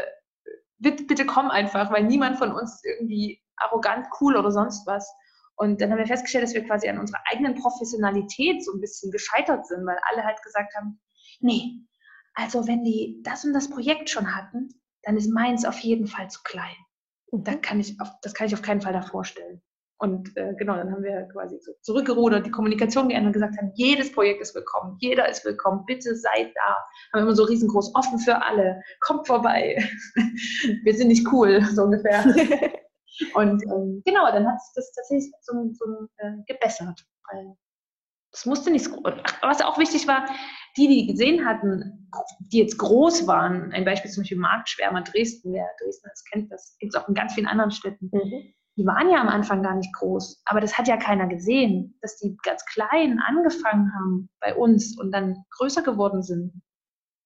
bitte, 0.79 1.05
bitte 1.05 1.27
komm 1.27 1.51
einfach, 1.51 1.91
weil 1.91 2.05
niemand 2.05 2.37
von 2.37 2.53
uns 2.53 2.75
ist 2.75 2.85
irgendwie 2.85 3.43
arrogant, 3.57 4.07
cool 4.21 4.37
oder 4.37 4.53
sonst 4.53 4.87
was. 4.87 5.11
Und 5.57 5.81
dann 5.81 5.91
haben 5.91 5.99
wir 5.99 6.07
festgestellt, 6.07 6.45
dass 6.45 6.55
wir 6.55 6.65
quasi 6.65 6.89
an 6.89 6.99
unserer 6.99 7.21
eigenen 7.31 7.55
Professionalität 7.55 8.65
so 8.65 8.73
ein 8.73 8.81
bisschen 8.81 9.11
gescheitert 9.11 9.67
sind, 9.67 9.87
weil 9.87 9.99
alle 10.11 10.25
halt 10.25 10.43
gesagt 10.43 10.75
haben, 10.77 11.01
nee, 11.41 11.81
also 12.35 12.67
wenn 12.67 12.85
die 12.85 13.21
das 13.23 13.45
und 13.45 13.53
das 13.55 13.69
Projekt 13.69 14.11
schon 14.11 14.35
hatten, 14.35 14.69
dann 15.03 15.17
ist 15.17 15.31
meins 15.31 15.65
auf 15.65 15.79
jeden 15.79 16.07
Fall 16.07 16.31
zu 16.31 16.41
klein. 16.45 16.77
Und 17.27 17.49
dann 17.49 17.61
kann 17.63 17.81
ich 17.81 17.99
auf, 18.01 18.11
das 18.23 18.35
kann 18.35 18.47
ich 18.47 18.55
auf 18.55 18.63
keinen 18.63 18.81
Fall 18.83 18.93
da 18.93 19.03
vorstellen. 19.03 19.63
Und 20.01 20.35
äh, 20.35 20.55
genau, 20.55 20.77
dann 20.77 20.91
haben 20.91 21.03
wir 21.03 21.29
quasi 21.31 21.59
so 21.61 21.73
zurückgerudert, 21.83 22.47
die 22.47 22.51
Kommunikation 22.51 23.11
geändert 23.11 23.29
und 23.29 23.33
gesagt 23.35 23.59
haben, 23.59 23.71
jedes 23.75 24.11
Projekt 24.11 24.41
ist 24.41 24.55
willkommen, 24.55 24.97
jeder 24.99 25.29
ist 25.29 25.45
willkommen, 25.45 25.85
bitte 25.85 26.17
seid 26.17 26.53
da. 26.55 26.79
Haben 27.13 27.25
immer 27.25 27.35
so 27.35 27.45
riesengroß, 27.45 27.95
offen 27.95 28.19
für 28.19 28.43
alle, 28.43 28.81
kommt 29.01 29.27
vorbei. 29.27 29.77
wir 30.85 30.95
sind 30.95 31.09
nicht 31.09 31.31
cool, 31.31 31.63
so 31.75 31.83
ungefähr. 31.83 32.25
Und 33.35 33.63
ähm, 33.65 34.01
genau, 34.07 34.33
dann 34.33 34.49
hat 34.49 34.63
sich 34.63 34.73
das 34.75 34.91
tatsächlich 34.93 35.35
so, 35.43 35.53
so 35.73 36.09
äh, 36.17 36.33
gebessert. 36.47 37.05
Weil 37.31 37.55
das 38.33 38.47
musste 38.47 38.71
nicht, 38.71 38.89
was 39.43 39.61
auch 39.61 39.77
wichtig 39.77 40.09
war, 40.09 40.25
die, 40.79 40.89
die 40.89 41.09
gesehen 41.09 41.45
hatten, 41.45 42.11
die 42.39 42.61
jetzt 42.61 42.79
groß 42.79 43.27
waren, 43.27 43.71
ein 43.73 43.85
Beispiel 43.85 44.11
zum 44.11 44.23
Beispiel 44.23 44.39
Marktschwärmer 44.39 45.03
Dresden, 45.03 45.53
wer 45.53 45.69
Dresden 45.79 46.09
das 46.09 46.25
kennt, 46.25 46.51
das 46.51 46.77
gibt 46.79 46.95
es 46.95 47.01
auch 47.03 47.07
in 47.07 47.15
ganz 47.15 47.35
vielen 47.35 47.49
anderen 47.49 47.71
Städten. 47.71 48.09
Mhm. 48.11 48.55
Die 48.77 48.87
waren 48.87 49.11
ja 49.11 49.21
am 49.21 49.29
Anfang 49.29 49.63
gar 49.63 49.75
nicht 49.75 49.93
groß, 49.95 50.43
aber 50.47 50.61
das 50.61 50.79
hat 50.79 50.89
ja 50.89 50.97
keiner 50.97 51.27
gesehen, 51.27 51.99
dass 52.01 52.17
die 52.17 52.37
ganz 52.43 52.65
klein 52.65 53.21
angefangen 53.27 53.93
haben 53.95 54.31
bei 54.41 54.55
uns 54.55 54.99
und 54.99 55.13
dann 55.13 55.45
größer 55.51 55.83
geworden 55.83 56.23
sind. 56.23 56.63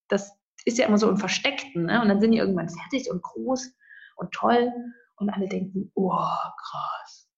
Das 0.09 0.37
ist 0.65 0.79
ja 0.79 0.87
immer 0.87 0.99
so 0.99 1.09
im 1.09 1.19
Versteckten, 1.19 1.87
ne? 1.87 2.01
und 2.01 2.09
dann 2.09 2.21
sind 2.21 2.33
die 2.33 2.39
irgendwann 2.39 2.69
fertig 2.69 3.11
und 3.11 3.23
groß 3.23 3.75
und 4.17 4.33
toll 4.33 4.73
und 5.17 5.31
alle 5.31 5.49
denken, 5.49 5.91
oh, 5.95 6.11
krass. 6.11 7.29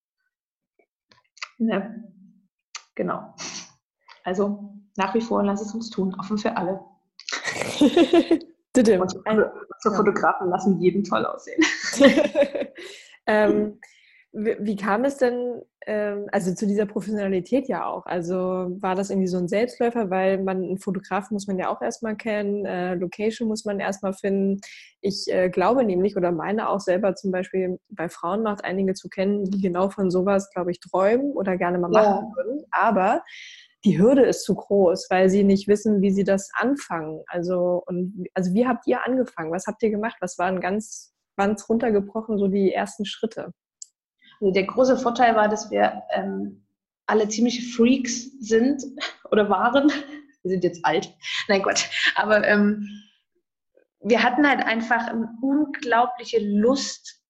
Ne? 1.58 2.04
Genau. 2.94 3.34
Also 4.24 4.74
nach 4.96 5.14
wie 5.14 5.20
vor, 5.20 5.42
lass 5.42 5.60
es 5.60 5.74
uns 5.74 5.90
tun, 5.90 6.14
offen 6.18 6.38
für 6.38 6.56
alle. 6.56 6.80
Unsere 9.82 9.96
Fotografen 9.96 10.48
lassen 10.48 10.80
jeden 10.80 11.04
toll 11.04 11.24
aussehen. 11.26 11.62
ähm, 13.26 13.80
wie, 14.36 14.76
kam 14.76 15.04
es 15.04 15.16
denn, 15.16 15.62
ähm, 15.86 16.26
also 16.30 16.54
zu 16.54 16.66
dieser 16.66 16.84
Professionalität 16.84 17.68
ja 17.68 17.86
auch? 17.86 18.04
Also 18.04 18.36
war 18.36 18.94
das 18.94 19.08
irgendwie 19.08 19.28
so 19.28 19.38
ein 19.38 19.48
Selbstläufer, 19.48 20.10
weil 20.10 20.42
man 20.42 20.62
einen 20.62 20.78
Fotografen 20.78 21.34
muss 21.34 21.46
man 21.46 21.58
ja 21.58 21.70
auch 21.70 21.80
erstmal 21.80 22.16
kennen, 22.16 22.66
äh, 22.66 22.94
Location 22.96 23.48
muss 23.48 23.64
man 23.64 23.80
erstmal 23.80 24.12
finden. 24.12 24.60
Ich 25.00 25.24
äh, 25.28 25.48
glaube 25.48 25.84
nämlich 25.84 26.16
oder 26.16 26.32
meine 26.32 26.68
auch 26.68 26.80
selber 26.80 27.14
zum 27.14 27.30
Beispiel 27.30 27.78
bei 27.88 28.10
Frauen 28.10 28.42
macht 28.42 28.62
einige 28.62 28.92
zu 28.92 29.08
kennen, 29.08 29.44
die 29.44 29.60
genau 29.60 29.88
von 29.88 30.10
sowas, 30.10 30.50
glaube 30.50 30.70
ich, 30.70 30.80
träumen 30.80 31.32
oder 31.32 31.56
gerne 31.56 31.78
mal 31.78 31.88
machen 31.88 32.28
ja. 32.28 32.36
würden. 32.36 32.64
Aber 32.72 33.22
die 33.86 33.98
Hürde 33.98 34.22
ist 34.26 34.44
zu 34.44 34.54
groß, 34.54 35.06
weil 35.08 35.30
sie 35.30 35.44
nicht 35.44 35.66
wissen, 35.66 36.02
wie 36.02 36.10
sie 36.10 36.24
das 36.24 36.50
anfangen. 36.54 37.22
Also, 37.28 37.82
und, 37.86 38.26
also 38.34 38.52
wie 38.52 38.66
habt 38.66 38.86
ihr 38.86 39.06
angefangen? 39.06 39.52
Was 39.52 39.66
habt 39.66 39.82
ihr 39.82 39.90
gemacht? 39.90 40.16
Was 40.20 40.36
waren 40.36 40.60
ganz, 40.60 41.14
ganz 41.38 41.68
runtergebrochen 41.68 42.36
so 42.36 42.48
die 42.48 42.72
ersten 42.72 43.06
Schritte? 43.06 43.52
Also 44.40 44.52
der 44.52 44.64
große 44.64 44.96
Vorteil 44.96 45.34
war, 45.36 45.48
dass 45.48 45.70
wir 45.70 46.02
ähm, 46.10 46.66
alle 47.06 47.28
ziemliche 47.28 47.62
Freaks 47.62 48.30
sind 48.40 48.82
oder 49.30 49.48
waren. 49.48 49.90
Wir 50.42 50.50
sind 50.50 50.64
jetzt 50.64 50.84
alt. 50.84 51.14
Nein 51.48 51.62
Gott. 51.62 51.88
Aber 52.14 52.46
ähm, 52.46 52.88
wir 54.00 54.22
hatten 54.22 54.48
halt 54.48 54.64
einfach 54.64 55.08
eine 55.08 55.28
unglaubliche 55.42 56.38
Lust, 56.38 57.22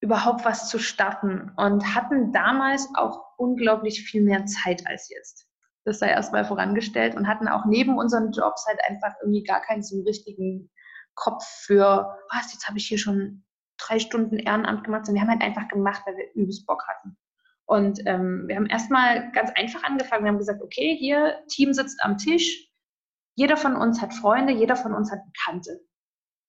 überhaupt 0.00 0.44
was 0.44 0.68
zu 0.68 0.78
starten 0.78 1.52
und 1.56 1.94
hatten 1.94 2.32
damals 2.32 2.88
auch 2.94 3.22
unglaublich 3.38 4.02
viel 4.02 4.22
mehr 4.22 4.44
Zeit 4.44 4.86
als 4.86 5.08
jetzt 5.08 5.46
das 5.84 5.98
sei 5.98 6.08
erstmal 6.08 6.44
vorangestellt 6.44 7.14
und 7.14 7.28
hatten 7.28 7.48
auch 7.48 7.66
neben 7.66 7.98
unseren 7.98 8.32
Jobs 8.32 8.66
halt 8.66 8.80
einfach 8.88 9.14
irgendwie 9.20 9.44
gar 9.44 9.60
keinen 9.60 9.82
so 9.82 10.00
richtigen 10.02 10.70
Kopf 11.14 11.44
für, 11.44 12.16
was, 12.32 12.52
jetzt 12.52 12.66
habe 12.66 12.78
ich 12.78 12.86
hier 12.86 12.98
schon 12.98 13.43
drei 13.86 13.98
Stunden 13.98 14.38
Ehrenamt 14.38 14.84
gemacht, 14.84 15.06
sondern 15.06 15.22
wir 15.22 15.28
haben 15.28 15.40
halt 15.40 15.42
einfach 15.42 15.68
gemacht, 15.68 16.02
weil 16.06 16.16
wir 16.16 16.32
übelst 16.34 16.66
Bock 16.66 16.84
hatten. 16.88 17.16
Und 17.66 18.00
ähm, 18.06 18.44
wir 18.46 18.56
haben 18.56 18.66
erstmal 18.66 19.32
ganz 19.32 19.50
einfach 19.56 19.82
angefangen. 19.84 20.24
Wir 20.24 20.30
haben 20.30 20.38
gesagt, 20.38 20.62
okay, 20.62 20.96
hier, 20.98 21.38
Team 21.48 21.72
sitzt 21.72 21.98
am 22.02 22.18
Tisch. 22.18 22.68
Jeder 23.36 23.56
von 23.56 23.74
uns 23.76 24.00
hat 24.00 24.14
Freunde, 24.14 24.52
jeder 24.52 24.76
von 24.76 24.94
uns 24.94 25.10
hat 25.10 25.20
Bekannte. 25.24 25.80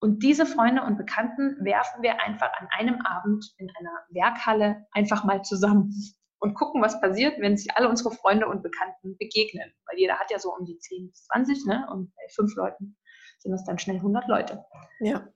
Und 0.02 0.24
diese 0.24 0.46
Freunde 0.46 0.84
und 0.84 0.98
Bekannten 0.98 1.58
werfen 1.64 2.04
wir 2.04 2.22
einfach 2.22 2.52
an 2.60 2.68
einem 2.78 3.02
Abend 3.02 3.54
in 3.58 3.72
einer 3.80 4.06
Werkhalle 4.10 4.86
einfach 4.92 5.24
mal 5.24 5.42
zusammen 5.42 5.94
und 6.40 6.54
gucken, 6.54 6.82
was 6.82 7.00
passiert, 7.02 7.40
wenn 7.40 7.58
sich 7.58 7.76
alle 7.76 7.90
unsere 7.90 8.12
Freunde 8.12 8.48
und 8.48 8.62
Bekannten 8.62 9.18
begegnen. 9.18 9.74
Weil 9.88 9.98
jeder 9.98 10.20
hat 10.20 10.30
ja 10.30 10.38
so 10.38 10.54
um 10.54 10.66
die 10.66 10.78
10 10.78 11.08
bis 11.08 11.24
20, 11.26 11.66
ne? 11.66 11.88
Und 11.92 12.14
bei 12.14 12.28
fünf 12.36 12.56
Leuten 12.56 12.98
sind 13.40 13.52
das 13.52 13.64
dann 13.64 13.80
schnell 13.80 13.98
100 13.98 14.28
Leute. 14.28 14.64
Ja. 15.00 15.28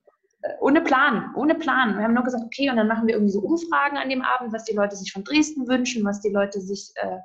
Ohne 0.60 0.80
Plan, 0.80 1.34
ohne 1.36 1.54
Plan. 1.54 1.96
Wir 1.96 2.04
haben 2.04 2.14
nur 2.14 2.24
gesagt, 2.24 2.44
okay, 2.44 2.70
und 2.70 2.76
dann 2.76 2.88
machen 2.88 3.06
wir 3.06 3.14
irgendwie 3.14 3.32
so 3.32 3.40
Umfragen 3.40 3.98
an 3.98 4.08
dem 4.08 4.22
Abend, 4.22 4.52
was 4.52 4.64
die 4.64 4.74
Leute 4.74 4.96
sich 4.96 5.12
von 5.12 5.22
Dresden 5.22 5.68
wünschen, 5.68 6.04
was 6.04 6.20
die 6.20 6.30
Leute 6.30 6.60
sich 6.60 6.92
äh, 6.96 7.18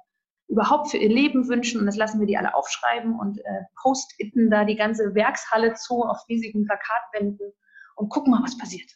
überhaupt 0.48 0.92
für 0.92 0.98
ihr 0.98 1.10
Leben 1.10 1.48
wünschen. 1.48 1.80
Und 1.80 1.86
das 1.86 1.96
lassen 1.96 2.20
wir 2.20 2.28
die 2.28 2.38
alle 2.38 2.54
aufschreiben 2.56 3.18
und 3.18 3.40
äh, 3.40 3.62
post-itten 3.82 4.50
da 4.50 4.66
die 4.66 4.76
ganze 4.76 5.16
Werkshalle 5.16 5.76
zu 5.76 6.04
auf 6.04 6.28
riesigen 6.28 6.66
Plakatwänden 6.66 7.54
und 7.96 8.10
gucken 8.10 8.32
mal, 8.32 8.44
was 8.44 8.58
passiert. 8.58 8.92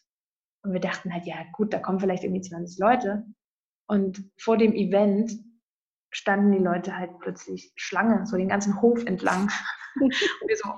Und 0.64 0.74
wir 0.74 0.82
dachten 0.82 1.14
halt, 1.14 1.26
ja 1.26 1.38
gut, 1.54 1.74
da 1.74 1.80
kommen 1.80 2.02
vielleicht 2.02 2.24
irgendwie 2.24 2.42
20 2.42 2.78
Leute. 2.80 3.26
Und 3.88 4.30
vor 4.38 4.58
dem 4.58 4.74
Event 4.74 5.32
standen 6.12 6.52
die 6.52 6.64
Leute 6.64 6.98
halt 6.98 7.12
plötzlich 7.20 7.72
Schlange, 7.76 8.26
so 8.26 8.36
den 8.36 8.50
ganzen 8.50 8.82
Hof 8.82 9.06
entlang. 9.06 9.50
Und 10.02 10.14
wir 10.48 10.58
so, 10.58 10.70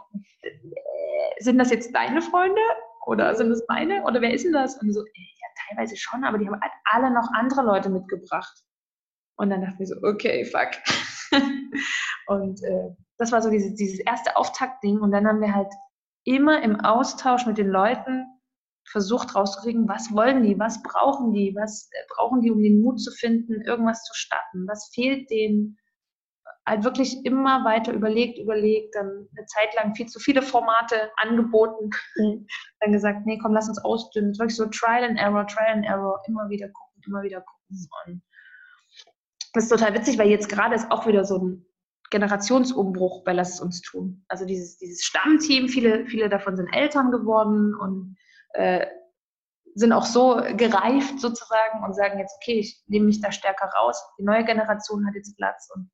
äh, 0.41 0.51
sind 1.39 1.57
das 1.57 1.71
jetzt 1.71 1.95
deine 1.95 2.21
Freunde 2.21 2.61
oder 3.05 3.35
sind 3.35 3.49
das 3.49 3.63
meine 3.67 4.03
oder 4.03 4.21
wer 4.21 4.33
ist 4.33 4.45
denn 4.45 4.53
das? 4.53 4.79
Und 4.81 4.93
so, 4.93 5.01
äh, 5.01 5.05
ja, 5.05 5.47
teilweise 5.67 5.97
schon, 5.97 6.23
aber 6.23 6.37
die 6.37 6.47
haben 6.47 6.59
halt 6.59 6.73
alle 6.85 7.11
noch 7.11 7.29
andere 7.33 7.63
Leute 7.63 7.89
mitgebracht. 7.89 8.57
Und 9.37 9.49
dann 9.49 9.61
dachten 9.61 9.79
wir 9.79 9.87
so, 9.87 9.95
okay, 10.03 10.45
fuck. 10.45 10.69
und 12.27 12.61
äh, 12.63 12.89
das 13.17 13.31
war 13.31 13.41
so 13.41 13.49
dieses, 13.49 13.75
dieses 13.75 13.99
erste 13.99 14.35
Auftaktding. 14.35 14.99
Und 14.99 15.11
dann 15.11 15.27
haben 15.27 15.41
wir 15.41 15.53
halt 15.53 15.71
immer 16.23 16.61
im 16.61 16.79
Austausch 16.79 17.45
mit 17.45 17.57
den 17.57 17.69
Leuten 17.69 18.25
versucht 18.91 19.35
rauszukriegen, 19.35 19.87
was 19.87 20.13
wollen 20.13 20.43
die, 20.43 20.59
was 20.59 20.81
brauchen 20.83 21.31
die, 21.31 21.55
was 21.55 21.89
äh, 21.91 21.97
brauchen 22.15 22.41
die, 22.41 22.51
um 22.51 22.61
den 22.61 22.81
Mut 22.81 22.99
zu 22.99 23.11
finden, 23.11 23.61
irgendwas 23.61 24.03
zu 24.03 24.13
starten, 24.13 24.67
was 24.67 24.91
fehlt 24.93 25.29
denen. 25.29 25.77
Halt 26.65 26.83
wirklich 26.83 27.25
immer 27.25 27.65
weiter 27.65 27.93
überlegt, 27.93 28.37
überlegt, 28.37 28.95
dann 28.95 29.27
eine 29.35 29.45
Zeit 29.45 29.73
lang 29.75 29.95
viel 29.95 30.07
zu 30.07 30.19
viele 30.19 30.41
Formate 30.41 31.11
angeboten, 31.17 31.89
mhm. 32.15 32.47
dann 32.79 32.91
gesagt, 32.91 33.25
nee, 33.25 33.39
komm, 33.41 33.53
lass 33.53 33.69
uns 33.69 33.83
ausdünnen. 33.83 34.37
Wirklich 34.37 34.55
so 34.55 34.65
Trial 34.65 35.03
and 35.03 35.19
Error, 35.19 35.47
Trial 35.47 35.73
and 35.73 35.85
Error, 35.85 36.21
immer 36.27 36.49
wieder 36.49 36.67
gucken, 36.67 37.01
immer 37.05 37.21
wieder 37.23 37.41
gucken. 37.41 37.87
Und 38.05 38.21
das 39.53 39.63
ist 39.65 39.69
total 39.69 39.93
witzig, 39.93 40.17
weil 40.17 40.29
jetzt 40.29 40.49
gerade 40.49 40.75
ist 40.75 40.91
auch 40.91 41.07
wieder 41.07 41.25
so 41.25 41.37
ein 41.37 41.65
Generationsumbruch 42.09 43.23
bei 43.23 43.33
Lass 43.33 43.55
es 43.55 43.61
uns 43.61 43.81
tun. 43.81 44.23
Also 44.27 44.45
dieses, 44.45 44.77
dieses 44.77 45.03
Stammteam, 45.03 45.69
viele, 45.69 46.05
viele 46.05 46.29
davon 46.29 46.57
sind 46.57 46.67
Eltern 46.73 47.11
geworden 47.11 47.73
und 47.75 48.17
äh, 48.53 48.85
sind 49.73 49.93
auch 49.93 50.05
so 50.05 50.41
gereift 50.57 51.19
sozusagen 51.19 51.83
und 51.85 51.95
sagen 51.95 52.19
jetzt, 52.19 52.35
okay, 52.41 52.59
ich 52.59 52.83
nehme 52.87 53.05
mich 53.05 53.21
da 53.21 53.31
stärker 53.31 53.67
raus. 53.67 54.01
Die 54.19 54.23
neue 54.23 54.43
Generation 54.43 55.07
hat 55.07 55.15
jetzt 55.15 55.35
Platz 55.37 55.69
und 55.73 55.89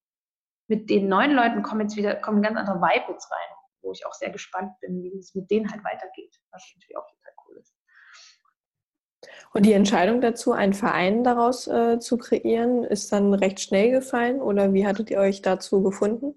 mit 0.68 0.90
den 0.90 1.08
neuen 1.08 1.32
Leuten 1.32 1.64
kommen 1.64 1.82
jetzt 1.82 1.96
wieder, 1.96 2.16
kommen 2.16 2.42
ganz 2.42 2.58
andere 2.58 2.78
Vibe 2.78 3.12
jetzt 3.12 3.32
rein, 3.32 3.58
wo 3.82 3.92
ich 3.92 4.06
auch 4.06 4.14
sehr 4.14 4.30
gespannt 4.30 4.72
bin, 4.82 5.02
wie 5.02 5.18
es 5.18 5.34
mit 5.34 5.50
denen 5.50 5.72
halt 5.72 5.84
weitergeht, 5.84 6.36
was 6.52 6.64
natürlich 6.76 6.98
auch 6.98 7.08
total 7.08 7.34
cool 7.48 7.58
ist. 7.58 7.74
Und 9.54 9.66
die 9.66 9.74
Entscheidung 9.74 10.22
dazu, 10.22 10.52
einen 10.52 10.74
Verein 10.74 11.24
daraus 11.24 11.68
äh, 11.68 12.00
zu 12.00 12.18
kreieren, 12.18 12.84
ist 12.84 13.12
dann 13.12 13.34
recht 13.34 13.60
schnell 13.60 13.92
gefallen 13.92 14.42
oder 14.42 14.74
wie 14.74 14.86
hattet 14.86 15.10
ihr 15.10 15.20
euch 15.20 15.42
dazu 15.42 15.82
gefunden? 15.82 16.36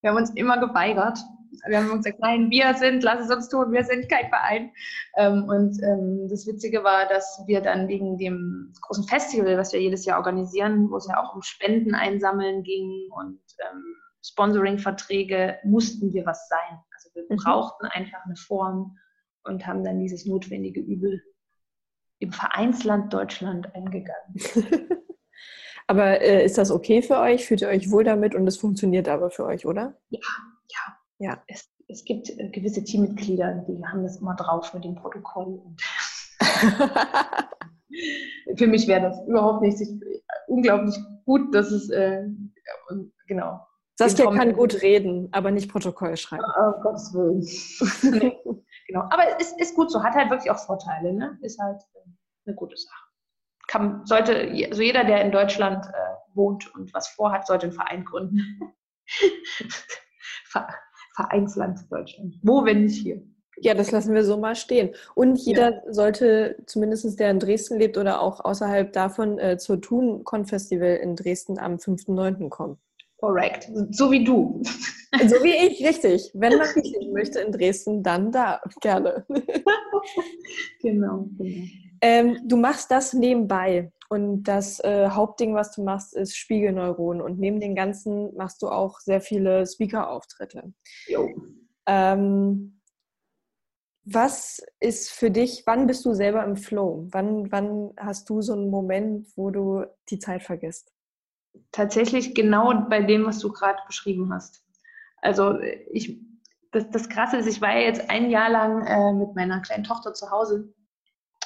Wir 0.00 0.10
haben 0.10 0.16
uns 0.16 0.30
immer 0.30 0.58
geweigert, 0.58 1.18
wir 1.66 1.78
haben 1.78 1.96
gesagt, 1.96 2.18
nein, 2.20 2.50
wir 2.50 2.74
sind, 2.74 3.02
lass 3.02 3.24
es 3.24 3.34
uns 3.34 3.48
tun, 3.48 3.72
wir 3.72 3.84
sind 3.84 4.08
kein 4.08 4.28
Verein. 4.28 4.72
Ähm, 5.16 5.44
und 5.44 5.80
ähm, 5.82 6.26
das 6.28 6.46
Witzige 6.46 6.82
war, 6.82 7.06
dass 7.08 7.42
wir 7.46 7.60
dann 7.60 7.88
wegen 7.88 8.18
dem 8.18 8.72
großen 8.80 9.04
Festival, 9.04 9.56
was 9.58 9.72
wir 9.72 9.80
jedes 9.80 10.04
Jahr 10.04 10.18
organisieren, 10.18 10.90
wo 10.90 10.96
es 10.96 11.06
ja 11.06 11.22
auch 11.22 11.34
um 11.34 11.42
Spenden 11.42 11.94
einsammeln 11.94 12.62
ging 12.62 13.08
und 13.10 13.38
ähm, 13.60 13.96
Sponsoring-Verträge, 14.24 15.58
mussten 15.64 16.12
wir 16.12 16.26
was 16.26 16.48
sein. 16.48 16.78
Also 16.94 17.10
wir 17.14 17.24
mhm. 17.28 17.36
brauchten 17.36 17.86
einfach 17.86 18.24
eine 18.24 18.36
Form 18.36 18.96
und 19.44 19.66
haben 19.66 19.84
dann 19.84 19.98
dieses 20.00 20.26
notwendige 20.26 20.80
Übel 20.80 21.22
im 22.18 22.32
Vereinsland 22.32 23.12
Deutschland 23.12 23.74
eingegangen. 23.74 24.34
aber 25.88 26.20
äh, 26.20 26.44
ist 26.44 26.58
das 26.58 26.70
okay 26.70 27.02
für 27.02 27.18
euch? 27.18 27.46
Fühlt 27.46 27.62
ihr 27.62 27.68
euch 27.68 27.90
wohl 27.90 28.04
damit 28.04 28.34
und 28.34 28.46
es 28.46 28.56
funktioniert 28.56 29.08
aber 29.08 29.30
für 29.30 29.44
euch, 29.44 29.66
oder? 29.66 29.98
Ja, 30.10 30.20
ja. 30.68 30.98
Ja. 31.18 31.42
Es, 31.48 31.68
es 31.88 32.04
gibt 32.04 32.30
äh, 32.30 32.48
gewisse 32.50 32.84
Teammitglieder, 32.84 33.64
die 33.68 33.84
haben 33.84 34.02
das 34.04 34.20
immer 34.20 34.36
drauf 34.36 34.72
mit 34.74 34.84
dem 34.84 34.94
Protokoll. 34.94 35.60
Für 38.56 38.66
mich 38.66 38.88
wäre 38.88 39.02
das 39.02 39.26
überhaupt 39.26 39.62
nicht 39.62 39.80
ich, 39.80 39.88
unglaublich 40.46 40.96
gut, 41.24 41.54
dass 41.54 41.70
es 41.70 41.90
äh, 41.90 42.24
genau. 43.32 43.66
Saskia 43.98 44.30
kann 44.30 44.54
gut 44.54 44.82
reden, 44.82 45.28
aber 45.32 45.50
nicht 45.50 45.70
Protokoll 45.70 46.16
schreiben. 46.16 46.44
Oh, 46.44 46.72
oh 46.76 46.80
Gottes 46.82 47.12
Willen. 47.12 47.40
genau. 48.86 49.00
Aber 49.10 49.24
es 49.38 49.48
ist, 49.48 49.60
ist, 49.60 49.74
gut 49.74 49.90
so, 49.90 50.02
hat 50.02 50.14
halt 50.14 50.30
wirklich 50.30 50.50
auch 50.50 50.58
Vorteile, 50.58 51.12
ne? 51.12 51.38
Ist 51.42 51.60
halt 51.60 51.82
äh, 51.94 51.98
eine 52.46 52.56
gute 52.56 52.76
Sache. 52.76 53.04
Kann, 53.68 54.04
sollte, 54.06 54.50
also 54.68 54.82
jeder, 54.82 55.04
der 55.04 55.24
in 55.24 55.30
Deutschland 55.30 55.86
äh, 55.86 55.90
wohnt 56.34 56.74
und 56.74 56.92
was 56.94 57.08
vorhat, 57.08 57.46
sollte 57.46 57.66
einen 57.66 57.74
Verein 57.74 58.04
gründen. 58.04 58.40
Vereinsland 61.14 61.80
Deutschland. 61.90 62.34
Wo, 62.42 62.64
wenn 62.64 62.84
nicht 62.84 63.02
hier? 63.02 63.22
Ja, 63.58 63.74
das 63.74 63.90
lassen 63.90 64.14
wir 64.14 64.24
so 64.24 64.38
mal 64.38 64.56
stehen. 64.56 64.94
Und 65.14 65.36
jeder 65.36 65.74
ja. 65.74 65.92
sollte, 65.92 66.56
zumindest 66.66 67.20
der 67.20 67.30
in 67.30 67.38
Dresden 67.38 67.78
lebt 67.78 67.98
oder 67.98 68.20
auch 68.20 68.40
außerhalb 68.40 68.92
davon, 68.92 69.38
äh, 69.38 69.58
zur 69.58 69.80
Thun-Con-Festival 69.80 70.96
in 70.96 71.16
Dresden 71.16 71.58
am 71.58 71.74
5.9. 71.76 72.48
kommen. 72.48 72.78
Korrekt. 73.22 73.70
So 73.90 74.10
wie 74.10 74.24
du. 74.24 74.62
So 75.28 75.36
wie 75.44 75.66
ich, 75.66 75.86
richtig. 75.86 76.30
Wenn 76.32 76.56
man 76.56 76.68
richtig 76.68 77.06
möchte 77.12 77.40
in 77.40 77.52
Dresden, 77.52 78.02
dann 78.02 78.32
da. 78.32 78.60
Gerne. 78.80 79.26
Genau, 80.80 81.28
genau. 81.36 81.66
Ähm, 82.00 82.38
du 82.44 82.56
machst 82.56 82.90
das 82.90 83.12
nebenbei. 83.12 83.92
Und 84.08 84.44
das 84.44 84.80
äh, 84.80 85.10
Hauptding, 85.10 85.54
was 85.54 85.72
du 85.72 85.84
machst, 85.84 86.14
ist 86.14 86.34
Spiegelneuronen. 86.36 87.20
Und 87.20 87.38
neben 87.38 87.60
den 87.60 87.74
ganzen 87.74 88.34
machst 88.36 88.62
du 88.62 88.68
auch 88.68 88.98
sehr 89.00 89.20
viele 89.20 89.66
Speaker-Auftritte. 89.66 90.72
Ähm, 91.86 92.80
was 94.04 94.62
ist 94.80 95.10
für 95.10 95.30
dich, 95.30 95.62
wann 95.66 95.86
bist 95.86 96.06
du 96.06 96.14
selber 96.14 96.42
im 96.42 96.56
Flow? 96.56 97.06
Wann, 97.10 97.52
wann 97.52 97.92
hast 97.98 98.30
du 98.30 98.40
so 98.40 98.54
einen 98.54 98.70
Moment, 98.70 99.28
wo 99.36 99.50
du 99.50 99.84
die 100.08 100.18
Zeit 100.18 100.42
vergisst? 100.42 100.90
Tatsächlich 101.70 102.34
genau 102.34 102.72
bei 102.88 103.02
dem, 103.02 103.26
was 103.26 103.38
du 103.38 103.50
gerade 103.52 103.78
beschrieben 103.86 104.32
hast. 104.32 104.64
Also 105.18 105.58
ich, 105.60 106.20
das, 106.72 106.90
das 106.90 107.08
Krasse 107.08 107.36
ist, 107.36 107.46
ich 107.46 107.60
war 107.60 107.74
ja 107.74 107.86
jetzt 107.86 108.10
ein 108.10 108.30
Jahr 108.30 108.50
lang 108.50 108.86
äh, 108.86 109.12
mit 109.12 109.34
meiner 109.34 109.60
kleinen 109.60 109.84
Tochter 109.84 110.12
zu 110.14 110.30
Hause, 110.30 110.74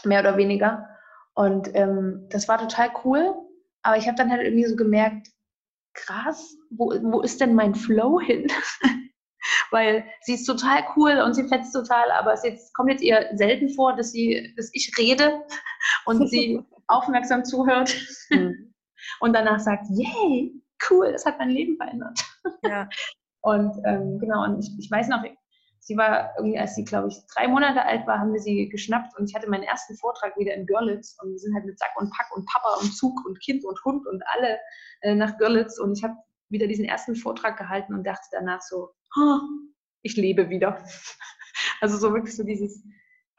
mehr 0.04 0.20
oder 0.20 0.36
weniger. 0.36 0.88
Und 1.34 1.74
ähm, 1.74 2.26
das 2.30 2.48
war 2.48 2.58
total 2.58 2.90
cool. 3.04 3.34
Aber 3.82 3.96
ich 3.96 4.06
habe 4.06 4.16
dann 4.16 4.30
halt 4.30 4.42
irgendwie 4.42 4.64
so 4.64 4.74
gemerkt, 4.74 5.28
krass, 5.94 6.56
wo, 6.70 6.92
wo 7.02 7.20
ist 7.20 7.40
denn 7.40 7.54
mein 7.54 7.74
Flow 7.74 8.20
hin? 8.20 8.46
Weil 9.70 10.04
sie 10.22 10.34
ist 10.34 10.44
total 10.44 10.84
cool 10.96 11.20
und 11.24 11.34
sie 11.34 11.46
fetzt 11.46 11.72
total, 11.72 12.10
aber 12.10 12.32
es 12.32 12.42
jetzt, 12.42 12.74
kommt 12.74 12.90
jetzt 12.90 13.02
ihr 13.02 13.30
selten 13.34 13.68
vor, 13.68 13.94
dass 13.94 14.10
sie, 14.10 14.52
dass 14.56 14.70
ich 14.72 14.92
rede 14.98 15.40
und 16.04 16.28
sie 16.28 16.60
aufmerksam 16.88 17.44
zuhört 17.44 17.94
mhm. 18.30 18.65
Und 19.20 19.32
danach 19.34 19.60
sagt, 19.60 19.86
yay, 19.90 20.52
cool, 20.90 21.12
das 21.12 21.24
hat 21.26 21.38
mein 21.38 21.50
Leben 21.50 21.76
verändert. 21.76 22.18
Ja. 22.62 22.88
Und 23.42 23.76
ähm, 23.84 24.18
genau, 24.18 24.42
und 24.42 24.58
ich, 24.58 24.76
ich 24.76 24.90
weiß 24.90 25.06
noch, 25.06 25.22
Sie 25.86 25.96
war 25.96 26.34
irgendwie, 26.36 26.58
als 26.58 26.74
sie, 26.74 26.84
glaube 26.84 27.06
ich, 27.06 27.16
drei 27.32 27.46
Monate 27.46 27.84
alt 27.84 28.08
war, 28.08 28.18
haben 28.18 28.32
wir 28.32 28.40
sie 28.40 28.68
geschnappt 28.68 29.16
und 29.16 29.30
ich 29.30 29.36
hatte 29.36 29.48
meinen 29.48 29.62
ersten 29.62 29.94
Vortrag 29.96 30.36
wieder 30.36 30.52
in 30.52 30.66
Görlitz 30.66 31.16
und 31.22 31.30
wir 31.30 31.38
sind 31.38 31.54
halt 31.54 31.64
mit 31.64 31.78
Sack 31.78 31.92
und 31.94 32.10
Pack 32.10 32.26
und 32.34 32.44
Papa 32.46 32.80
und 32.80 32.92
Zug 32.92 33.24
und 33.24 33.40
Kind 33.40 33.64
und 33.64 33.78
Hund 33.84 34.04
und 34.04 34.20
alle 34.34 34.58
äh, 35.02 35.14
nach 35.14 35.38
Görlitz 35.38 35.78
und 35.78 35.96
ich 35.96 36.02
habe 36.02 36.14
wieder 36.48 36.66
diesen 36.66 36.86
ersten 36.86 37.14
Vortrag 37.14 37.56
gehalten 37.56 37.94
und 37.94 38.04
dachte 38.04 38.26
danach 38.32 38.62
so, 38.62 38.90
oh, 39.16 39.38
ich 40.02 40.16
lebe 40.16 40.50
wieder. 40.50 40.84
Also 41.80 41.96
so 41.96 42.12
wirklich 42.12 42.36
so 42.36 42.44
dieses, 42.44 42.84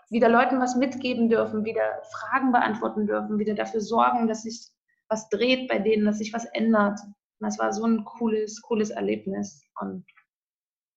wieder 0.10 0.28
Leuten 0.28 0.60
was 0.60 0.76
mitgeben 0.76 1.30
dürfen, 1.30 1.66
wieder 1.66 2.02
Fragen 2.12 2.52
beantworten 2.52 3.06
dürfen, 3.06 3.38
wieder 3.38 3.54
dafür 3.54 3.82
sorgen, 3.82 4.28
dass 4.28 4.42
sich 4.42 4.70
was 5.10 5.30
dreht 5.30 5.68
bei 5.68 5.80
denen, 5.80 6.06
dass 6.06 6.20
sich 6.20 6.34
was 6.34 6.46
ändert. 6.46 7.00
Und 7.40 7.46
das 7.46 7.60
war 7.60 7.74
so 7.74 7.86
ein 7.86 8.04
cooles, 8.04 8.62
cooles 8.62 8.90
Erlebnis. 8.90 9.64
Und 9.80 10.06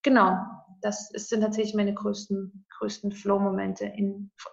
genau, 0.02 0.36
das 0.80 1.08
sind 1.08 1.42
tatsächlich 1.42 1.74
meine 1.74 1.94
größten, 1.94 2.66
größten 2.78 3.12
Flow-Momente. 3.12 3.92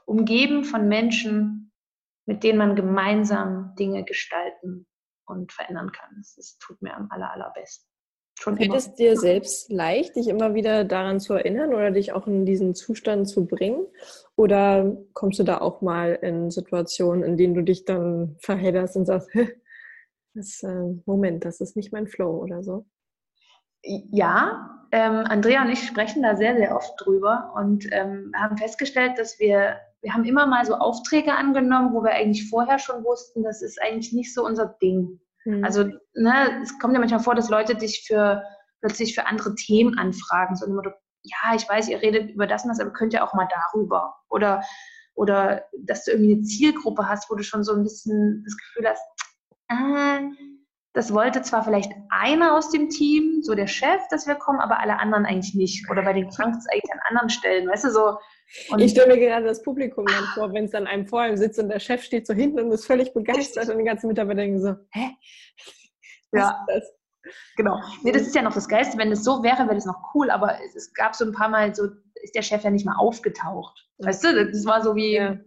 Umgeben 0.06 0.64
von 0.64 0.88
Menschen, 0.88 1.72
mit 2.26 2.44
denen 2.44 2.60
man 2.60 2.76
gemeinsam 2.76 3.74
Dinge 3.76 4.04
gestalten 4.04 4.86
und 5.26 5.52
verändern 5.52 5.92
kann. 5.92 6.10
Das, 6.18 6.36
das 6.36 6.58
tut 6.60 6.82
mir 6.82 6.96
am 6.96 7.10
aller, 7.12 7.32
allerbesten. 7.32 7.88
Schon 8.40 8.58
Fällt 8.58 8.76
es 8.76 8.94
dir 8.94 9.18
selbst 9.18 9.72
leicht, 9.72 10.16
dich 10.16 10.28
immer 10.28 10.54
wieder 10.54 10.84
daran 10.84 11.20
zu 11.20 11.34
erinnern 11.34 11.74
oder 11.74 11.90
dich 11.90 12.12
auch 12.14 12.28
in 12.28 12.46
diesen 12.46 12.76
Zustand 12.76 13.28
zu 13.28 13.48
bringen? 13.48 13.88
Oder 14.38 14.96
kommst 15.14 15.40
du 15.40 15.44
da 15.44 15.58
auch 15.58 15.82
mal 15.82 16.14
in 16.22 16.52
Situationen, 16.52 17.24
in 17.24 17.38
denen 17.38 17.56
du 17.56 17.64
dich 17.64 17.86
dann 17.86 18.38
verhedderst 18.40 18.96
und 18.96 19.08
sagst, 19.08 19.30
das, 20.36 20.62
äh, 20.62 20.94
Moment, 21.06 21.44
das 21.44 21.60
ist 21.60 21.76
nicht 21.76 21.92
mein 21.92 22.08
Flow 22.08 22.38
oder 22.44 22.62
so? 22.62 22.86
Ja, 23.84 24.86
ähm, 24.92 25.26
Andrea 25.28 25.64
und 25.64 25.72
ich 25.72 25.86
sprechen 25.86 26.22
da 26.22 26.36
sehr, 26.36 26.56
sehr 26.56 26.76
oft 26.76 26.94
drüber 26.98 27.52
und 27.56 27.88
ähm, 27.92 28.32
haben 28.36 28.58
festgestellt, 28.58 29.18
dass 29.18 29.40
wir, 29.40 29.78
wir 30.02 30.14
haben 30.14 30.24
immer 30.24 30.46
mal 30.46 30.66
so 30.66 30.76
Aufträge 30.76 31.34
angenommen, 31.34 31.94
wo 31.94 32.04
wir 32.04 32.12
eigentlich 32.12 32.50
vorher 32.50 32.78
schon 32.78 33.04
wussten, 33.04 33.44
das 33.44 33.64
ist 33.64 33.82
eigentlich 33.82 34.14
nicht 34.14 34.34
so 34.34 34.46
unser 34.46 34.78
Ding. 34.82 35.20
Mhm. 35.46 35.64
Also, 35.64 35.86
ne, 36.14 36.62
es 36.62 36.78
kommt 36.78 36.94
ja 36.94 37.00
manchmal 37.00 37.22
vor, 37.22 37.34
dass 37.34 37.50
Leute 37.50 37.76
dich 37.76 38.06
für 38.06 38.44
plötzlich 38.82 39.16
für 39.16 39.26
andere 39.26 39.56
Themen 39.56 39.98
anfragen, 39.98 40.56
so 40.56 40.68
ja, 41.24 41.56
ich 41.56 41.68
weiß, 41.68 41.90
ihr 41.90 42.02
redet 42.02 42.32
über 42.32 42.48
das 42.48 42.64
und 42.64 42.70
das, 42.70 42.80
aber 42.80 42.92
könnt 42.92 43.14
ihr 43.14 43.24
auch 43.24 43.34
mal 43.34 43.48
darüber. 43.50 44.16
Oder, 44.30 44.64
oder 45.16 45.64
dass 45.80 46.06
du 46.06 46.12
irgendwie 46.12 46.34
eine 46.34 46.44
Zielgruppe 46.44 47.08
hast, 47.08 47.30
wo 47.30 47.36
du 47.36 47.44
schon 47.44 47.64
so 47.64 47.74
ein 47.74 47.84
bisschen 47.84 48.44
das 48.46 48.56
Gefühl 48.58 48.90
hast, 48.90 49.04
äh, 49.70 50.48
das 50.98 51.14
wollte 51.14 51.44
zwar 51.44 51.64
vielleicht 51.64 51.92
einer 52.10 52.58
aus 52.58 52.72
dem 52.72 52.90
Team, 52.90 53.44
so 53.44 53.54
der 53.54 53.68
Chef, 53.68 54.02
dass 54.10 54.26
wir 54.26 54.34
kommen, 54.34 54.60
aber 54.60 54.80
alle 54.80 54.98
anderen 55.00 55.26
eigentlich 55.26 55.54
nicht. 55.54 55.88
Oder 55.92 56.02
bei 56.02 56.14
den 56.14 56.28
krankt 56.28 56.58
es 56.58 56.68
eigentlich 56.72 56.92
an 56.92 57.00
anderen 57.10 57.30
Stellen, 57.30 57.70
weißt 57.70 57.84
du, 57.86 57.92
so. 57.92 58.18
Und 58.70 58.80
ich 58.80 58.92
stelle 58.92 59.14
mir 59.14 59.20
gerade 59.20 59.46
das 59.46 59.62
Publikum 59.62 60.06
dann 60.08 60.24
vor, 60.34 60.52
wenn 60.54 60.66
es 60.66 60.72
dann 60.72 60.88
einem 60.88 61.06
vor 61.06 61.24
ihm 61.24 61.38
sitzt 61.38 61.60
und 61.60 61.70
der 61.70 61.80
Chef 61.80 62.02
steht 62.02 62.26
so 62.26 62.34
hinten 62.34 62.62
und 62.62 62.72
ist 62.72 62.88
völlig 62.88 63.14
begeistert 63.14 63.70
und 63.70 63.78
die 63.78 63.84
ganzen 63.84 64.08
Mitarbeiter 64.08 64.42
denken 64.42 64.60
so, 64.60 64.76
hä? 64.90 65.10
Was 66.32 66.42
ja. 66.42 66.50
ist 66.50 66.76
das? 66.76 66.97
Genau. 67.56 67.82
Nee, 68.04 68.12
das 68.12 68.24
ist 68.24 68.36
ja 68.36 68.42
noch 68.42 68.54
das 68.54 68.68
Geilste. 68.68 68.98
Wenn 68.98 69.12
es 69.12 69.24
so 69.24 69.44
wäre, 69.44 69.66
wäre 69.66 69.76
das 69.76 69.86
noch 69.86 70.14
cool, 70.14 70.30
aber 70.30 70.62
es, 70.64 70.76
es, 70.76 70.94
gab 70.94 71.16
so 71.16 71.26
ein 71.26 71.34
paar 71.34 71.50
Mal, 71.50 71.74
so 71.74 71.88
ist 72.16 72.36
der 72.36 72.42
Chef 72.42 72.64
ja 72.64 72.70
nicht 72.70 72.86
mal 72.86 72.96
aufgetaucht. 72.96 73.88
Weißt 74.00 74.24
du, 74.24 74.52
das 74.52 74.66
war 74.66 74.82
so 74.82 74.96
wie, 74.96 75.16
ja. 75.16 75.38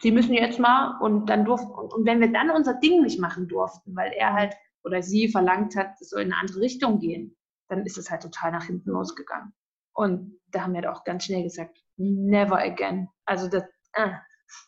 sie 0.00 0.12
müssen 0.12 0.34
jetzt 0.34 0.58
mal 0.58 0.98
und 1.00 1.26
dann 1.28 1.44
durften, 1.44 1.70
und, 1.70 1.92
und 1.92 2.06
wenn 2.06 2.20
wir 2.20 2.32
dann 2.32 2.50
unser 2.50 2.74
Ding 2.74 3.02
nicht 3.02 3.20
machen 3.20 3.48
durften, 3.48 3.94
weil 3.96 4.12
er 4.12 4.32
halt 4.32 4.54
oder 4.84 5.02
sie 5.02 5.28
verlangt 5.28 5.76
hat, 5.76 6.00
es 6.00 6.10
soll 6.10 6.22
in 6.22 6.32
eine 6.32 6.40
andere 6.40 6.60
Richtung 6.60 6.98
gehen, 6.98 7.36
dann 7.68 7.84
ist 7.84 7.98
es 7.98 8.10
halt 8.10 8.22
total 8.22 8.52
nach 8.52 8.64
hinten 8.64 8.90
losgegangen. 8.90 9.52
Und 9.92 10.40
da 10.48 10.62
haben 10.62 10.72
wir 10.72 10.82
halt 10.82 10.86
auch 10.86 11.04
ganz 11.04 11.24
schnell 11.24 11.42
gesagt, 11.42 11.78
never 11.96 12.58
again. 12.58 13.08
Also 13.24 13.48
das, 13.48 13.64
äh. 13.92 14.10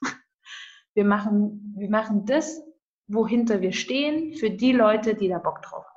wir 0.94 1.04
machen, 1.04 1.74
wir 1.76 1.88
machen 1.88 2.26
das, 2.26 2.60
wohinter 3.06 3.60
wir 3.60 3.72
stehen, 3.72 4.34
für 4.34 4.50
die 4.50 4.72
Leute, 4.72 5.14
die 5.14 5.28
da 5.28 5.38
Bock 5.38 5.62
drauf 5.62 5.84
haben. 5.84 5.89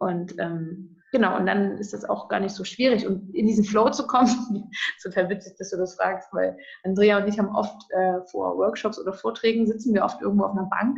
Und 0.00 0.34
ähm, 0.38 1.02
genau, 1.12 1.36
und 1.36 1.46
dann 1.46 1.76
ist 1.76 1.92
das 1.92 2.04
auch 2.04 2.28
gar 2.28 2.40
nicht 2.40 2.54
so 2.54 2.64
schwierig. 2.64 3.06
Und 3.06 3.34
in 3.34 3.46
diesen 3.46 3.64
Flow 3.64 3.90
zu 3.90 4.06
kommen, 4.06 4.70
total 5.02 5.28
witzig, 5.28 5.56
dass 5.58 5.70
du 5.70 5.76
das 5.76 5.96
fragst, 5.96 6.32
weil 6.32 6.56
Andrea 6.84 7.18
und 7.18 7.28
ich 7.28 7.38
haben 7.38 7.54
oft 7.54 7.90
äh, 7.90 8.22
vor 8.30 8.56
Workshops 8.56 8.98
oder 8.98 9.12
Vorträgen 9.12 9.66
sitzen 9.66 9.94
wir 9.94 10.04
oft 10.04 10.20
irgendwo 10.22 10.44
auf 10.44 10.52
einer 10.52 10.68
Bank 10.70 10.96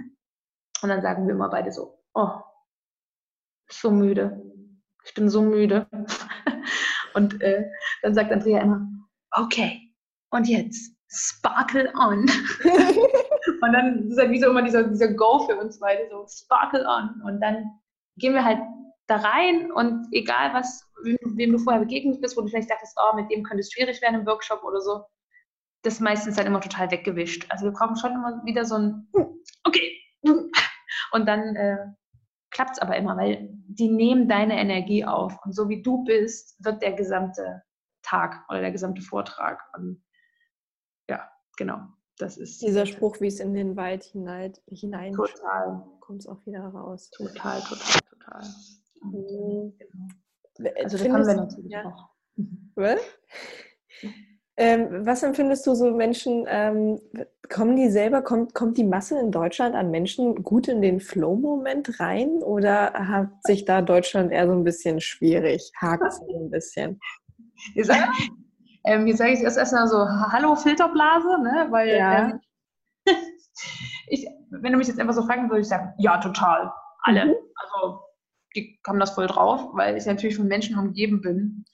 und 0.82 0.88
dann 0.88 1.02
sagen 1.02 1.26
wir 1.26 1.34
immer 1.34 1.48
beide 1.48 1.72
so, 1.72 1.98
oh, 2.14 2.30
so 3.68 3.90
müde. 3.90 4.40
Ich 5.04 5.14
bin 5.14 5.28
so 5.28 5.42
müde. 5.42 5.88
und 7.14 7.40
äh, 7.42 7.68
dann 8.02 8.14
sagt 8.14 8.30
Andrea 8.30 8.62
immer, 8.62 8.86
okay, 9.32 9.92
und 10.30 10.46
jetzt 10.46 10.94
sparkle 11.08 11.92
on. 11.98 12.20
und 12.64 13.72
dann 13.72 14.08
ist 14.08 14.18
halt 14.18 14.30
wie 14.30 14.40
so 14.40 14.50
immer 14.50 14.62
dieser, 14.62 14.84
dieser 14.84 15.12
Go 15.14 15.40
für 15.40 15.56
uns 15.56 15.80
beide, 15.80 16.08
so 16.08 16.24
sparkle 16.28 16.86
on. 16.86 17.20
Und 17.24 17.40
dann 17.40 17.64
gehen 18.16 18.34
wir 18.34 18.44
halt 18.44 18.60
da 19.12 19.16
rein 19.16 19.70
und 19.72 20.08
egal 20.12 20.54
was, 20.54 20.88
wem 21.02 21.52
du 21.52 21.58
vorher 21.58 21.80
begegnet 21.80 22.20
bist, 22.20 22.36
wo 22.36 22.40
du 22.40 22.48
vielleicht 22.48 22.70
dachtest, 22.70 22.98
oh, 22.98 23.16
mit 23.16 23.30
dem 23.30 23.42
könnte 23.42 23.60
es 23.60 23.72
schwierig 23.72 24.00
werden 24.00 24.20
im 24.20 24.26
Workshop 24.26 24.62
oder 24.64 24.80
so, 24.80 25.04
das 25.82 26.00
meistens 26.00 26.36
halt 26.36 26.46
immer 26.46 26.60
total 26.60 26.90
weggewischt. 26.90 27.46
Also 27.50 27.66
wir 27.66 27.72
kommen 27.72 27.96
schon 27.96 28.12
immer 28.12 28.42
wieder 28.44 28.64
so 28.64 28.76
ein, 28.76 29.08
okay, 29.64 29.98
und 31.12 31.26
dann 31.26 31.56
äh, 31.56 31.78
klappt 32.50 32.72
es 32.72 32.78
aber 32.78 32.96
immer, 32.96 33.16
weil 33.16 33.48
die 33.66 33.88
nehmen 33.88 34.28
deine 34.28 34.58
Energie 34.58 35.04
auf 35.04 35.36
und 35.44 35.54
so 35.54 35.68
wie 35.68 35.82
du 35.82 36.04
bist, 36.04 36.62
wird 36.64 36.82
der 36.82 36.92
gesamte 36.92 37.62
Tag 38.02 38.44
oder 38.48 38.60
der 38.60 38.72
gesamte 38.72 39.02
Vortrag. 39.02 39.62
Und 39.74 40.02
ja, 41.08 41.28
genau. 41.56 41.80
Das 42.18 42.36
ist 42.36 42.62
dieser 42.62 42.86
Spruch, 42.86 43.20
wie 43.20 43.26
es 43.26 43.40
in 43.40 43.54
den 43.54 43.74
Wald 43.76 44.04
hinein, 44.04 44.52
hinein 44.68 45.14
kommt 46.12 46.20
es 46.20 46.26
auch 46.26 46.44
wieder 46.46 46.64
raus. 46.66 47.10
Total, 47.10 47.60
total, 47.62 48.00
total. 48.10 48.42
Mhm. 49.02 49.74
Genau. 49.78 50.74
Also 50.82 50.98
das 50.98 51.08
haben 51.08 51.26
wir 51.26 51.34
natürlich 51.34 51.72
ja. 51.72 51.86
auch. 51.86 52.10
Was? 52.74 53.00
Ähm, 54.58 55.06
was 55.06 55.22
empfindest 55.22 55.66
du 55.66 55.74
so 55.74 55.90
Menschen, 55.92 56.44
ähm, 56.46 57.00
kommen 57.48 57.74
die 57.74 57.88
selber, 57.88 58.20
kommt, 58.20 58.54
kommt 58.54 58.76
die 58.76 58.84
Masse 58.84 59.18
in 59.18 59.32
Deutschland 59.32 59.74
an 59.74 59.90
Menschen 59.90 60.42
gut 60.42 60.68
in 60.68 60.82
den 60.82 61.00
Flow-Moment 61.00 61.98
rein 62.00 62.42
oder 62.42 62.92
hat 62.92 63.30
sich 63.44 63.64
da 63.64 63.80
Deutschland 63.80 64.30
eher 64.30 64.46
so 64.46 64.52
ein 64.52 64.64
bisschen 64.64 65.00
schwierig, 65.00 65.72
hakt 65.80 66.04
es 66.06 66.20
ein 66.20 66.50
bisschen? 66.50 67.00
Ähm, 68.84 69.06
jetzt 69.06 69.18
sage 69.18 69.32
ich 69.32 69.40
erst 69.40 69.58
erstmal 69.58 69.86
so, 69.86 69.96
hallo 69.96 70.54
Filterblase, 70.54 71.42
ne? 71.42 71.66
weil 71.70 71.96
ja. 71.96 72.30
ähm, 72.30 72.40
ich, 74.08 74.28
wenn 74.50 74.72
du 74.72 74.78
mich 74.78 74.88
jetzt 74.88 75.00
einfach 75.00 75.14
so 75.14 75.22
fragen 75.22 75.48
würdest, 75.48 75.72
ich 75.72 75.78
sagen, 75.78 75.94
ja, 75.98 76.18
total, 76.18 76.72
alle. 77.02 77.26
Mhm. 77.26 77.34
Also 77.54 78.00
die 78.54 78.78
haben 78.86 79.00
das 79.00 79.12
voll 79.12 79.26
drauf, 79.26 79.70
weil 79.74 79.96
ich 79.96 80.06
natürlich 80.06 80.36
von 80.36 80.48
Menschen 80.48 80.78
umgeben 80.78 81.20
bin, 81.20 81.64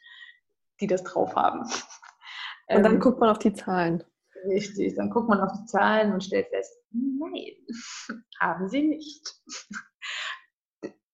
die 0.80 0.86
das 0.86 1.02
drauf 1.04 1.34
haben. 1.36 1.62
Und 2.68 2.82
dann 2.82 2.94
ähm, 2.94 3.00
guckt 3.00 3.20
man 3.20 3.30
auf 3.30 3.38
die 3.38 3.52
Zahlen. 3.52 4.04
Richtig, 4.46 4.94
dann 4.94 5.10
guckt 5.10 5.28
man 5.28 5.40
auf 5.40 5.50
die 5.52 5.64
Zahlen 5.64 6.12
und 6.12 6.22
stellt 6.22 6.46
fest, 6.48 6.72
nein, 6.92 7.54
haben 8.40 8.68
sie 8.68 8.82
nicht. 8.82 9.34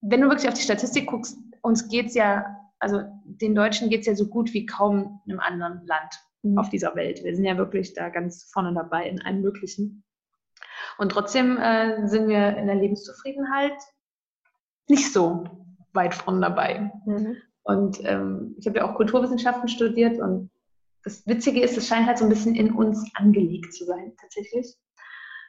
Wenn 0.03 0.21
du 0.21 0.29
wirklich 0.29 0.49
auf 0.49 0.55
die 0.55 0.62
Statistik 0.62 1.07
guckst, 1.07 1.39
uns 1.62 1.89
geht 1.89 2.09
es 2.09 2.15
ja 2.15 2.45
also 2.85 3.03
den 3.25 3.55
Deutschen 3.55 3.89
geht 3.89 4.01
es 4.01 4.07
ja 4.07 4.15
so 4.15 4.29
gut 4.29 4.53
wie 4.53 4.67
kaum 4.67 5.23
einem 5.27 5.41
anderen 5.41 5.87
Land 5.87 6.15
mhm. 6.43 6.59
auf 6.59 6.69
dieser 6.69 6.95
Welt. 6.95 7.25
Wir 7.25 7.35
sind 7.35 7.47
ja 7.47 7.57
wirklich 7.57 7.95
da 7.95 8.11
ganz 8.11 8.51
vorne 8.53 8.75
dabei 8.75 9.09
in 9.09 9.23
allen 9.23 9.41
möglichen. 9.41 10.05
Und 10.99 11.11
trotzdem 11.11 11.57
äh, 11.57 12.07
sind 12.07 12.29
wir 12.29 12.59
in 12.59 12.67
der 12.67 12.77
Lebenszufriedenheit 12.77 13.73
nicht 14.89 15.12
so 15.12 15.45
weit 15.93 16.14
vorne 16.14 16.41
dabei. 16.41 16.93
Mhm. 17.07 17.37
Und 17.62 17.99
ähm, 18.05 18.55
ich 18.59 18.66
habe 18.66 18.78
ja 18.78 18.91
auch 18.91 18.95
Kulturwissenschaften 18.95 19.68
studiert 19.68 20.18
und 20.20 20.51
das 21.03 21.26
Witzige 21.26 21.61
ist, 21.61 21.76
es 21.76 21.87
scheint 21.87 22.07
halt 22.07 22.18
so 22.18 22.24
ein 22.24 22.30
bisschen 22.30 22.55
in 22.55 22.72
uns 22.72 23.11
angelegt 23.14 23.74
zu 23.74 23.85
sein, 23.85 24.14
tatsächlich. 24.20 24.74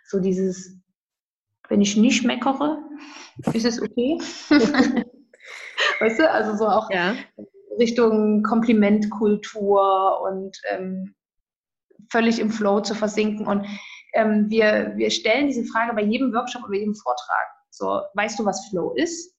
So 0.05 0.19
dieses, 0.19 0.77
wenn 1.69 1.81
ich 1.81 1.97
nicht 1.97 2.25
meckere, 2.25 2.77
ist 3.53 3.65
es 3.65 3.81
okay. 3.81 4.19
Weißt 5.99 6.19
du, 6.19 6.29
also 6.29 6.57
so 6.57 6.67
auch 6.67 6.89
ja. 6.91 7.15
Richtung 7.79 8.43
Komplimentkultur 8.43 10.21
und 10.21 10.57
ähm, 10.69 11.15
völlig 12.11 12.39
im 12.39 12.49
Flow 12.49 12.81
zu 12.81 12.95
versinken. 12.95 13.47
Und 13.47 13.65
ähm, 14.13 14.49
wir, 14.49 14.93
wir 14.95 15.09
stellen 15.09 15.47
diese 15.47 15.65
Frage 15.65 15.93
bei 15.93 16.03
jedem 16.03 16.33
Workshop 16.33 16.63
oder 16.63 16.77
jedem 16.77 16.95
Vortrag. 16.95 17.54
So, 17.75 18.01
weißt 18.13 18.39
du, 18.39 18.45
was 18.45 18.67
Flow 18.69 18.93
ist? 18.93 19.35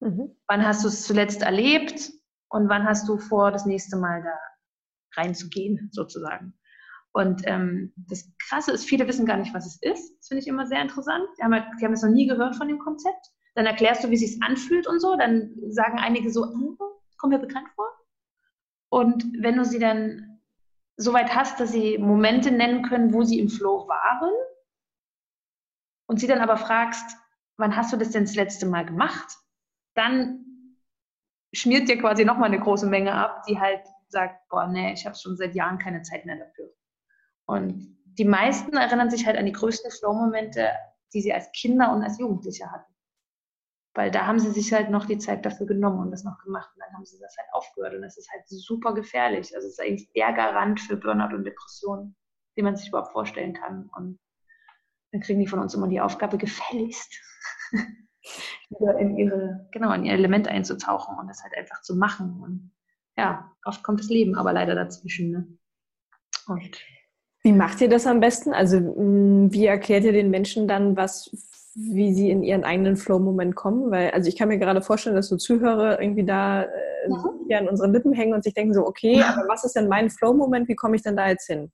Mhm. 0.00 0.36
Wann 0.46 0.64
hast 0.64 0.84
du 0.84 0.88
es 0.88 1.02
zuletzt 1.02 1.42
erlebt? 1.42 2.12
Und 2.48 2.68
wann 2.68 2.84
hast 2.84 3.08
du 3.08 3.18
vor, 3.18 3.50
das 3.50 3.66
nächste 3.66 3.96
Mal 3.96 4.22
da 4.22 5.20
reinzugehen, 5.20 5.88
sozusagen? 5.92 6.54
Und 7.12 7.42
ähm, 7.46 7.94
das 7.96 8.30
Krasse 8.46 8.72
ist, 8.72 8.84
viele 8.84 9.08
wissen 9.08 9.24
gar 9.24 9.38
nicht, 9.38 9.54
was 9.54 9.66
es 9.66 9.78
ist. 9.80 10.18
Das 10.18 10.28
finde 10.28 10.42
ich 10.42 10.48
immer 10.48 10.66
sehr 10.66 10.82
interessant. 10.82 11.26
Die 11.38 11.42
haben, 11.42 11.54
halt, 11.54 11.64
die 11.80 11.84
haben 11.84 11.92
das 11.92 12.02
noch 12.02 12.10
nie 12.10 12.26
gehört 12.26 12.56
von 12.56 12.68
dem 12.68 12.78
Konzept 12.78 13.30
dann 13.56 13.66
erklärst 13.66 14.04
du, 14.04 14.10
wie 14.10 14.14
es 14.14 14.20
sich 14.20 14.42
anfühlt 14.42 14.86
und 14.86 15.00
so, 15.00 15.16
dann 15.16 15.50
sagen 15.70 15.98
einige 15.98 16.30
so, 16.30 16.44
oh, 16.44 16.76
kommt 17.16 17.32
mir 17.32 17.38
bekannt 17.38 17.68
vor. 17.74 17.90
Und 18.90 19.24
wenn 19.40 19.56
du 19.56 19.64
sie 19.64 19.78
dann 19.78 20.40
so 20.98 21.14
weit 21.14 21.34
hast, 21.34 21.58
dass 21.58 21.72
sie 21.72 21.96
Momente 21.96 22.50
nennen 22.50 22.82
können, 22.82 23.14
wo 23.14 23.22
sie 23.22 23.40
im 23.40 23.48
Flow 23.48 23.88
waren, 23.88 24.32
und 26.08 26.20
sie 26.20 26.28
dann 26.28 26.40
aber 26.40 26.56
fragst, 26.56 27.16
wann 27.56 27.76
hast 27.76 27.92
du 27.92 27.96
das 27.96 28.10
denn 28.10 28.24
das 28.24 28.34
letzte 28.34 28.66
Mal 28.66 28.84
gemacht, 28.84 29.36
dann 29.94 30.44
schmiert 31.52 31.88
dir 31.88 31.98
quasi 31.98 32.24
nochmal 32.24 32.52
eine 32.52 32.60
große 32.60 32.86
Menge 32.86 33.14
ab, 33.14 33.42
die 33.48 33.58
halt 33.58 33.86
sagt, 34.08 34.48
boah, 34.48 34.66
nee, 34.66 34.92
ich 34.92 35.06
habe 35.06 35.16
schon 35.16 35.36
seit 35.36 35.54
Jahren 35.54 35.78
keine 35.78 36.02
Zeit 36.02 36.26
mehr 36.26 36.36
dafür. 36.36 36.72
Und 37.46 37.96
die 38.18 38.24
meisten 38.24 38.76
erinnern 38.76 39.10
sich 39.10 39.26
halt 39.26 39.36
an 39.36 39.46
die 39.46 39.52
größten 39.52 39.90
Flow-Momente, 39.90 40.70
die 41.12 41.20
sie 41.20 41.32
als 41.32 41.50
Kinder 41.52 41.92
und 41.92 42.02
als 42.02 42.18
Jugendliche 42.18 42.70
hatten. 42.70 42.92
Weil 43.94 44.10
da 44.10 44.26
haben 44.26 44.38
sie 44.38 44.50
sich 44.50 44.72
halt 44.72 44.90
noch 44.90 45.06
die 45.06 45.18
Zeit 45.18 45.46
dafür 45.46 45.66
genommen 45.66 46.00
und 46.00 46.10
das 46.10 46.24
noch 46.24 46.38
gemacht. 46.44 46.70
Und 46.74 46.82
dann 46.82 46.92
haben 46.92 47.06
sie 47.06 47.18
das 47.18 47.34
halt 47.38 47.48
aufgehört. 47.52 47.94
Und 47.94 48.02
das 48.02 48.18
ist 48.18 48.30
halt 48.30 48.46
super 48.46 48.92
gefährlich. 48.92 49.54
Also 49.54 49.68
es 49.68 49.74
ist 49.74 49.80
eigentlich 49.80 50.12
der 50.12 50.32
Garant 50.34 50.80
für 50.80 50.96
Burnout 50.96 51.34
und 51.34 51.44
Depressionen, 51.44 52.14
den 52.56 52.64
man 52.64 52.76
sich 52.76 52.88
überhaupt 52.88 53.12
vorstellen 53.12 53.54
kann. 53.54 53.88
Und 53.96 54.18
dann 55.16 55.22
kriegen 55.22 55.40
die 55.40 55.46
von 55.46 55.58
uns 55.58 55.74
immer 55.74 55.88
die 55.88 56.00
Aufgabe, 56.00 56.36
gefälligst 56.36 57.20
wieder 58.68 58.98
in 58.98 59.16
ihre, 59.16 59.68
genau, 59.72 59.92
in 59.92 60.04
ihr 60.04 60.12
Element 60.12 60.48
einzutauchen 60.48 61.16
und 61.18 61.28
das 61.28 61.42
halt 61.42 61.56
einfach 61.56 61.80
zu 61.82 61.96
machen. 61.96 62.40
Und 62.42 62.72
ja, 63.16 63.50
oft 63.64 63.82
kommt 63.82 64.00
das 64.00 64.08
Leben 64.08 64.36
aber 64.36 64.52
leider 64.52 64.74
dazwischen. 64.74 65.30
Ne? 65.30 65.48
Und 66.48 66.78
wie 67.42 67.52
macht 67.52 67.80
ihr 67.80 67.88
das 67.88 68.06
am 68.06 68.20
besten? 68.20 68.52
Also 68.52 68.78
wie 68.78 69.66
erklärt 69.66 70.04
ihr 70.04 70.12
den 70.12 70.30
Menschen 70.30 70.68
dann, 70.68 70.96
was 70.96 71.30
wie 71.78 72.14
sie 72.14 72.30
in 72.30 72.42
ihren 72.42 72.64
eigenen 72.64 72.96
Flow-Moment 72.96 73.54
kommen, 73.54 73.90
weil, 73.90 74.10
also 74.12 74.28
ich 74.28 74.36
kann 74.36 74.48
mir 74.48 74.58
gerade 74.58 74.80
vorstellen, 74.80 75.14
dass 75.14 75.28
so 75.28 75.36
Zuhörer 75.36 76.00
irgendwie 76.00 76.24
da 76.24 76.62
äh, 76.62 76.68
mhm. 77.08 77.48
ja 77.48 77.58
an 77.58 77.68
unseren 77.68 77.92
Lippen 77.92 78.14
hängen 78.14 78.32
und 78.32 78.42
sich 78.42 78.54
denken 78.54 78.72
so, 78.72 78.86
okay, 78.86 79.22
aber 79.28 79.46
was 79.46 79.62
ist 79.62 79.76
denn 79.76 79.86
mein 79.86 80.08
Flow-Moment, 80.08 80.68
wie 80.68 80.74
komme 80.74 80.96
ich 80.96 81.02
denn 81.02 81.16
da 81.16 81.28
jetzt 81.28 81.46
hin? 81.46 81.70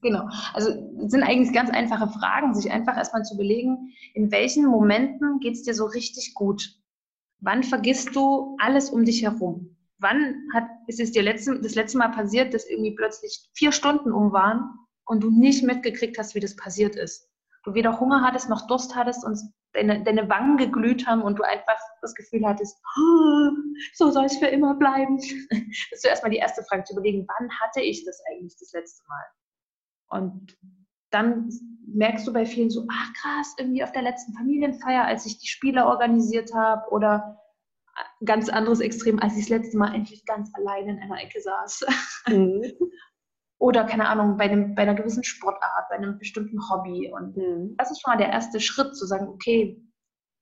Genau. 0.00 0.28
Also 0.54 0.70
sind 1.08 1.22
eigentlich 1.22 1.52
ganz 1.52 1.70
einfache 1.70 2.08
Fragen, 2.08 2.54
sich 2.54 2.70
einfach 2.70 2.96
erstmal 2.96 3.24
zu 3.24 3.34
überlegen, 3.34 3.92
in 4.14 4.30
welchen 4.30 4.66
Momenten 4.66 5.40
geht 5.40 5.54
es 5.54 5.64
dir 5.64 5.74
so 5.74 5.86
richtig 5.86 6.34
gut? 6.34 6.78
Wann 7.40 7.62
vergisst 7.62 8.14
du 8.14 8.56
alles 8.60 8.90
um 8.90 9.04
dich 9.04 9.22
herum? 9.22 9.76
Wann 9.98 10.36
hat, 10.54 10.68
ist 10.86 11.00
es 11.00 11.10
dir 11.10 11.22
letzte, 11.22 11.60
das 11.60 11.74
letzte 11.74 11.98
Mal 11.98 12.08
passiert, 12.08 12.54
dass 12.54 12.68
irgendwie 12.68 12.94
plötzlich 12.94 13.48
vier 13.54 13.72
Stunden 13.72 14.12
um 14.12 14.32
waren 14.32 14.70
und 15.04 15.22
du 15.22 15.30
nicht 15.30 15.64
mitgekriegt 15.64 16.18
hast, 16.18 16.36
wie 16.36 16.40
das 16.40 16.54
passiert 16.54 16.94
ist? 16.94 17.28
Du 17.64 17.74
weder 17.74 17.98
Hunger 17.98 18.22
hattest 18.22 18.48
noch 18.48 18.68
Durst 18.68 18.94
hattest 18.94 19.24
und 19.24 19.38
deine, 19.72 20.02
deine 20.04 20.28
Wangen 20.28 20.56
geglüht 20.56 21.06
haben 21.06 21.22
und 21.22 21.38
du 21.38 21.42
einfach 21.42 21.78
das 22.00 22.14
Gefühl 22.14 22.46
hattest, 22.46 22.80
so 23.94 24.10
soll 24.10 24.24
es 24.26 24.36
für 24.36 24.46
immer 24.46 24.74
bleiben. 24.74 25.18
Das 25.90 25.98
ist 25.98 26.06
erstmal 26.06 26.30
die 26.30 26.38
erste 26.38 26.62
Frage 26.64 26.84
zu 26.84 26.92
überlegen, 26.92 27.26
wann 27.26 27.50
hatte 27.60 27.80
ich 27.80 28.04
das 28.04 28.20
eigentlich 28.30 28.56
das 28.58 28.72
letzte 28.72 29.02
Mal? 29.08 29.24
Und 30.08 30.56
dann 31.10 31.50
merkst 31.86 32.26
du 32.26 32.32
bei 32.32 32.46
vielen 32.46 32.70
so, 32.70 32.86
ach 32.90 33.12
krass, 33.14 33.54
irgendwie 33.58 33.82
auf 33.82 33.92
der 33.92 34.02
letzten 34.02 34.34
Familienfeier, 34.34 35.04
als 35.04 35.26
ich 35.26 35.38
die 35.38 35.48
Spiele 35.48 35.86
organisiert 35.86 36.54
habe 36.54 36.90
oder 36.90 37.38
ganz 38.24 38.48
anderes 38.48 38.80
Extrem, 38.80 39.18
als 39.18 39.34
ich 39.34 39.48
das 39.48 39.58
letzte 39.58 39.78
Mal 39.78 39.94
endlich 39.94 40.24
ganz 40.24 40.50
allein 40.54 40.88
in 40.88 40.98
einer 40.98 41.20
Ecke 41.20 41.40
saß. 41.40 41.86
Mhm. 42.28 42.62
oder 43.58 43.84
keine 43.84 44.08
Ahnung, 44.08 44.36
bei, 44.36 44.44
einem, 44.44 44.74
bei 44.74 44.82
einer 44.82 44.94
gewissen 44.94 45.24
Sportart, 45.24 45.88
bei 45.90 45.96
einem 45.96 46.18
bestimmten 46.18 46.58
Hobby. 46.70 47.10
Und 47.12 47.36
mhm. 47.36 47.74
das 47.76 47.90
ist 47.90 48.00
schon 48.00 48.12
mal 48.12 48.18
der 48.18 48.30
erste 48.30 48.60
Schritt, 48.60 48.96
zu 48.96 49.06
sagen, 49.06 49.28
okay, 49.28 49.82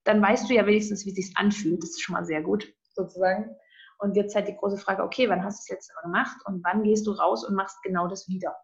dann 0.04 0.22
weißt 0.22 0.48
du 0.48 0.54
ja 0.54 0.66
wenigstens, 0.66 1.04
wie 1.04 1.10
es 1.10 1.16
sich 1.16 1.36
anfühlt. 1.36 1.82
Das 1.82 1.90
ist 1.90 2.02
schon 2.02 2.14
mal 2.14 2.24
sehr 2.24 2.42
gut, 2.42 2.72
sozusagen. 2.92 3.56
Und 3.98 4.16
jetzt 4.16 4.34
halt 4.34 4.48
die 4.48 4.56
große 4.56 4.76
Frage, 4.76 5.02
okay, 5.02 5.28
wann 5.28 5.42
hast 5.42 5.58
du 5.58 5.62
das 5.62 5.76
letzte 5.76 5.94
Mal 5.94 6.02
gemacht 6.02 6.36
und 6.44 6.62
wann 6.62 6.82
gehst 6.82 7.06
du 7.06 7.12
raus 7.12 7.46
und 7.48 7.54
machst 7.54 7.82
genau 7.82 8.06
das 8.06 8.28
wieder? 8.28 8.54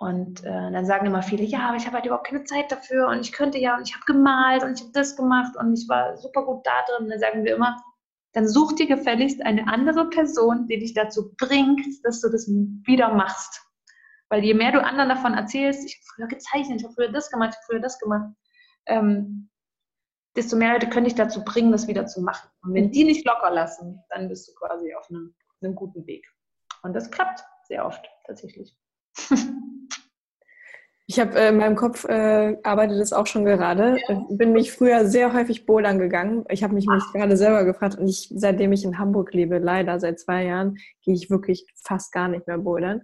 Und 0.00 0.44
äh, 0.44 0.70
dann 0.70 0.86
sagen 0.86 1.06
immer 1.06 1.22
viele, 1.22 1.42
ja, 1.42 1.68
aber 1.68 1.76
ich 1.76 1.86
habe 1.86 1.96
halt 1.96 2.06
überhaupt 2.06 2.28
keine 2.28 2.44
Zeit 2.44 2.70
dafür 2.70 3.08
und 3.08 3.20
ich 3.20 3.32
könnte 3.32 3.58
ja 3.58 3.76
und 3.76 3.88
ich 3.88 3.94
habe 3.94 4.04
gemalt 4.06 4.62
und 4.62 4.74
ich 4.74 4.80
habe 4.80 4.92
das 4.92 5.16
gemacht 5.16 5.56
und 5.58 5.74
ich 5.76 5.88
war 5.88 6.16
super 6.16 6.44
gut 6.44 6.64
da 6.64 6.84
drin. 6.86 7.06
Und 7.06 7.10
dann 7.10 7.18
sagen 7.18 7.44
wir 7.44 7.56
immer, 7.56 7.76
dann 8.32 8.46
such 8.46 8.74
dir 8.74 8.86
gefälligst 8.86 9.44
eine 9.44 9.66
andere 9.66 10.08
Person, 10.08 10.68
die 10.68 10.78
dich 10.78 10.94
dazu 10.94 11.34
bringt, 11.36 11.84
dass 12.04 12.20
du 12.20 12.28
das 12.28 12.46
wieder 12.48 13.12
machst. 13.12 13.60
Weil 14.28 14.44
je 14.44 14.54
mehr 14.54 14.70
du 14.70 14.84
anderen 14.84 15.08
davon 15.08 15.34
erzählst, 15.34 15.84
ich 15.84 15.96
habe 15.96 16.14
früher 16.14 16.28
gezeichnet, 16.28 16.80
ich 16.80 16.84
habe 16.84 16.94
früher 16.94 17.10
das 17.10 17.30
gemacht, 17.30 17.50
ich 17.50 17.56
habe 17.56 17.66
früher 17.66 17.80
das 17.80 17.98
gemacht, 17.98 18.28
ähm, 18.86 19.50
desto 20.36 20.56
mehr 20.56 20.74
Leute 20.74 20.88
können 20.88 21.06
dich 21.06 21.16
dazu 21.16 21.44
bringen, 21.44 21.72
das 21.72 21.88
wieder 21.88 22.06
zu 22.06 22.20
machen. 22.20 22.48
Und 22.62 22.74
wenn 22.74 22.92
die 22.92 23.02
nicht 23.02 23.26
locker 23.26 23.50
lassen, 23.50 24.00
dann 24.10 24.28
bist 24.28 24.48
du 24.48 24.54
quasi 24.54 24.94
auf 24.94 25.10
einem, 25.10 25.34
einem 25.60 25.74
guten 25.74 26.06
Weg. 26.06 26.24
Und 26.82 26.92
das 26.92 27.10
klappt 27.10 27.42
sehr 27.64 27.84
oft 27.84 28.08
tatsächlich. 28.26 28.76
Ich 31.10 31.18
habe 31.18 31.40
äh, 31.40 31.48
in 31.48 31.56
meinem 31.56 31.74
Kopf 31.74 32.04
äh, 32.04 32.58
arbeitet 32.62 32.98
es 32.98 33.14
auch 33.14 33.26
schon 33.26 33.46
gerade. 33.46 33.96
Ja. 34.08 34.26
Bin 34.28 34.52
mich 34.52 34.72
früher 34.72 35.06
sehr 35.06 35.32
häufig 35.32 35.64
bouldern 35.64 35.98
gegangen. 35.98 36.44
Ich 36.50 36.62
habe 36.62 36.74
mich, 36.74 36.86
mich 36.86 37.02
gerade 37.14 37.34
selber 37.38 37.64
gefragt 37.64 37.96
und 37.98 38.06
ich, 38.06 38.30
seitdem 38.34 38.72
ich 38.72 38.84
in 38.84 38.98
Hamburg 38.98 39.32
lebe, 39.32 39.56
leider 39.56 39.98
seit 40.00 40.20
zwei 40.20 40.44
Jahren, 40.44 40.76
gehe 41.02 41.14
ich 41.14 41.30
wirklich 41.30 41.64
fast 41.82 42.12
gar 42.12 42.28
nicht 42.28 42.46
mehr 42.46 42.58
bouldern. 42.58 43.00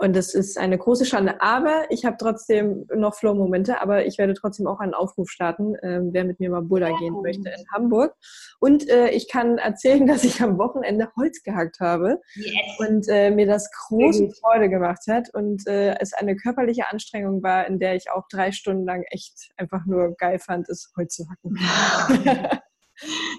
Und 0.00 0.14
das 0.14 0.32
ist 0.32 0.56
eine 0.58 0.78
große 0.78 1.04
Schande. 1.04 1.42
Aber 1.42 1.90
ich 1.90 2.04
habe 2.04 2.16
trotzdem 2.18 2.86
noch 2.94 3.16
Flow-Momente, 3.16 3.82
aber 3.82 4.06
ich 4.06 4.16
werde 4.16 4.34
trotzdem 4.34 4.68
auch 4.68 4.78
einen 4.78 4.94
Aufruf 4.94 5.28
starten, 5.28 5.74
äh, 5.74 6.00
wer 6.12 6.24
mit 6.24 6.38
mir 6.38 6.50
mal 6.50 6.62
Boulder 6.62 6.96
gehen 6.98 7.20
möchte 7.20 7.48
in 7.48 7.64
Hamburg. 7.72 8.14
Und 8.60 8.88
äh, 8.88 9.08
ich 9.10 9.28
kann 9.28 9.58
erzählen, 9.58 10.06
dass 10.06 10.22
ich 10.22 10.40
am 10.40 10.56
Wochenende 10.56 11.08
Holz 11.16 11.42
gehackt 11.42 11.80
habe 11.80 12.20
yes. 12.36 12.54
und 12.78 13.08
äh, 13.08 13.32
mir 13.32 13.46
das 13.46 13.68
große 13.72 14.30
Freude 14.40 14.68
gemacht 14.68 15.02
hat 15.08 15.34
und 15.34 15.66
äh, 15.66 15.96
es 15.98 16.14
eine 16.14 16.36
körperliche 16.36 16.88
Anstrengung 16.90 17.42
war, 17.42 17.66
in 17.66 17.80
der 17.80 17.96
ich 17.96 18.08
auch 18.12 18.28
drei 18.30 18.52
Stunden 18.52 18.86
lang 18.86 19.02
echt 19.10 19.50
einfach 19.56 19.84
nur 19.84 20.14
geil 20.16 20.38
fand, 20.38 20.68
es 20.68 20.92
Holz 20.96 21.16
zu 21.16 21.24
hacken. 21.28 21.56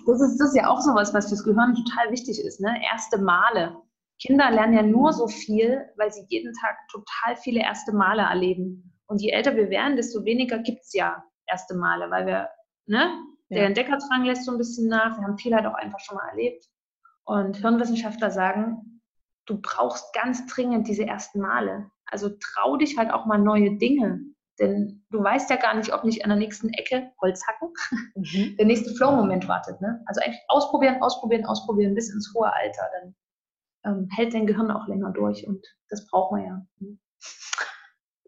das, 0.06 0.22
ist, 0.22 0.38
das 0.38 0.50
ist 0.50 0.56
ja 0.56 0.68
auch 0.70 0.82
sowas, 0.82 1.14
was 1.14 1.30
fürs 1.30 1.44
Gehirn 1.46 1.74
total 1.74 2.12
wichtig 2.12 2.44
ist. 2.44 2.60
Ne? 2.60 2.76
Erste 2.92 3.18
Male. 3.18 3.78
Kinder 4.22 4.52
lernen 4.52 4.74
ja 4.74 4.84
nur 4.84 5.14
so 5.14 5.28
viel, 5.28 5.90
weil 5.98 6.12
sie 6.12 6.26
jeden 6.28 6.54
Tag 6.54 6.78
total 6.92 7.38
viele 7.38 7.62
erste 7.62 7.94
Male 7.94 8.24
erleben. 8.24 8.94
Und 9.08 9.22
je 9.22 9.32
älter 9.32 9.56
wir 9.56 9.70
werden, 9.70 9.96
desto 9.96 10.26
weniger 10.26 10.60
gibt 10.60 10.82
es 10.82 10.94
ja 10.94 11.24
erste 11.48 11.76
Male, 11.76 12.12
weil 12.12 12.26
wir, 12.26 12.50
ne, 12.86 13.10
der 13.50 13.66
Entdeckerdrang 13.66 14.26
lässt 14.26 14.46
so 14.46 14.52
ein 14.52 14.58
bisschen 14.58 14.88
nach. 14.88 15.18
Wir 15.18 15.24
haben 15.24 15.38
viel 15.38 15.56
halt 15.56 15.66
auch 15.66 15.74
einfach 15.74 16.00
schon 16.00 16.18
mal 16.18 16.30
erlebt. 16.30 16.66
Und 17.24 17.58
Hirnwissenschaftler 17.58 18.30
sagen, 18.30 19.02
du 19.46 19.60
brauchst 19.62 20.14
ganz 20.14 20.46
dringend 20.48 20.88
diese 20.88 21.06
ersten 21.06 21.40
Male. 21.40 21.90
Also 22.06 22.30
trau 22.30 22.78
dich 22.78 22.98
halt 22.98 23.12
auch 23.12 23.26
mal 23.26 23.40
neue 23.40 23.78
Dinge. 23.78 24.20
Denn 24.60 25.06
du 25.10 25.24
weißt 25.24 25.50
ja 25.50 25.56
gar 25.56 25.74
nicht, 25.74 25.94
ob 25.94 26.04
nicht 26.04 26.24
an 26.24 26.30
der 26.30 26.38
nächsten 26.38 26.70
Ecke 26.70 27.12
Holz 27.22 27.42
hacken 27.48 27.70
mhm. 28.16 28.56
der 28.60 28.66
nächste 28.66 28.94
Flow-Moment 28.94 29.48
wartet. 29.48 29.80
Ne? 29.82 30.04
Also 30.06 30.22
eigentlich 30.22 30.42
ausprobieren, 30.50 31.02
ausprobieren, 31.02 31.46
ausprobieren 31.46 31.96
bis 31.96 32.14
ins 32.14 32.32
hohe 32.36 32.52
Alter. 32.54 32.84
Dann 33.00 33.16
ähm, 33.86 34.08
hält 34.12 34.34
dein 34.34 34.48
Gehirn 34.48 34.72
auch 34.72 34.88
länger 34.88 35.12
durch 35.12 35.48
und 35.48 35.66
das 35.90 36.08
braucht 36.08 36.32
man 36.32 36.46
ja. 36.46 36.66
Hm. 36.80 37.00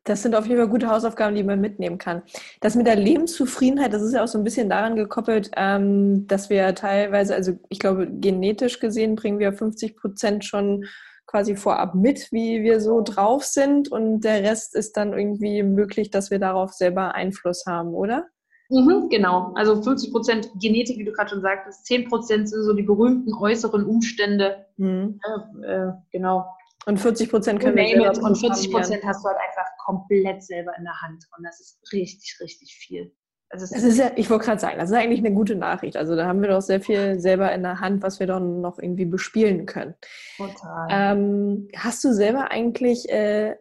Das 0.04 0.24
sind 0.24 0.36
auf 0.36 0.48
jeden 0.48 0.58
Fall 0.58 0.70
gute 0.70 0.90
Hausaufgaben, 0.90 1.36
die 1.36 1.44
man 1.44 1.62
mitnehmen 1.62 2.00
kann. 2.00 2.24
Das 2.60 2.76
mit 2.76 2.88
der 2.88 2.96
Lebenszufriedenheit, 2.96 3.94
das 3.94 4.02
ist 4.02 4.14
ja 4.14 4.24
auch 4.24 4.28
so 4.28 4.40
ein 4.40 4.44
bisschen 4.44 4.68
daran 4.68 4.96
gekoppelt, 4.96 5.52
ähm, 5.56 6.26
dass 6.26 6.50
wir 6.50 6.74
teilweise, 6.74 7.36
also 7.36 7.54
ich 7.70 7.78
glaube, 7.78 8.08
genetisch 8.08 8.80
gesehen 8.80 9.16
bringen 9.16 9.38
wir 9.38 9.54
50 9.54 9.96
Prozent 9.96 10.44
schon 10.44 10.86
quasi 11.28 11.56
vorab 11.56 11.94
mit, 11.94 12.32
wie 12.32 12.64
wir 12.64 12.82
so 12.82 13.02
drauf 13.02 13.44
sind 13.46 13.92
und 13.92 14.22
der 14.22 14.42
Rest 14.42 14.76
ist 14.76 14.98
dann 14.98 15.14
irgendwie 15.14 15.62
möglich, 15.62 16.10
dass 16.10 16.32
wir 16.32 16.40
darauf 16.40 16.74
selber 16.74 17.14
Einfluss 17.14 17.66
haben, 17.68 17.94
oder? 17.94 18.28
Mhm, 18.72 19.10
genau, 19.10 19.52
also 19.56 19.82
50 19.82 20.12
Prozent 20.12 20.50
Genetik, 20.62 20.98
wie 20.98 21.04
du 21.04 21.12
gerade 21.12 21.30
schon 21.30 21.42
sagtest, 21.42 21.86
10 21.86 22.08
Prozent 22.08 22.50
sind 22.50 22.64
so 22.64 22.74
die 22.74 22.84
berühmten 22.84 23.34
äußeren 23.34 23.86
Umstände. 23.86 24.66
Mhm. 24.78 25.20
Äh, 25.62 25.68
äh, 25.68 25.92
genau. 26.12 26.46
Und 26.86 27.00
40 27.00 27.30
Prozent 27.30 27.60
können 27.60 27.76
wir 27.76 27.86
selber 27.86 28.28
Und 28.28 28.38
40 28.38 28.72
Prozent 28.72 29.04
hast 29.04 29.24
du 29.24 29.28
halt 29.28 29.38
einfach 29.46 29.70
komplett 29.86 30.42
selber 30.44 30.72
in 30.78 30.86
der 30.86 31.00
Hand. 31.02 31.28
Und 31.38 31.44
das 31.44 31.60
ist 31.60 31.80
richtig, 31.92 32.38
richtig 32.40 32.74
viel. 32.76 33.14
Also 33.50 33.66
das 33.70 33.84
ist 33.84 33.98
ja, 33.98 34.12
ich 34.16 34.30
wollte 34.30 34.46
gerade 34.46 34.62
sagen, 34.62 34.80
das 34.80 34.90
ist 34.90 34.96
eigentlich 34.96 35.20
eine 35.20 35.34
gute 35.34 35.56
Nachricht. 35.56 35.98
Also 35.98 36.16
da 36.16 36.26
haben 36.26 36.42
wir 36.42 36.50
doch 36.50 36.62
sehr 36.62 36.80
viel 36.80 37.20
selber 37.20 37.52
in 37.52 37.64
der 37.64 37.82
Hand, 37.82 38.02
was 38.02 38.22
wir 38.22 38.28
dann 38.28 38.62
noch 38.62 38.80
irgendwie 38.80 39.04
bespielen 39.04 39.66
können. 39.66 39.96
Total. 40.38 40.88
Ähm, 40.90 41.68
hast 41.76 42.02
du 42.06 42.14
selber 42.14 42.50
eigentlich 42.50 43.10
äh, 43.10 43.58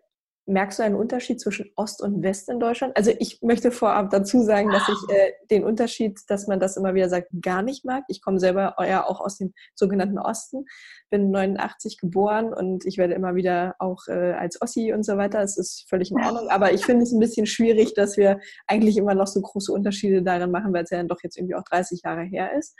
merkst 0.46 0.78
du 0.78 0.82
einen 0.82 0.94
Unterschied 0.94 1.40
zwischen 1.40 1.70
Ost 1.76 2.02
und 2.02 2.22
West 2.22 2.48
in 2.48 2.58
Deutschland? 2.60 2.96
Also 2.96 3.12
ich 3.18 3.40
möchte 3.42 3.70
vorab 3.70 4.10
dazu 4.10 4.42
sagen, 4.42 4.70
dass 4.70 4.88
ich 4.88 5.14
äh, 5.14 5.32
den 5.50 5.64
Unterschied, 5.64 6.18
dass 6.28 6.46
man 6.46 6.60
das 6.60 6.76
immer 6.76 6.94
wieder 6.94 7.08
sagt, 7.08 7.28
gar 7.40 7.62
nicht 7.62 7.84
mag. 7.84 8.04
Ich 8.08 8.20
komme 8.20 8.40
selber 8.40 8.74
ja 8.80 9.06
auch 9.06 9.20
aus 9.20 9.38
dem 9.38 9.52
sogenannten 9.74 10.18
Osten, 10.18 10.64
bin 11.10 11.30
89 11.30 11.98
geboren 11.98 12.52
und 12.52 12.84
ich 12.84 12.98
werde 12.98 13.14
immer 13.14 13.34
wieder 13.34 13.74
auch 13.78 14.06
äh, 14.08 14.32
als 14.32 14.60
Ossi 14.60 14.92
und 14.92 15.04
so 15.04 15.16
weiter. 15.16 15.40
Es 15.40 15.56
ist 15.56 15.86
völlig 15.88 16.10
in 16.10 16.20
Ordnung. 16.20 16.48
Aber 16.48 16.72
ich 16.72 16.84
finde 16.84 17.04
es 17.04 17.12
ein 17.12 17.20
bisschen 17.20 17.46
schwierig, 17.46 17.94
dass 17.94 18.16
wir 18.16 18.40
eigentlich 18.66 18.96
immer 18.96 19.14
noch 19.14 19.26
so 19.26 19.40
große 19.40 19.72
Unterschiede 19.72 20.22
darin 20.22 20.50
machen, 20.50 20.72
weil 20.72 20.84
es 20.84 20.90
ja 20.90 20.98
dann 20.98 21.08
doch 21.08 21.22
jetzt 21.22 21.36
irgendwie 21.36 21.54
auch 21.54 21.64
30 21.64 22.02
Jahre 22.04 22.22
her 22.22 22.56
ist. 22.58 22.76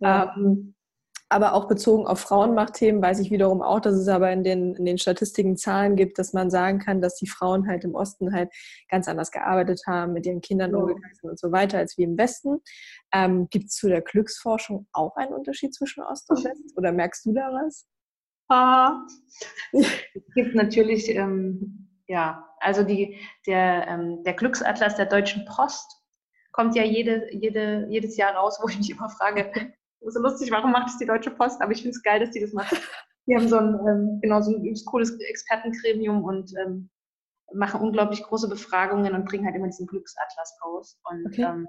Ja. 0.00 0.34
Ähm, 0.36 0.74
aber 1.28 1.54
auch 1.54 1.68
bezogen 1.68 2.06
auf 2.06 2.20
Frauenmachtthemen 2.20 3.02
weiß 3.02 3.18
ich 3.20 3.30
wiederum 3.30 3.62
auch, 3.62 3.80
dass 3.80 3.94
es 3.94 4.08
aber 4.08 4.30
in 4.30 4.44
den, 4.44 4.74
in 4.74 4.84
den 4.84 4.98
Statistiken 4.98 5.56
Zahlen 5.56 5.96
gibt, 5.96 6.18
dass 6.18 6.32
man 6.32 6.50
sagen 6.50 6.78
kann, 6.78 7.00
dass 7.00 7.16
die 7.16 7.26
Frauen 7.26 7.66
halt 7.66 7.84
im 7.84 7.94
Osten 7.94 8.32
halt 8.32 8.52
ganz 8.88 9.08
anders 9.08 9.30
gearbeitet 9.30 9.82
haben, 9.86 10.12
mit 10.12 10.26
ihren 10.26 10.40
Kindern 10.40 10.74
umgegangen 10.74 11.14
sind 11.14 11.30
und 11.30 11.38
so 11.38 11.50
weiter, 11.50 11.78
als 11.78 11.96
wie 11.98 12.02
im 12.04 12.18
Westen. 12.18 12.60
Ähm, 13.12 13.48
gibt 13.50 13.66
es 13.66 13.76
zu 13.76 13.88
der 13.88 14.02
Glücksforschung 14.02 14.86
auch 14.92 15.16
einen 15.16 15.32
Unterschied 15.32 15.74
zwischen 15.74 16.02
Ost 16.02 16.30
und 16.30 16.44
West? 16.44 16.76
Oder 16.76 16.92
merkst 16.92 17.24
du 17.26 17.32
da 17.32 17.50
was? 17.52 17.86
Ah. 18.48 19.00
es 19.72 20.34
gibt 20.34 20.54
natürlich, 20.54 21.08
ähm, 21.08 21.88
ja, 22.06 22.46
also 22.60 22.82
die, 22.82 23.18
der, 23.46 23.88
ähm, 23.88 24.22
der 24.24 24.34
Glücksatlas 24.34 24.96
der 24.96 25.06
Deutschen 25.06 25.46
Post 25.46 26.02
kommt 26.52 26.76
ja 26.76 26.84
jede, 26.84 27.34
jede, 27.34 27.86
jedes 27.88 28.16
Jahr 28.16 28.34
raus, 28.34 28.58
wo 28.62 28.68
ich 28.68 28.78
mich 28.78 28.90
immer 28.90 29.08
frage, 29.08 29.72
so 30.06 30.20
lustig, 30.20 30.50
warum 30.50 30.72
macht 30.72 30.88
es 30.88 30.98
die 30.98 31.06
Deutsche 31.06 31.30
Post? 31.30 31.60
Aber 31.62 31.72
ich 31.72 31.78
finde 31.78 31.96
es 31.96 32.02
geil, 32.02 32.20
dass 32.20 32.30
die 32.30 32.40
das 32.40 32.52
machen. 32.52 32.78
Die 33.26 33.34
haben 33.34 33.48
so 33.48 33.56
ein, 33.56 33.78
ähm, 33.88 34.18
genau, 34.20 34.40
so 34.42 34.54
ein 34.54 34.74
cooles 34.86 35.18
Expertengremium 35.18 36.24
und 36.24 36.52
ähm, 36.58 36.90
machen 37.54 37.80
unglaublich 37.80 38.22
große 38.22 38.48
Befragungen 38.48 39.14
und 39.14 39.24
bringen 39.24 39.46
halt 39.46 39.56
immer 39.56 39.66
diesen 39.66 39.86
Glücksatlas 39.86 40.58
raus. 40.64 41.00
Und 41.10 41.26
okay. 41.26 41.42
ähm, 41.42 41.68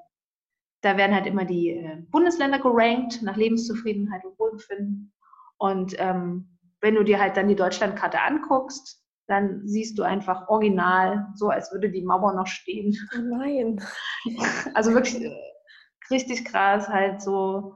da 0.82 0.98
werden 0.98 1.16
halt 1.16 1.28
immer 1.28 1.46
die 1.46 1.72
äh, 1.72 1.98
Bundesländer 2.12 2.60
gerankt 2.60 3.22
nach 3.22 3.38
Lebenszufriedenheit 3.38 4.24
und 4.26 4.38
Wohlbefinden. 4.38 5.14
Und 5.58 5.96
ähm, 5.98 6.58
wenn 6.82 6.96
du 6.96 7.04
dir 7.04 7.20
halt 7.20 7.38
dann 7.38 7.48
die 7.48 7.56
Deutschlandkarte 7.56 8.20
anguckst, 8.20 9.02
dann 9.28 9.68
siehst 9.68 9.98
du 9.98 10.04
einfach 10.04 10.48
original, 10.50 11.28
so 11.36 11.50
als 11.50 11.72
würde 11.72 11.90
die 11.90 12.04
Mauer 12.04 12.34
noch 12.34 12.48
stehen. 12.48 12.96
Nein. 13.16 13.82
Also 14.74 14.94
wirklich 14.94 15.24
äh, 15.24 15.36
richtig 16.12 16.46
krass, 16.46 16.88
halt 16.90 17.22
so 17.22 17.74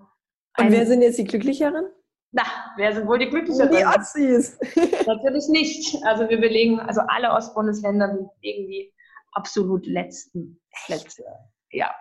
und 0.60 0.72
wer 0.72 0.86
sind 0.86 1.02
jetzt 1.02 1.18
die 1.18 1.24
Glücklicheren? 1.24 1.86
Na, 2.32 2.44
wer 2.78 2.94
sind 2.94 3.08
wohl 3.08 3.18
die 3.18 3.30
Glücklicheren? 3.30 3.72
Die 3.72 3.86
Ossis. 3.86 4.60
Natürlich 5.08 5.48
nicht. 5.48 6.04
Also 6.06 6.30
wir 6.30 6.40
belegen, 6.40 6.80
also 6.80 7.02
alle 7.02 7.32
Ostbundesländer 7.32 8.08
belegen 8.08 8.68
die 8.68 8.94
absolut 9.32 9.86
letzten 9.86 10.62
Plätze. 10.86 11.24
Ja. 11.72 11.94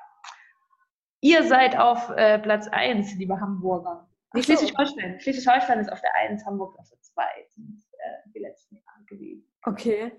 Ihr 1.21 1.45
seid 1.45 1.79
auf 1.79 2.11
äh, 2.11 2.39
Platz 2.39 2.69
1, 2.69 3.15
liebe 3.17 3.41
Hamburger. 3.41 4.09
So. 4.35 4.43
Schleswig-Holstein. 4.43 5.19
Schleswig-Holstein 5.21 5.81
ist 5.81 5.91
auf 5.91 6.01
der 6.01 6.15
1, 6.15 6.45
Hamburg 6.45 6.79
auf 6.79 6.89
der 6.89 7.01
2. 7.01 7.23
Sind 7.49 7.83
äh, 7.93 8.31
die 8.35 8.41
letzten 8.41 8.77
Jahre 8.77 9.05
gewesen. 9.07 9.51
Okay. 9.65 10.13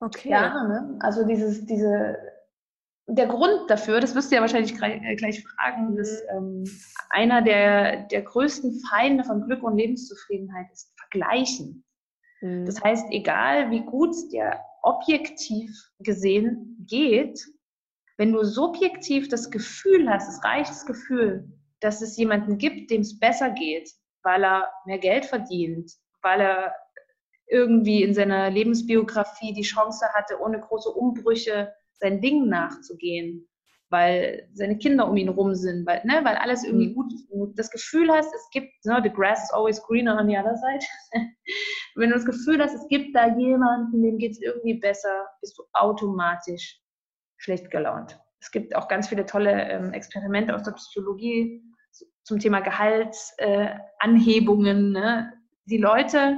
Okay. 0.00 0.30
Ja, 0.30 0.64
ne? 0.64 0.98
also 1.00 1.24
dieses, 1.26 1.64
diese 1.66 2.16
der 3.06 3.26
Grund 3.26 3.68
dafür, 3.68 4.00
das 4.00 4.14
wirst 4.14 4.30
du 4.30 4.36
ja 4.36 4.40
wahrscheinlich 4.40 4.80
äh, 4.80 5.16
gleich 5.16 5.44
fragen, 5.44 5.96
dass 5.96 6.22
ähm, 6.34 6.64
einer 7.10 7.42
der, 7.42 8.04
der 8.04 8.22
größten 8.22 8.80
Feinde 8.88 9.24
von 9.24 9.42
Glück 9.42 9.62
und 9.62 9.76
Lebenszufriedenheit 9.76 10.66
ist 10.72 10.92
Vergleichen. 10.98 11.84
Mhm. 12.40 12.64
Das 12.64 12.82
heißt, 12.82 13.06
egal 13.10 13.70
wie 13.70 13.82
gut 13.82 14.10
es 14.10 14.28
dir 14.28 14.58
objektiv 14.82 15.70
gesehen 16.00 16.86
geht, 16.88 17.44
wenn 18.16 18.32
du 18.32 18.44
subjektiv 18.44 19.28
das 19.28 19.50
Gefühl 19.50 20.08
hast, 20.08 20.28
das 20.28 20.44
reicht 20.44 20.86
Gefühl, 20.86 21.52
dass 21.80 22.00
es 22.00 22.16
jemanden 22.16 22.58
gibt, 22.58 22.90
dem 22.90 23.02
es 23.02 23.18
besser 23.18 23.50
geht, 23.50 23.90
weil 24.22 24.44
er 24.44 24.70
mehr 24.86 24.98
Geld 24.98 25.26
verdient, 25.26 25.92
weil 26.22 26.40
er 26.40 26.74
irgendwie 27.46 28.02
in 28.02 28.14
seiner 28.14 28.50
Lebensbiografie 28.50 29.52
die 29.52 29.62
Chance 29.62 30.06
hatte, 30.14 30.40
ohne 30.40 30.60
große 30.60 30.88
Umbrüche 30.88 31.72
sein 31.98 32.20
Ding 32.20 32.48
nachzugehen, 32.48 33.48
weil 33.90 34.48
seine 34.52 34.78
Kinder 34.78 35.08
um 35.08 35.16
ihn 35.16 35.28
rum 35.28 35.54
sind, 35.54 35.86
weil, 35.86 36.02
ne, 36.04 36.20
weil 36.24 36.34
alles 36.36 36.64
irgendwie 36.64 36.88
mhm. 36.88 36.94
gut 36.94 37.12
ist. 37.12 37.28
Du 37.30 37.52
das 37.54 37.70
Gefühl 37.70 38.10
hast, 38.10 38.34
es 38.34 38.48
gibt, 38.50 38.72
ne, 38.84 39.00
the 39.02 39.10
grass 39.10 39.44
is 39.44 39.52
always 39.52 39.80
greener 39.82 40.18
on 40.18 40.28
the 40.28 40.36
other 40.36 40.56
side. 40.56 40.84
Wenn 41.94 42.10
du 42.10 42.16
das 42.16 42.24
Gefühl 42.24 42.60
hast, 42.60 42.74
es 42.74 42.88
gibt 42.88 43.14
da 43.14 43.36
jemanden, 43.36 44.02
dem 44.02 44.18
geht 44.18 44.32
es 44.32 44.42
irgendwie 44.42 44.74
besser, 44.74 45.28
bist 45.40 45.56
du 45.58 45.62
automatisch 45.74 46.80
schlecht 47.36 47.70
gelaunt. 47.70 48.18
Es 48.40 48.50
gibt 48.50 48.74
auch 48.74 48.88
ganz 48.88 49.06
viele 49.08 49.26
tolle 49.26 49.70
ähm, 49.70 49.92
Experimente 49.92 50.54
aus 50.54 50.64
der 50.64 50.72
Psychologie 50.72 51.62
zum 52.24 52.38
Thema 52.38 52.60
Gehaltsanhebungen. 52.60 54.96
Äh, 54.96 55.00
ne? 55.00 55.32
Die 55.66 55.78
Leute, 55.78 56.36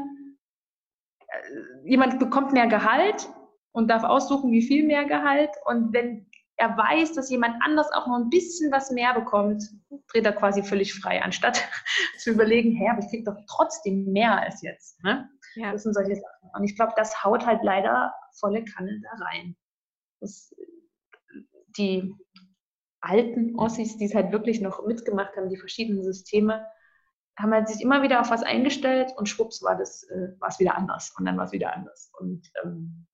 äh, 1.27 1.39
jemand 1.85 2.19
bekommt 2.19 2.53
mehr 2.53 2.67
Gehalt 2.67 3.29
und 3.77 3.89
darf 3.89 4.05
aussuchen, 4.05 4.53
wie 4.53 4.63
viel 4.63 4.87
mehr 4.87 5.05
Gehalt. 5.05 5.51
Und 5.67 5.93
wenn 5.93 6.27
er 6.57 6.79
weiß, 6.79 7.13
dass 7.13 7.29
jemand 7.29 7.63
anders 7.63 7.93
auch 7.93 8.07
nur 8.07 8.17
ein 8.17 8.31
bisschen 8.31 8.73
was 8.73 8.91
mehr 8.91 9.13
bekommt, 9.13 9.63
dreht 10.09 10.25
er 10.25 10.33
quasi 10.33 10.63
völlig 10.63 10.95
frei, 10.95 11.23
anstatt 11.23 11.63
zu 12.19 12.31
überlegen, 12.31 12.73
hä, 12.73 12.89
aber 12.89 13.01
ich 13.01 13.11
kriege 13.11 13.25
doch 13.25 13.37
trotzdem 13.47 14.07
mehr 14.07 14.41
als 14.41 14.63
jetzt. 14.63 15.05
Ne? 15.05 15.29
Ja. 15.57 15.73
Das 15.73 15.83
sind 15.83 15.93
solche 15.93 16.15
Sachen. 16.15 16.51
Und 16.55 16.65
ich 16.65 16.75
glaube, 16.75 16.95
das 16.97 17.23
haut 17.23 17.45
halt 17.45 17.63
leider 17.63 18.15
volle 18.41 18.65
Kanne 18.65 18.99
da 19.03 19.25
rein. 19.27 19.55
Das, 20.21 20.55
die 21.77 22.15
alten 23.03 23.59
Ossis, 23.59 23.99
die 23.99 24.07
es 24.07 24.15
halt 24.15 24.33
wirklich 24.33 24.63
noch 24.63 24.87
mitgemacht 24.87 25.37
haben, 25.37 25.51
die 25.51 25.59
verschiedenen 25.59 26.03
Systeme, 26.03 26.67
haben 27.39 27.53
halt 27.53 27.69
sich 27.69 27.83
immer 27.83 28.03
wieder 28.03 28.23
auf 28.23 28.31
was 28.31 28.43
eingestellt 28.43 29.13
und 29.19 29.29
schwupps 29.29 29.63
war 29.63 29.77
das 29.77 30.05
äh, 30.05 30.41
war 30.41 30.49
es 30.49 30.59
wieder 30.59 30.75
anders 30.75 31.15
und 31.19 31.27
dann 31.27 31.37
war 31.37 31.45
es 31.45 31.53
wieder 31.53 31.75
anders. 31.75 32.11
Und 32.19 32.51
ähm, 32.65 33.07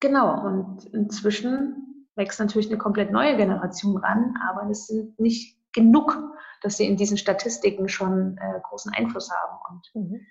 Genau, 0.00 0.44
und 0.44 0.84
inzwischen 0.86 2.08
wächst 2.16 2.40
natürlich 2.40 2.68
eine 2.68 2.78
komplett 2.78 3.10
neue 3.10 3.36
Generation 3.36 3.96
ran, 3.98 4.34
aber 4.48 4.68
es 4.70 4.86
sind 4.86 5.18
nicht 5.18 5.58
genug, 5.72 6.18
dass 6.62 6.76
sie 6.78 6.86
in 6.86 6.96
diesen 6.96 7.18
Statistiken 7.18 7.88
schon 7.88 8.38
äh, 8.38 8.60
großen 8.62 8.92
Einfluss 8.94 9.30
haben. 9.30 9.58
Und 9.68 10.10
mhm. 10.10 10.26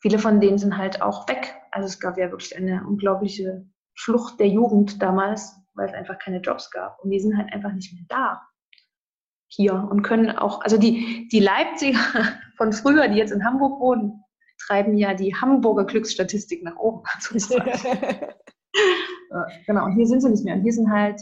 viele 0.00 0.18
von 0.18 0.40
denen 0.40 0.58
sind 0.58 0.76
halt 0.76 1.02
auch 1.02 1.28
weg. 1.28 1.54
Also 1.70 1.86
es 1.86 1.98
gab 1.98 2.18
ja 2.18 2.30
wirklich 2.30 2.56
eine 2.56 2.84
unglaubliche 2.86 3.66
Flucht 3.96 4.38
der 4.38 4.48
Jugend 4.48 5.02
damals, 5.02 5.56
weil 5.74 5.88
es 5.88 5.94
einfach 5.94 6.18
keine 6.18 6.40
Jobs 6.40 6.70
gab. 6.70 7.02
Und 7.02 7.10
die 7.10 7.20
sind 7.20 7.36
halt 7.36 7.52
einfach 7.52 7.72
nicht 7.72 7.94
mehr 7.94 8.04
da 8.08 8.42
hier 9.48 9.74
und 9.74 10.02
können 10.02 10.30
auch, 10.30 10.62
also 10.62 10.78
die, 10.78 11.28
die 11.30 11.40
Leipziger 11.40 11.98
von 12.56 12.72
früher, 12.72 13.08
die 13.08 13.16
jetzt 13.16 13.32
in 13.32 13.44
Hamburg 13.44 13.80
wohnen, 13.80 14.24
treiben 14.58 14.96
ja 14.96 15.14
die 15.14 15.34
Hamburger 15.34 15.84
Glücksstatistik 15.84 16.62
nach 16.62 16.76
oben. 16.76 17.02
Äh, 18.74 19.64
genau, 19.66 19.86
und 19.86 19.92
hier 19.92 20.06
sind 20.06 20.20
sie 20.20 20.28
nicht 20.28 20.44
mehr. 20.44 20.56
Und 20.56 20.62
hier 20.62 20.72
sind 20.72 20.90
halt 20.90 21.20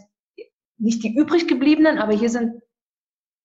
nicht 0.79 1.03
die 1.03 1.15
übrig 1.15 1.47
gebliebenen, 1.47 1.99
aber 1.99 2.13
hier 2.13 2.31
sind 2.31 2.63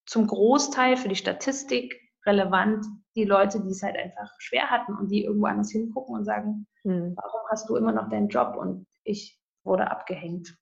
zum 0.06 0.28
Großteil 0.28 0.97
für 0.97 1.10
die 1.10 1.16
Statistik 1.16 1.99
relevant 2.26 2.86
die 3.16 3.26
Leute, 3.26 3.62
die 3.62 3.70
es 3.70 3.84
halt 3.84 3.95
einfach 3.97 4.30
schwer 4.39 4.70
hatten 4.70 4.95
und 4.95 5.10
die 5.10 5.24
irgendwo 5.24 5.45
anders 5.45 5.72
hingucken 5.72 6.16
und 6.16 6.26
sagen, 6.26 6.68
hm. 6.84 7.16
warum 7.16 7.41
hast 7.49 7.70
du 7.70 7.76
immer 7.76 7.91
noch 7.91 8.10
deinen 8.10 8.30
Job 8.30 8.56
und 8.58 8.88
ich 9.03 9.39
wurde 9.64 9.89
abgehängt. 9.89 10.58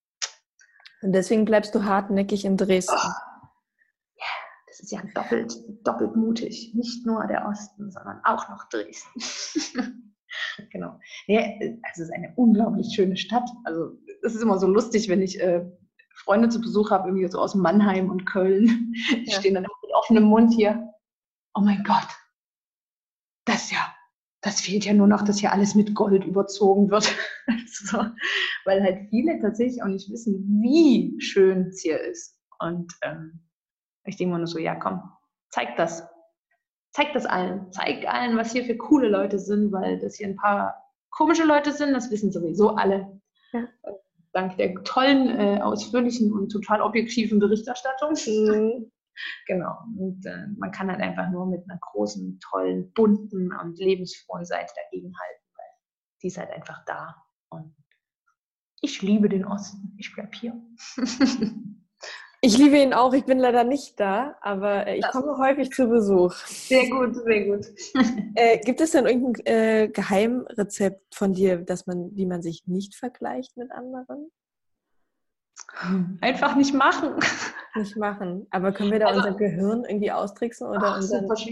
Und 1.01 1.13
deswegen 1.13 1.45
bleibst 1.45 1.75
du 1.75 1.83
hartnäckig 1.83 2.45
in 2.45 2.57
Dresden. 2.57 2.95
Oh. 2.95 3.11
Ja, 4.15 4.25
das 4.67 4.79
ist 4.79 4.91
ja 4.91 5.01
doppelt, 5.13 5.53
doppelt 5.83 6.15
mutig. 6.15 6.73
Nicht 6.75 7.05
nur 7.05 7.25
der 7.27 7.45
Osten, 7.47 7.91
sondern 7.91 8.21
auch 8.23 8.47
noch 8.49 8.69
Dresden. 8.69 9.21
genau. 10.71 10.99
Ja, 11.27 11.41
also 11.41 11.77
es 11.91 11.99
ist 11.99 12.13
eine 12.13 12.33
unglaublich 12.35 12.93
schöne 12.95 13.17
Stadt. 13.17 13.49
Also 13.63 13.97
es 14.23 14.35
ist 14.35 14.41
immer 14.41 14.59
so 14.59 14.67
lustig, 14.67 15.09
wenn 15.09 15.21
ich 15.21 15.39
äh, 15.39 15.65
Freunde 16.15 16.49
zu 16.49 16.61
Besuch 16.61 16.91
habe, 16.91 17.09
irgendwie 17.09 17.29
so 17.29 17.39
aus 17.39 17.55
Mannheim 17.55 18.09
und 18.09 18.25
Köln. 18.25 18.93
Die 19.11 19.29
ja. 19.29 19.39
stehen 19.39 19.55
dann 19.55 19.63
mit 19.63 19.93
offenem 19.93 20.23
Mund 20.23 20.53
hier. 20.53 20.89
Oh 21.55 21.61
mein 21.61 21.83
Gott, 21.83 22.07
das 23.45 23.71
ja, 23.71 23.93
das 24.41 24.61
fehlt 24.61 24.85
ja 24.85 24.93
nur 24.93 25.07
noch, 25.07 25.23
dass 25.23 25.39
hier 25.39 25.51
alles 25.51 25.75
mit 25.75 25.93
Gold 25.93 26.25
überzogen 26.25 26.89
wird. 26.89 27.13
so, 27.67 27.97
weil 28.65 28.81
halt 28.81 29.09
viele 29.09 29.39
tatsächlich 29.39 29.81
auch 29.83 29.87
nicht 29.87 30.09
wissen, 30.09 30.61
wie 30.61 31.19
schön 31.19 31.67
es 31.67 31.81
hier 31.81 31.99
ist. 31.99 32.37
Und 32.59 32.91
ähm, 33.01 33.41
ich 34.05 34.17
denke 34.17 34.33
mir 34.33 34.39
nur 34.39 34.47
so, 34.47 34.59
ja 34.59 34.75
komm, 34.75 35.01
zeig 35.49 35.75
das 35.77 36.03
zeig 36.93 37.11
das 37.13 37.25
allen. 37.25 37.71
Zeig 37.71 38.07
allen, 38.07 38.37
was 38.37 38.51
hier 38.53 38.63
für 38.63 38.77
coole 38.77 39.09
Leute 39.09 39.39
sind, 39.39 39.71
weil 39.71 39.99
das 39.99 40.15
hier 40.15 40.27
ein 40.27 40.35
paar 40.35 40.83
komische 41.09 41.43
Leute 41.43 41.71
sind, 41.71 41.93
das 41.93 42.09
wissen 42.11 42.31
sowieso 42.31 42.69
alle. 42.75 43.19
Ja. 43.51 43.67
Dank 44.31 44.57
der 44.57 44.73
tollen, 44.83 45.27
äh, 45.39 45.61
ausführlichen 45.61 46.31
und 46.33 46.49
total 46.49 46.81
objektiven 46.81 47.39
Berichterstattung. 47.39 48.13
Mhm. 48.25 48.91
Genau. 49.45 49.77
Und 49.95 50.25
äh, 50.25 50.47
man 50.57 50.71
kann 50.71 50.89
halt 50.89 50.99
einfach 50.99 51.29
nur 51.29 51.45
mit 51.45 51.63
einer 51.69 51.77
großen, 51.79 52.39
tollen, 52.39 52.91
bunten 52.93 53.53
und 53.53 53.77
lebensfrohen 53.77 54.43
Seite 54.43 54.73
dagegenhalten, 54.75 55.43
weil 55.55 55.67
die 56.23 56.27
ist 56.29 56.39
halt 56.39 56.49
einfach 56.49 56.83
da. 56.85 57.15
Und 57.49 57.75
ich 58.81 59.03
liebe 59.03 59.29
den 59.29 59.45
Osten. 59.45 59.95
Ich 59.99 60.15
bleib 60.15 60.33
hier. 60.33 60.59
Ich 62.45 62.57
liebe 62.57 62.77
ihn 62.77 62.93
auch. 62.93 63.13
Ich 63.13 63.23
bin 63.23 63.39
leider 63.39 63.63
nicht 63.63 63.97
da, 64.01 64.35
aber 64.41 64.85
äh, 64.85 64.97
ich 64.97 65.07
komme 65.07 65.37
häufig 65.37 65.71
zu 65.71 65.87
Besuch. 65.87 66.33
Sehr 66.45 66.89
gut, 66.89 67.15
sehr 67.15 67.45
gut. 67.45 67.65
Äh, 68.35 68.57
gibt 68.57 68.81
es 68.81 68.91
denn 68.91 69.05
irgendein 69.05 69.45
äh, 69.45 69.87
Geheimrezept 69.87 71.15
von 71.15 71.33
dir, 71.33 71.57
dass 71.57 71.85
man, 71.85 72.13
wie 72.15 72.25
man 72.25 72.41
sich 72.41 72.63
nicht 72.65 72.95
vergleicht 72.95 73.55
mit 73.55 73.71
anderen? 73.71 74.29
Einfach 76.21 76.55
nicht 76.55 76.73
machen. 76.73 77.15
Nicht 77.75 77.97
machen. 77.97 78.45
Aber 78.51 78.71
können 78.71 78.91
wir 78.91 78.99
da 78.99 79.07
also, 79.07 79.21
unser 79.21 79.33
Gehirn 79.33 79.83
irgendwie 79.85 80.11
austricksen? 80.11 80.67
Oder 80.67 80.83
ach, 80.83 80.95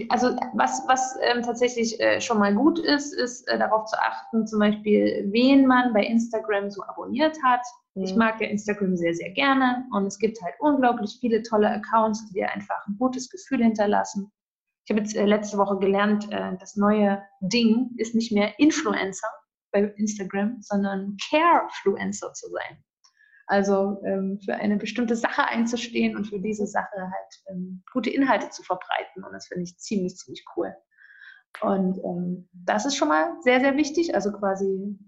also 0.08 0.36
was, 0.54 0.84
was 0.86 1.16
ähm, 1.20 1.42
tatsächlich 1.42 1.98
äh, 2.00 2.20
schon 2.20 2.38
mal 2.38 2.54
gut 2.54 2.78
ist, 2.78 3.12
ist 3.12 3.48
äh, 3.48 3.58
darauf 3.58 3.86
zu 3.86 3.98
achten, 3.98 4.46
zum 4.46 4.60
Beispiel, 4.60 5.26
wen 5.32 5.66
man 5.66 5.92
bei 5.92 6.04
Instagram 6.04 6.70
so 6.70 6.84
abonniert 6.84 7.36
hat. 7.42 7.62
Mhm. 7.94 8.04
Ich 8.04 8.14
mag 8.14 8.40
ja 8.40 8.46
Instagram 8.46 8.96
sehr, 8.96 9.14
sehr 9.14 9.30
gerne 9.30 9.84
und 9.90 10.06
es 10.06 10.16
gibt 10.16 10.40
halt 10.40 10.54
unglaublich 10.60 11.18
viele 11.20 11.42
tolle 11.42 11.68
Accounts, 11.68 12.24
die 12.28 12.34
dir 12.34 12.52
einfach 12.52 12.86
ein 12.86 12.96
gutes 13.00 13.28
Gefühl 13.28 13.64
hinterlassen. 13.64 14.30
Ich 14.84 14.90
habe 14.90 15.00
jetzt 15.00 15.16
äh, 15.16 15.26
letzte 15.26 15.58
Woche 15.58 15.78
gelernt, 15.78 16.30
äh, 16.30 16.56
das 16.60 16.76
neue 16.76 17.20
Ding 17.40 17.90
ist 17.96 18.14
nicht 18.14 18.30
mehr 18.30 18.56
Influencer 18.60 19.28
bei 19.72 19.92
Instagram, 19.96 20.58
sondern 20.60 21.16
Carefluencer 21.30 22.32
zu 22.32 22.48
sein. 22.50 22.84
Also 23.52 24.00
ähm, 24.06 24.40
für 24.42 24.54
eine 24.54 24.78
bestimmte 24.78 25.14
Sache 25.14 25.44
einzustehen 25.44 26.16
und 26.16 26.24
für 26.24 26.40
diese 26.40 26.66
Sache 26.66 26.96
halt 26.96 27.42
ähm, 27.50 27.84
gute 27.92 28.08
Inhalte 28.08 28.48
zu 28.48 28.62
verbreiten. 28.62 29.22
Und 29.22 29.30
das 29.34 29.48
finde 29.48 29.64
ich 29.64 29.76
ziemlich, 29.76 30.16
ziemlich 30.16 30.42
cool. 30.56 30.74
Und 31.60 31.98
ähm, 31.98 32.48
das 32.54 32.86
ist 32.86 32.96
schon 32.96 33.08
mal 33.08 33.36
sehr, 33.42 33.60
sehr 33.60 33.76
wichtig. 33.76 34.14
Also 34.14 34.32
quasi 34.32 34.98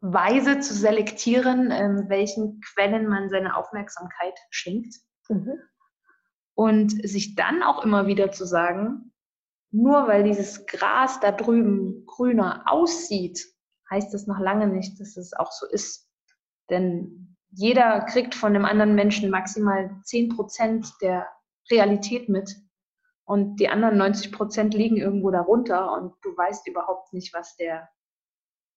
weise 0.00 0.58
zu 0.58 0.74
selektieren, 0.74 1.70
ähm, 1.70 2.06
welchen 2.08 2.60
Quellen 2.62 3.06
man 3.06 3.30
seine 3.30 3.56
Aufmerksamkeit 3.56 4.36
schenkt. 4.50 4.96
Mhm. 5.28 5.52
Und 6.56 6.90
sich 7.08 7.36
dann 7.36 7.62
auch 7.62 7.84
immer 7.84 8.08
wieder 8.08 8.32
zu 8.32 8.44
sagen, 8.44 9.12
nur 9.70 10.08
weil 10.08 10.24
dieses 10.24 10.66
Gras 10.66 11.20
da 11.20 11.30
drüben 11.30 12.06
grüner 12.06 12.64
aussieht, 12.66 13.40
heißt 13.88 14.12
das 14.12 14.26
noch 14.26 14.40
lange 14.40 14.66
nicht, 14.66 14.98
dass 14.98 15.16
es 15.16 15.32
auch 15.32 15.52
so 15.52 15.64
ist. 15.68 16.10
Denn 16.70 17.35
jeder 17.56 18.02
kriegt 18.02 18.34
von 18.34 18.52
dem 18.52 18.66
anderen 18.66 18.94
Menschen 18.94 19.30
maximal 19.30 19.90
10% 20.04 20.98
der 21.00 21.26
Realität 21.70 22.28
mit. 22.28 22.54
und 23.24 23.56
die 23.56 23.68
anderen 23.68 23.96
90 23.96 24.30
Prozent 24.30 24.72
liegen 24.72 24.98
irgendwo 24.98 25.32
darunter 25.32 25.90
und 25.92 26.12
du 26.22 26.36
weißt 26.36 26.68
überhaupt 26.68 27.12
nicht, 27.12 27.34
was 27.34 27.56
der 27.56 27.88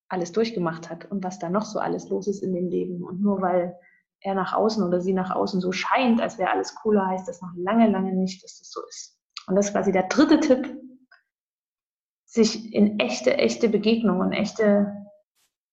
alles 0.08 0.32
durchgemacht 0.32 0.90
hat 0.90 1.06
und 1.12 1.24
was 1.24 1.38
da 1.38 1.50
noch 1.50 1.66
so 1.66 1.78
alles 1.78 2.10
los 2.10 2.28
ist 2.28 2.42
in 2.42 2.56
dem 2.56 2.68
Leben. 2.68 3.04
Und 3.04 3.22
nur 3.22 3.42
weil 3.42 3.78
er 4.22 4.34
nach 4.34 4.54
außen 4.54 4.84
oder 4.84 5.02
sie 5.02 5.14
nach 5.14 5.30
außen 5.30 5.62
so 5.62 5.72
scheint, 5.72 6.20
als 6.20 6.40
wäre 6.40 6.50
alles 6.50 6.74
cooler, 6.74 7.06
heißt 7.06 7.28
das 7.28 7.42
noch 7.42 7.52
lange, 7.56 7.90
lange 7.92 8.14
nicht, 8.14 8.44
dass 8.44 8.58
das 8.58 8.72
so 8.72 8.82
ist. 8.90 9.20
Und 9.46 9.56
das 9.56 9.68
ist 9.68 9.74
quasi 9.74 9.92
der 9.92 10.08
dritte 10.08 10.40
Tipp, 10.40 10.76
sich 12.26 12.74
in 12.74 13.00
echte, 13.00 13.38
echte 13.38 13.70
Begegnungen, 13.70 14.32
echte 14.32 15.09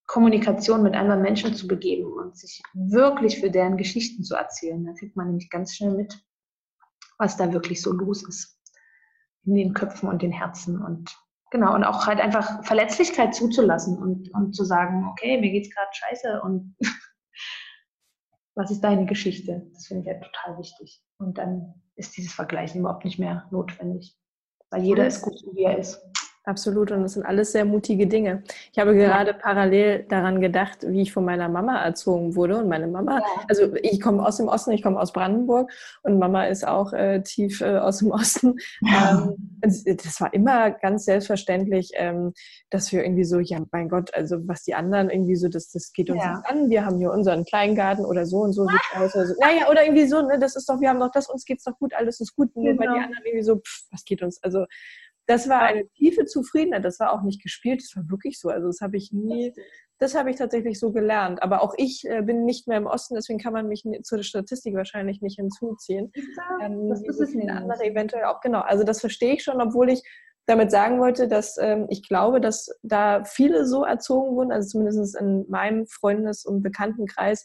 Kommunikation 0.06 0.82
mit 0.82 0.94
anderen 0.94 1.22
Menschen 1.22 1.54
zu 1.54 1.66
begeben 1.66 2.12
und 2.12 2.36
sich 2.36 2.62
wirklich 2.74 3.40
für 3.40 3.50
deren 3.50 3.76
Geschichten 3.76 4.22
zu 4.22 4.34
erzählen. 4.36 4.84
Da 4.84 4.92
kriegt 4.92 5.16
man 5.16 5.26
nämlich 5.28 5.50
ganz 5.50 5.74
schnell 5.74 5.92
mit, 5.92 6.24
was 7.18 7.36
da 7.36 7.52
wirklich 7.52 7.82
so 7.82 7.92
los 7.92 8.22
ist 8.26 8.56
in 9.44 9.54
den 9.54 9.74
Köpfen 9.74 10.08
und 10.08 10.22
den 10.22 10.32
Herzen 10.32 10.82
und 10.82 11.16
genau 11.50 11.74
und 11.74 11.84
auch 11.84 12.06
halt 12.06 12.20
einfach 12.20 12.64
Verletzlichkeit 12.64 13.34
zuzulassen 13.34 13.96
und, 13.96 14.32
und 14.34 14.54
zu 14.54 14.64
sagen, 14.64 15.06
okay, 15.10 15.40
mir 15.40 15.50
geht's 15.50 15.74
gerade 15.74 15.90
scheiße 15.92 16.42
und 16.42 16.76
was 18.54 18.70
ist 18.70 18.82
deine 18.82 19.06
Geschichte? 19.06 19.66
Das 19.72 19.86
finde 19.86 20.02
ich 20.02 20.08
halt 20.08 20.24
total 20.24 20.58
wichtig. 20.58 21.02
Und 21.18 21.38
dann 21.38 21.74
ist 21.94 22.16
dieses 22.16 22.32
Vergleichen 22.32 22.80
überhaupt 22.80 23.04
nicht 23.04 23.18
mehr 23.18 23.46
notwendig, 23.50 24.16
weil 24.70 24.82
jeder 24.82 25.06
ist 25.06 25.22
gut, 25.22 25.34
wie 25.52 25.64
er 25.64 25.78
ist. 25.78 26.00
Absolut, 26.48 26.92
und 26.92 27.02
das 27.02 27.14
sind 27.14 27.26
alles 27.26 27.50
sehr 27.50 27.64
mutige 27.64 28.06
Dinge. 28.06 28.44
Ich 28.72 28.78
habe 28.78 28.94
gerade 28.94 29.32
ja. 29.32 29.36
parallel 29.36 30.04
daran 30.08 30.40
gedacht, 30.40 30.78
wie 30.86 31.02
ich 31.02 31.12
von 31.12 31.24
meiner 31.24 31.48
Mama 31.48 31.82
erzogen 31.82 32.36
wurde. 32.36 32.58
Und 32.58 32.68
meine 32.68 32.86
Mama, 32.86 33.18
ja. 33.18 33.24
also 33.48 33.74
ich 33.82 34.00
komme 34.00 34.24
aus 34.24 34.36
dem 34.36 34.46
Osten, 34.46 34.70
ich 34.70 34.80
komme 34.80 35.00
aus 35.00 35.12
Brandenburg 35.12 35.72
und 36.04 36.20
Mama 36.20 36.44
ist 36.44 36.64
auch 36.64 36.92
äh, 36.92 37.20
tief 37.22 37.62
äh, 37.62 37.78
aus 37.78 37.98
dem 37.98 38.12
Osten. 38.12 38.54
Ja. 38.80 39.26
Ähm, 39.26 39.56
das 39.60 40.20
war 40.20 40.32
immer 40.32 40.70
ganz 40.70 41.06
selbstverständlich, 41.06 41.90
ähm, 41.94 42.32
dass 42.70 42.92
wir 42.92 43.02
irgendwie 43.02 43.24
so, 43.24 43.40
ja, 43.40 43.58
mein 43.72 43.88
Gott, 43.88 44.14
also 44.14 44.36
was 44.46 44.62
die 44.62 44.76
anderen 44.76 45.10
irgendwie 45.10 45.34
so, 45.34 45.48
das, 45.48 45.72
das 45.72 45.92
geht 45.92 46.10
uns 46.10 46.22
nicht 46.22 46.46
an. 46.46 46.70
Wir 46.70 46.86
haben 46.86 46.98
hier 46.98 47.10
unseren 47.10 47.44
Kleingarten 47.44 48.04
oder 48.04 48.24
so 48.24 48.38
und 48.42 48.52
so 48.52 48.68
sieht 48.68 48.80
aus. 48.94 49.16
Oder 49.16 49.26
so. 49.26 49.34
Naja, 49.40 49.68
oder 49.68 49.82
irgendwie 49.84 50.06
so, 50.06 50.22
ne, 50.22 50.38
das 50.38 50.54
ist 50.54 50.68
doch, 50.68 50.80
wir 50.80 50.90
haben 50.90 51.00
doch 51.00 51.10
das, 51.10 51.28
uns 51.28 51.44
geht's 51.44 51.64
doch 51.64 51.76
gut, 51.76 51.92
alles 51.92 52.20
ist 52.20 52.36
gut. 52.36 52.54
Nur 52.54 52.66
genau. 52.66 52.78
bei 52.78 52.84
die 52.84 53.04
anderen 53.04 53.24
irgendwie 53.24 53.42
so, 53.42 53.56
pff, 53.56 53.88
was 53.90 54.04
geht 54.04 54.22
uns? 54.22 54.40
Also 54.44 54.64
das 55.26 55.48
war 55.48 55.62
eine 55.62 55.88
tiefe 55.88 56.24
Zufriedenheit. 56.24 56.84
Das 56.84 57.00
war 57.00 57.12
auch 57.12 57.22
nicht 57.22 57.42
gespielt, 57.42 57.82
das 57.82 57.96
war 57.96 58.08
wirklich 58.08 58.40
so. 58.40 58.48
Also 58.48 58.68
das 58.68 58.80
habe 58.80 58.96
ich 58.96 59.12
nie, 59.12 59.52
das 59.98 60.14
habe 60.14 60.30
ich 60.30 60.36
tatsächlich 60.36 60.78
so 60.78 60.92
gelernt. 60.92 61.42
Aber 61.42 61.62
auch 61.62 61.74
ich 61.76 62.04
äh, 62.08 62.22
bin 62.22 62.44
nicht 62.44 62.68
mehr 62.68 62.78
im 62.78 62.86
Osten, 62.86 63.14
deswegen 63.14 63.38
kann 63.38 63.52
man 63.52 63.68
mich 63.68 63.84
zur 64.02 64.22
Statistik 64.22 64.74
wahrscheinlich 64.74 65.20
nicht 65.20 65.36
hinzuziehen. 65.36 66.12
Ähm, 66.62 66.88
das 66.88 67.02
ist 67.02 67.20
es 67.20 67.34
nicht. 67.34 67.50
Andere 67.50 67.84
eventuell 67.84 68.24
auch, 68.24 68.40
genau. 68.40 68.60
Also 68.60 68.84
das 68.84 69.00
verstehe 69.00 69.34
ich 69.34 69.42
schon, 69.42 69.60
obwohl 69.60 69.90
ich 69.90 70.02
damit 70.46 70.70
sagen 70.70 71.00
wollte, 71.00 71.26
dass 71.26 71.58
ähm, 71.58 71.86
ich 71.90 72.06
glaube, 72.06 72.40
dass 72.40 72.70
da 72.82 73.24
viele 73.24 73.66
so 73.66 73.84
erzogen 73.84 74.36
wurden, 74.36 74.52
also 74.52 74.68
zumindest 74.68 75.16
in 75.16 75.44
meinem 75.48 75.86
Freundes- 75.86 76.44
und 76.44 76.62
Bekanntenkreis, 76.62 77.44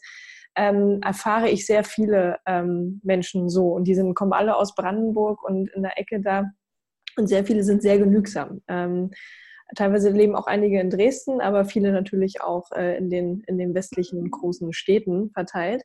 ähm, 0.54 1.00
erfahre 1.02 1.48
ich 1.48 1.66
sehr 1.66 1.82
viele 1.82 2.38
ähm, 2.46 3.00
Menschen 3.02 3.48
so. 3.48 3.68
Und 3.72 3.84
die 3.84 3.94
sind, 3.94 4.14
kommen 4.14 4.32
alle 4.32 4.54
aus 4.56 4.74
Brandenburg 4.74 5.42
und 5.42 5.68
in 5.70 5.82
der 5.82 5.98
Ecke 5.98 6.20
da 6.20 6.44
und 7.16 7.28
sehr 7.28 7.44
viele 7.44 7.64
sind 7.64 7.82
sehr 7.82 7.98
genügsam. 7.98 8.62
Ähm, 8.68 9.10
teilweise 9.74 10.10
leben 10.10 10.34
auch 10.34 10.46
einige 10.46 10.80
in 10.80 10.90
Dresden, 10.90 11.40
aber 11.40 11.64
viele 11.64 11.92
natürlich 11.92 12.40
auch 12.40 12.70
äh, 12.72 12.96
in, 12.98 13.10
den, 13.10 13.42
in 13.46 13.58
den 13.58 13.74
westlichen 13.74 14.30
großen 14.30 14.72
Städten 14.72 15.30
verteilt. 15.30 15.82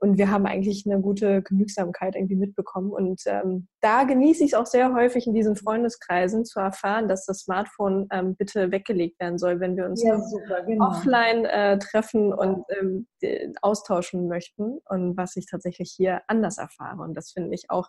Und 0.00 0.16
wir 0.16 0.30
haben 0.30 0.46
eigentlich 0.46 0.86
eine 0.86 1.00
gute 1.00 1.42
Genügsamkeit 1.42 2.14
irgendwie 2.14 2.36
mitbekommen. 2.36 2.92
Und 2.92 3.20
ähm, 3.26 3.66
da 3.80 4.04
genieße 4.04 4.44
ich 4.44 4.52
es 4.52 4.54
auch 4.54 4.66
sehr 4.66 4.94
häufig 4.94 5.26
in 5.26 5.34
diesen 5.34 5.56
Freundeskreisen 5.56 6.44
zu 6.44 6.60
erfahren, 6.60 7.08
dass 7.08 7.26
das 7.26 7.40
Smartphone 7.40 8.06
ähm, 8.12 8.36
bitte 8.36 8.70
weggelegt 8.70 9.18
werden 9.18 9.38
soll, 9.38 9.58
wenn 9.58 9.76
wir 9.76 9.86
uns 9.86 10.02
ja, 10.04 10.20
super, 10.20 10.62
genau. 10.62 10.86
offline 10.86 11.44
äh, 11.46 11.78
treffen 11.78 12.32
und 12.32 12.64
ähm, 12.78 13.08
austauschen 13.60 14.28
möchten. 14.28 14.78
Und 14.88 15.16
was 15.16 15.34
ich 15.34 15.46
tatsächlich 15.46 15.92
hier 15.96 16.22
anders 16.28 16.58
erfahre. 16.58 17.02
Und 17.02 17.14
das 17.14 17.32
finde 17.32 17.54
ich 17.54 17.68
auch 17.68 17.88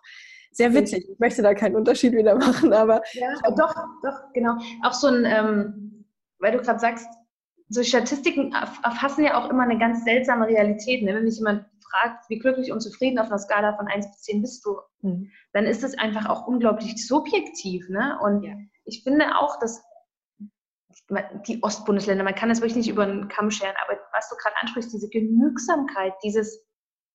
sehr 0.50 0.74
witzig. 0.74 1.08
Ich 1.08 1.18
möchte 1.18 1.42
da 1.42 1.54
keinen 1.54 1.76
Unterschied 1.76 2.12
wieder 2.12 2.34
machen, 2.36 2.72
aber. 2.72 3.02
Ja, 3.12 3.34
doch, 3.56 3.74
doch, 4.02 4.32
genau. 4.34 4.56
Auch 4.82 4.92
so 4.92 5.08
ein, 5.08 5.24
ähm, 5.24 6.04
weil 6.38 6.52
du 6.52 6.58
gerade 6.58 6.80
sagst, 6.80 7.06
so 7.68 7.82
Statistiken 7.84 8.52
erfassen 8.52 9.24
ja 9.24 9.40
auch 9.40 9.48
immer 9.48 9.62
eine 9.62 9.78
ganz 9.78 10.04
seltsame 10.04 10.48
Realität. 10.48 11.04
Ne? 11.04 11.14
Wenn 11.14 11.24
mich 11.24 11.36
jemand 11.36 11.66
fragt, 11.88 12.28
wie 12.28 12.38
glücklich 12.38 12.72
und 12.72 12.80
zufrieden 12.80 13.18
auf 13.18 13.28
einer 13.28 13.38
Skala 13.38 13.76
von 13.76 13.86
1 13.86 14.10
bis 14.10 14.22
10 14.22 14.42
bist 14.42 14.66
du, 14.66 14.76
mhm. 15.02 15.30
dann 15.52 15.66
ist 15.66 15.84
es 15.84 15.96
einfach 15.96 16.28
auch 16.28 16.46
unglaublich 16.48 17.06
subjektiv. 17.06 17.88
Ne? 17.88 18.18
Und 18.22 18.42
ja. 18.42 18.54
ich 18.84 19.04
finde 19.04 19.36
auch, 19.38 19.58
dass 19.60 19.82
die 21.46 21.62
Ostbundesländer, 21.62 22.24
man 22.24 22.34
kann 22.34 22.48
das 22.48 22.60
wirklich 22.60 22.76
nicht 22.76 22.88
über 22.88 23.06
den 23.06 23.28
Kamm 23.28 23.50
scheren, 23.50 23.74
aber 23.84 23.98
was 24.12 24.28
du 24.28 24.36
gerade 24.36 24.56
ansprichst, 24.60 24.92
diese 24.92 25.08
Genügsamkeit, 25.08 26.14
dieses 26.24 26.66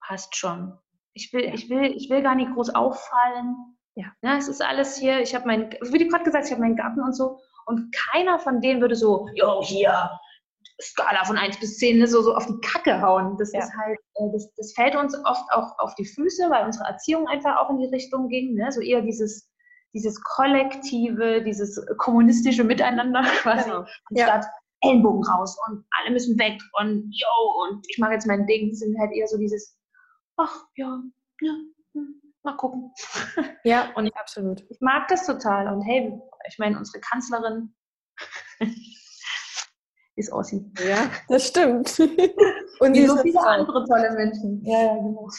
passt 0.01 0.35
schon. 0.35 0.77
Ich 1.15 1.33
will, 1.33 1.45
ja. 1.45 1.53
ich 1.53 1.69
will, 1.69 1.93
ich 1.95 2.09
will 2.09 2.21
gar 2.21 2.35
nicht 2.35 2.53
groß 2.53 2.75
auffallen. 2.75 3.55
Ja. 3.95 4.07
ja 4.21 4.37
es 4.37 4.47
ist 4.47 4.61
alles 4.61 4.97
hier, 4.97 5.21
ich 5.21 5.33
habe 5.33 5.47
mein, 5.47 5.71
wie 5.81 5.97
du 5.97 6.07
gerade 6.07 6.25
gesagt, 6.25 6.45
ich 6.45 6.51
habe 6.51 6.61
meinen 6.61 6.75
Garten 6.75 7.01
und 7.01 7.15
so. 7.15 7.39
Und 7.65 7.91
keiner 8.11 8.37
von 8.37 8.61
denen 8.61 8.81
würde 8.81 8.95
so, 8.95 9.27
jo, 9.33 9.61
hier, 9.63 10.09
Skala 10.81 11.23
von 11.23 11.37
1 11.37 11.59
bis 11.59 11.77
10 11.77 11.99
ne, 11.99 12.07
so, 12.07 12.21
so 12.21 12.35
auf 12.35 12.45
die 12.45 12.59
Kacke 12.61 13.01
hauen. 13.01 13.37
Das 13.37 13.53
ja. 13.53 13.59
ist 13.59 13.71
halt, 13.77 13.97
äh, 14.15 14.31
das, 14.33 14.53
das 14.55 14.73
fällt 14.73 14.95
uns 14.95 15.15
oft 15.25 15.49
auch 15.51 15.79
auf 15.79 15.95
die 15.95 16.05
Füße, 16.05 16.49
weil 16.49 16.65
unsere 16.65 16.85
Erziehung 16.85 17.27
einfach 17.27 17.57
auch 17.57 17.69
in 17.69 17.79
die 17.79 17.87
Richtung 17.87 18.27
ging. 18.27 18.55
Ne? 18.55 18.71
So 18.71 18.81
eher 18.81 19.01
dieses, 19.01 19.49
dieses 19.93 20.21
kollektive, 20.21 21.41
dieses 21.43 21.81
kommunistische 21.97 22.63
Miteinander 22.63 23.21
quasi. 23.41 23.69
Genau. 23.69 23.85
Anstatt 24.11 24.43
ja. 24.43 24.89
Ellenbogen 24.89 25.23
raus 25.23 25.57
und 25.67 25.85
alle 26.01 26.11
müssen 26.11 26.37
weg 26.37 26.61
und 26.79 27.09
yo, 27.09 27.63
und 27.63 27.85
ich 27.89 27.97
mache 27.97 28.11
jetzt 28.11 28.27
mein 28.27 28.45
Ding, 28.45 28.73
sind 28.75 28.99
halt 28.99 29.11
eher 29.13 29.27
so 29.27 29.37
dieses, 29.37 29.77
ach 30.37 30.65
ja, 30.75 31.01
ja, 31.41 31.53
hm, 31.93 32.21
mal 32.43 32.57
gucken. 32.57 32.91
Ja, 33.63 33.91
und 33.95 34.15
absolut. 34.15 34.63
Ich 34.69 34.79
mag 34.79 35.07
das 35.07 35.25
total. 35.25 35.73
Und 35.73 35.81
hey, 35.81 36.13
ich 36.47 36.59
meine, 36.59 36.77
unsere 36.77 36.99
Kanzlerin 36.99 37.75
ist 40.15 40.31
Ossi. 40.31 40.65
Ja, 40.87 41.09
das 41.27 41.47
stimmt. 41.47 41.99
Und 42.79 42.93
Wie 42.93 43.05
so 43.05 43.17
viele 43.17 43.39
andere 43.39 43.85
tolle 43.85 44.11
Menschen. 44.15 44.61
Ja, 44.65 44.95
genau. 44.95 45.29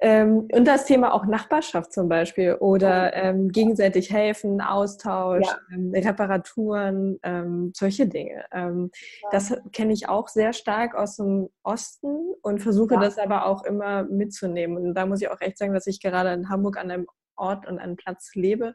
Ähm, 0.00 0.48
und 0.52 0.64
das 0.66 0.84
Thema 0.84 1.12
auch 1.12 1.26
Nachbarschaft 1.26 1.92
zum 1.92 2.08
Beispiel 2.08 2.54
oder 2.54 3.12
ähm, 3.14 3.48
gegenseitig 3.48 4.12
helfen, 4.12 4.60
Austausch, 4.60 5.46
ja. 5.46 5.58
ähm, 5.74 5.92
Reparaturen, 5.92 7.18
ähm, 7.24 7.72
solche 7.74 8.06
Dinge. 8.06 8.44
Ähm, 8.52 8.90
ja. 9.22 9.28
Das 9.32 9.52
kenne 9.72 9.92
ich 9.92 10.08
auch 10.08 10.28
sehr 10.28 10.52
stark 10.52 10.94
aus 10.94 11.16
dem 11.16 11.50
Osten 11.64 12.34
und 12.42 12.60
versuche 12.60 12.94
ja. 12.94 13.00
das 13.00 13.18
aber 13.18 13.46
auch 13.46 13.64
immer 13.64 14.04
mitzunehmen. 14.04 14.76
Und 14.76 14.94
da 14.94 15.06
muss 15.06 15.20
ich 15.20 15.28
auch 15.28 15.40
echt 15.40 15.58
sagen, 15.58 15.74
dass 15.74 15.88
ich 15.88 16.00
gerade 16.00 16.32
in 16.32 16.48
Hamburg 16.48 16.78
an 16.78 16.90
einem 16.90 17.06
Ort 17.40 17.66
und 17.66 17.78
einem 17.78 17.96
Platz 17.96 18.30
lebe, 18.34 18.74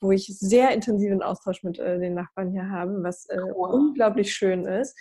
wo 0.00 0.12
ich 0.12 0.26
sehr 0.26 0.70
intensiven 0.70 1.22
Austausch 1.22 1.62
mit 1.62 1.78
äh, 1.78 1.98
den 1.98 2.14
Nachbarn 2.14 2.52
hier 2.52 2.70
habe, 2.70 3.02
was 3.02 3.28
äh, 3.28 3.36
wow. 3.36 3.74
unglaublich 3.74 4.32
schön 4.32 4.64
ist. 4.64 4.96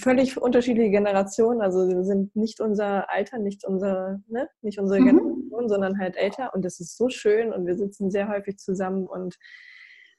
Völlig 0.00 0.40
unterschiedliche 0.40 0.90
Generationen, 0.90 1.60
also 1.60 1.86
sie 1.86 2.02
sind 2.04 2.34
nicht 2.34 2.60
unser 2.60 3.10
Alter, 3.10 3.38
nicht 3.38 3.64
unsere, 3.66 4.22
ne, 4.26 4.48
nicht 4.62 4.78
unsere 4.78 5.00
mhm. 5.00 5.06
Generation, 5.06 5.68
sondern 5.68 5.98
halt 5.98 6.16
älter 6.16 6.54
und 6.54 6.64
das 6.64 6.80
ist 6.80 6.96
so 6.96 7.10
schön 7.10 7.52
und 7.52 7.66
wir 7.66 7.76
sitzen 7.76 8.10
sehr 8.10 8.28
häufig 8.28 8.56
zusammen 8.56 9.06
und 9.06 9.36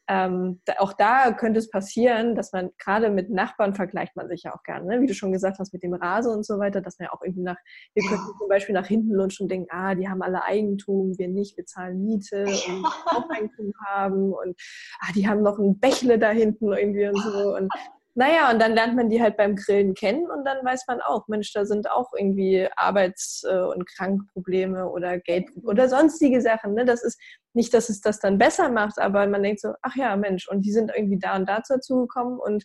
ähm, 0.07 0.61
auch 0.77 0.93
da 0.93 1.31
könnte 1.31 1.59
es 1.59 1.69
passieren, 1.69 2.35
dass 2.35 2.53
man 2.53 2.69
gerade 2.77 3.09
mit 3.09 3.29
Nachbarn 3.29 3.75
vergleicht 3.75 4.15
man 4.15 4.29
sich 4.29 4.43
ja 4.43 4.55
auch 4.55 4.63
gerne, 4.63 4.85
ne? 4.85 5.01
wie 5.01 5.07
du 5.07 5.13
schon 5.13 5.31
gesagt 5.31 5.59
hast, 5.59 5.73
mit 5.73 5.83
dem 5.83 5.93
Rasen 5.93 6.33
und 6.33 6.45
so 6.45 6.59
weiter, 6.59 6.81
dass 6.81 6.97
man 6.97 7.07
ja 7.07 7.13
auch 7.13 7.21
irgendwie 7.21 7.43
nach, 7.43 7.57
wir 7.93 8.03
könnten 8.07 8.37
zum 8.37 8.47
Beispiel 8.47 8.73
nach 8.73 8.87
hinten 8.87 9.13
lunchen 9.13 9.43
und 9.43 9.51
denken, 9.51 9.67
ah, 9.69 9.95
die 9.95 10.07
haben 10.07 10.21
alle 10.21 10.43
Eigentum, 10.43 11.17
wir 11.17 11.27
nicht, 11.27 11.57
wir 11.57 11.65
zahlen 11.65 12.03
Miete 12.03 12.45
und 12.45 12.85
auch 12.85 13.29
Eigentum 13.29 13.73
haben 13.85 14.31
und 14.33 14.59
ah, 15.01 15.11
die 15.13 15.27
haben 15.27 15.41
noch 15.41 15.59
ein 15.59 15.79
Bächle 15.79 16.17
da 16.17 16.29
hinten 16.29 16.71
irgendwie 16.71 17.07
und 17.07 17.17
so 17.17 17.55
und 17.55 17.69
naja, 18.17 18.49
und 18.51 18.59
dann 18.59 18.73
lernt 18.73 18.95
man 18.95 19.09
die 19.11 19.21
halt 19.21 19.37
beim 19.37 19.55
Grillen 19.55 19.93
kennen 19.93 20.27
und 20.31 20.43
dann 20.43 20.65
weiß 20.65 20.85
man 20.87 21.01
auch, 21.01 21.27
Mensch, 21.27 21.53
da 21.53 21.65
sind 21.65 21.87
auch 21.91 22.11
irgendwie 22.17 22.67
Arbeits- 22.75 23.43
äh, 23.47 23.59
und 23.59 23.87
Krankprobleme 23.87 24.89
oder 24.89 25.19
Geld 25.19 25.49
oder 25.61 25.87
sonstige 25.87 26.41
Sachen. 26.41 26.73
Ne? 26.73 26.83
Das 26.83 27.03
ist 27.03 27.21
nicht, 27.53 27.75
dass 27.75 27.89
es 27.89 28.01
das 28.01 28.19
dann 28.19 28.39
besser 28.39 28.69
macht, 28.69 28.97
aber 28.97 29.27
man 29.27 29.43
denkt 29.43 29.61
so, 29.61 29.73
ach 29.83 29.95
ja, 29.95 30.15
Mensch, 30.15 30.47
und 30.47 30.63
die 30.63 30.71
sind 30.71 30.91
irgendwie 30.95 31.19
da 31.19 31.35
und 31.35 31.47
dazu 31.47 32.07
gekommen 32.07 32.39
und 32.39 32.63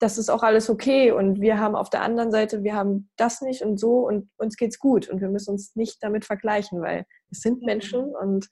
das 0.00 0.18
ist 0.18 0.28
auch 0.28 0.42
alles 0.42 0.68
okay 0.68 1.12
und 1.12 1.40
wir 1.40 1.60
haben 1.60 1.76
auf 1.76 1.88
der 1.88 2.02
anderen 2.02 2.32
Seite, 2.32 2.64
wir 2.64 2.74
haben 2.74 3.10
das 3.16 3.42
nicht 3.42 3.62
und 3.62 3.78
so 3.78 4.08
und 4.08 4.28
uns 4.38 4.56
geht's 4.56 4.80
gut 4.80 5.08
und 5.08 5.20
wir 5.20 5.28
müssen 5.28 5.52
uns 5.52 5.76
nicht 5.76 6.02
damit 6.02 6.24
vergleichen, 6.24 6.82
weil 6.82 7.04
es 7.30 7.42
sind 7.42 7.62
Menschen 7.62 8.12
und 8.16 8.48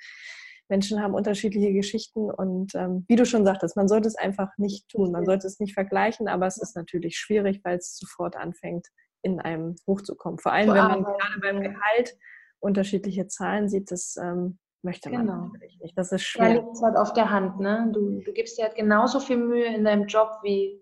Menschen 0.68 1.02
haben 1.02 1.14
unterschiedliche 1.14 1.72
Geschichten 1.72 2.30
und 2.30 2.74
ähm, 2.74 3.04
wie 3.08 3.16
du 3.16 3.24
schon 3.24 3.44
sagtest, 3.44 3.76
man 3.76 3.88
sollte 3.88 4.08
es 4.08 4.16
einfach 4.16 4.50
nicht 4.58 4.88
tun, 4.88 5.12
man 5.12 5.24
sollte 5.24 5.46
es 5.46 5.60
nicht 5.60 5.74
vergleichen, 5.74 6.28
aber 6.28 6.46
es 6.46 6.58
ist 6.58 6.76
natürlich 6.76 7.16
schwierig, 7.16 7.60
weil 7.64 7.78
es 7.78 7.96
sofort 7.96 8.36
anfängt, 8.36 8.86
in 9.22 9.40
einem 9.40 9.76
hochzukommen. 9.86 10.38
Vor 10.38 10.52
allem, 10.52 10.68
wenn 10.68 10.76
man 10.76 11.04
gerade 11.04 11.40
beim 11.40 11.60
Gehalt 11.62 12.16
unterschiedliche 12.60 13.26
Zahlen 13.26 13.68
sieht, 13.68 13.90
das 13.90 14.16
ähm, 14.16 14.58
möchte 14.82 15.10
man 15.10 15.26
genau. 15.26 15.46
natürlich 15.46 15.78
nicht. 15.80 15.96
Das 15.96 16.12
ist 16.12 16.22
schwer. 16.22 16.48
Ja, 16.48 16.54
liegt 16.56 16.72
es 16.72 16.82
halt 16.82 16.96
auf 16.96 17.12
der 17.12 17.30
Hand. 17.30 17.60
Ne? 17.60 17.90
Du, 17.92 18.20
du 18.20 18.32
gibst 18.32 18.58
dir 18.58 18.64
halt 18.64 18.76
genauso 18.76 19.20
viel 19.20 19.38
Mühe 19.38 19.66
in 19.66 19.84
deinem 19.84 20.06
Job 20.06 20.30
wie 20.42 20.80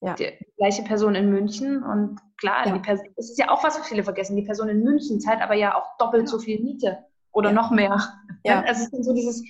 ja. 0.00 0.14
die 0.14 0.32
gleiche 0.56 0.82
Person 0.82 1.14
in 1.14 1.30
München. 1.30 1.82
Und 1.82 2.18
klar, 2.36 2.66
ja. 2.66 2.74
die 2.74 2.80
Person, 2.80 3.06
das 3.16 3.30
ist 3.30 3.38
ja 3.38 3.50
auch 3.50 3.62
was, 3.62 3.78
was 3.78 3.88
viele 3.88 4.02
vergessen. 4.02 4.36
Die 4.36 4.44
Person 4.44 4.68
in 4.68 4.82
München 4.82 5.20
zahlt 5.20 5.40
aber 5.40 5.54
ja 5.54 5.76
auch 5.76 5.96
doppelt 5.98 6.24
ja. 6.24 6.28
so 6.28 6.38
viel 6.38 6.62
Miete 6.62 6.98
oder 7.32 7.52
noch 7.52 7.70
mehr. 7.70 7.98
Ja. 8.44 8.60
Also 8.62 8.84
es 8.84 8.92
ist 8.92 9.04
so 9.04 9.14
dieses, 9.14 9.42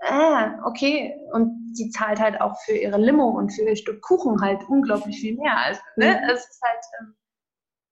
ah, 0.00 0.58
okay, 0.64 1.14
und 1.32 1.74
sie 1.74 1.90
zahlt 1.90 2.20
halt 2.20 2.40
auch 2.40 2.60
für 2.64 2.76
ihre 2.76 2.98
Limo 2.98 3.28
und 3.28 3.50
für 3.50 3.62
ihr 3.62 3.76
Stück 3.76 4.02
Kuchen 4.02 4.40
halt 4.40 4.62
unglaublich 4.68 5.20
viel 5.20 5.36
mehr. 5.36 5.56
Also, 5.56 5.80
ne? 5.96 6.20
Mhm. 6.22 6.30
Es 6.30 6.40
ist 6.40 6.60
halt 6.62 6.84
ähm, 7.00 7.14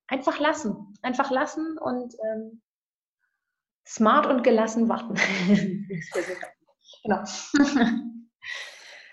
einfach 0.08 0.38
lassen. 0.38 0.94
Einfach 1.02 1.30
lassen 1.30 1.78
und 1.78 2.14
ähm, 2.32 2.62
smart 3.86 4.26
und 4.26 4.42
gelassen 4.42 4.88
warten. 4.88 5.14
genau. 7.02 7.24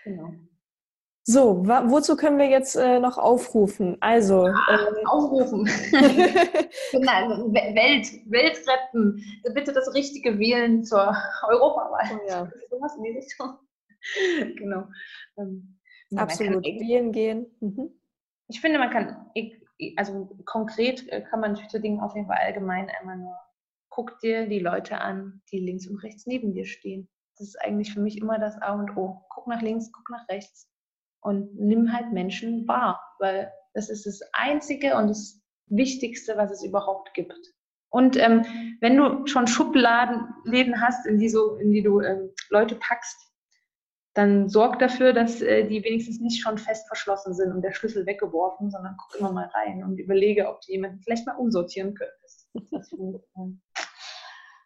genau. 0.04 0.47
So, 1.30 1.62
wozu 1.68 2.16
können 2.16 2.38
wir 2.38 2.48
jetzt 2.48 2.78
äh, 2.78 3.02
noch 3.02 3.18
aufrufen? 3.18 3.98
Also 4.00 4.46
ah, 4.46 4.70
äh, 4.70 5.06
aufrufen. 5.08 5.64
Nein, 6.94 7.54
Welt, 7.54 8.08
Welt 8.32 8.62
retten. 8.66 9.22
Bitte 9.54 9.74
das 9.74 9.94
Richtige 9.94 10.40
wählen 10.40 10.86
zur 10.86 11.14
Europawahl. 11.50 12.18
Oh, 12.24 12.30
ja. 12.30 12.50
Sowas 12.70 12.96
in 12.96 13.04
die 13.04 13.12
Richtung. 13.12 13.58
genau. 14.56 14.88
Ähm, 15.38 15.78
Absolut. 16.16 16.64
Wählen 16.64 17.12
gehen. 17.12 17.46
Mhm. 17.60 17.90
Ich 18.48 18.62
finde, 18.62 18.80
man 18.80 18.90
kann, 18.90 19.30
also 19.98 20.30
konkret 20.46 21.10
äh, 21.10 21.24
kann 21.24 21.42
man 21.42 21.58
zu 21.58 21.82
Dingen 21.82 22.00
auf 22.00 22.16
jeden 22.16 22.28
Fall 22.28 22.38
allgemein 22.38 22.90
einmal 23.02 23.18
nur 23.18 23.36
guck 23.90 24.18
dir 24.20 24.48
die 24.48 24.60
Leute 24.60 25.02
an, 25.02 25.42
die 25.52 25.60
links 25.60 25.88
und 25.88 25.98
rechts 25.98 26.26
neben 26.26 26.54
dir 26.54 26.66
stehen. 26.66 27.10
Das 27.38 27.50
ist 27.50 27.62
eigentlich 27.62 27.94
für 27.94 28.00
mich 28.00 28.18
immer 28.18 28.40
das 28.40 28.58
A 28.62 28.76
und 28.76 28.96
O. 28.96 29.26
Guck 29.28 29.48
nach 29.48 29.62
links, 29.62 29.92
guck 29.92 30.10
nach 30.10 30.26
rechts 30.30 30.70
und 31.22 31.56
nimm 31.56 31.94
halt 31.94 32.12
Menschen 32.14 32.68
wahr, 32.68 33.02
weil 33.20 33.52
das 33.74 33.90
ist 33.90 34.06
das 34.06 34.22
Einzige 34.34 34.96
und 34.96 35.10
das 35.10 35.42
Wichtigste, 35.68 36.38
was 36.38 36.52
es 36.52 36.64
überhaupt 36.64 37.14
gibt. 37.14 37.54
Und 37.90 38.18
ähm, 38.18 38.46
wenn 38.82 38.98
du 38.98 39.26
schon 39.28 39.48
Schubladen 39.48 40.82
hast, 40.82 41.06
in 41.06 41.20
die, 41.20 41.30
so, 41.30 41.56
in 41.56 41.72
die 41.72 41.84
du 41.84 42.02
ähm, 42.02 42.32
Leute 42.50 42.76
packst, 42.76 43.18
dann 44.14 44.50
sorg 44.50 44.80
dafür, 44.80 45.14
dass 45.14 45.42
äh, 45.42 45.68
die 45.68 45.84
wenigstens 45.84 46.20
nicht 46.20 46.42
schon 46.42 46.58
fest 46.58 46.88
verschlossen 46.88 47.36
sind 47.36 47.52
und 47.52 47.62
der 47.62 47.74
Schlüssel 47.74 48.06
weggeworfen, 48.08 48.72
sondern 48.72 48.98
guck 48.98 49.20
immer 49.20 49.32
mal 49.32 49.50
rein 49.54 49.84
und 49.84 50.00
überlege, 50.00 50.50
ob 50.50 50.62
du 50.62 50.72
jemanden 50.72 51.00
vielleicht 51.02 51.28
mal 51.28 51.36
umsortieren 51.36 51.94
könntest. 51.94 52.50
Das, 52.72 52.92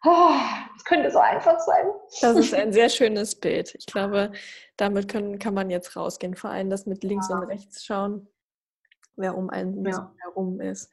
Oh, 0.04 0.34
das 0.74 0.84
könnte 0.84 1.10
so 1.10 1.18
einfach 1.18 1.60
sein. 1.60 1.86
Das 2.20 2.36
ist 2.36 2.54
ein 2.54 2.72
sehr 2.72 2.88
schönes 2.88 3.34
Bild. 3.34 3.74
Ich 3.74 3.86
glaube, 3.86 4.32
damit 4.76 5.08
können, 5.08 5.38
kann 5.38 5.54
man 5.54 5.70
jetzt 5.70 5.96
rausgehen. 5.96 6.34
Vor 6.34 6.50
allem 6.50 6.70
das 6.70 6.86
mit 6.86 7.04
links 7.04 7.28
ja. 7.28 7.36
und 7.36 7.44
rechts 7.44 7.84
schauen, 7.84 8.28
wer 9.16 9.36
um 9.36 9.50
einen 9.50 9.84
ja. 9.86 10.12
herum 10.22 10.60
ist. 10.60 10.90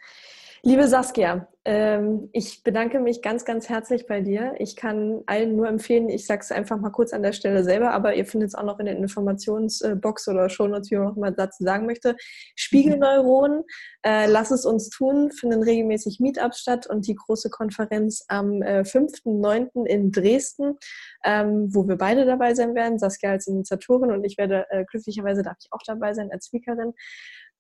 Liebe 0.62 0.90
Saskia, 0.90 1.48
ähm, 1.64 2.30
ich 2.34 2.64
bedanke 2.64 3.00
mich 3.00 3.22
ganz, 3.22 3.46
ganz 3.46 3.70
herzlich 3.70 4.08
bei 4.08 4.20
dir. 4.20 4.56
Ich 4.60 4.76
kann 4.76 5.22
allen 5.26 5.56
nur 5.56 5.70
empfehlen, 5.70 6.10
ich 6.10 6.26
sage 6.26 6.42
es 6.42 6.52
einfach 6.52 6.78
mal 6.80 6.90
kurz 6.90 7.14
an 7.14 7.24
der 7.24 7.32
Stelle 7.32 7.64
selber, 7.64 7.92
aber 7.92 8.16
ihr 8.16 8.26
findet 8.26 8.50
es 8.50 8.56
auch 8.56 8.64
noch 8.64 8.80
in 8.80 8.86
der 8.86 8.98
Informationsbox 8.98 10.28
oder 10.28 10.50
Shownotes, 10.50 10.92
wie 10.92 10.98
man 10.98 11.06
noch 11.06 11.16
mal 11.16 11.32
dazu 11.32 11.64
sagen 11.64 11.86
möchte. 11.86 12.18
Spiegelneuronen, 12.56 13.64
äh, 14.04 14.26
lass 14.28 14.52
es 14.52 14.66
uns 14.66 14.90
tun, 14.90 15.32
finden 15.32 15.64
regelmäßig 15.64 16.20
Meetups 16.20 16.60
statt 16.60 16.88
und 16.88 17.08
die 17.08 17.16
große 17.16 17.50
Konferenz 17.50 18.26
am 18.28 18.62
äh, 18.62 18.82
5.9. 18.82 19.86
in 19.86 20.12
Dresden, 20.12 20.78
ähm, 21.24 21.74
wo 21.74 21.88
wir 21.88 21.98
beide 21.98 22.26
dabei 22.26 22.54
sein 22.54 22.76
werden. 22.76 23.00
Saskia 23.00 23.32
als 23.32 23.48
Initiatorin 23.48 24.12
und 24.12 24.26
ich 24.26 24.38
werde 24.38 24.66
äh, 24.72 24.84
glücklicherweise 24.84 25.42
darf 25.42 25.58
ich 25.62 25.68
auch 25.72 25.84
dabei 25.86 26.14
sein 26.14 26.32
als 26.32 26.48
Speakerin. 26.48 26.94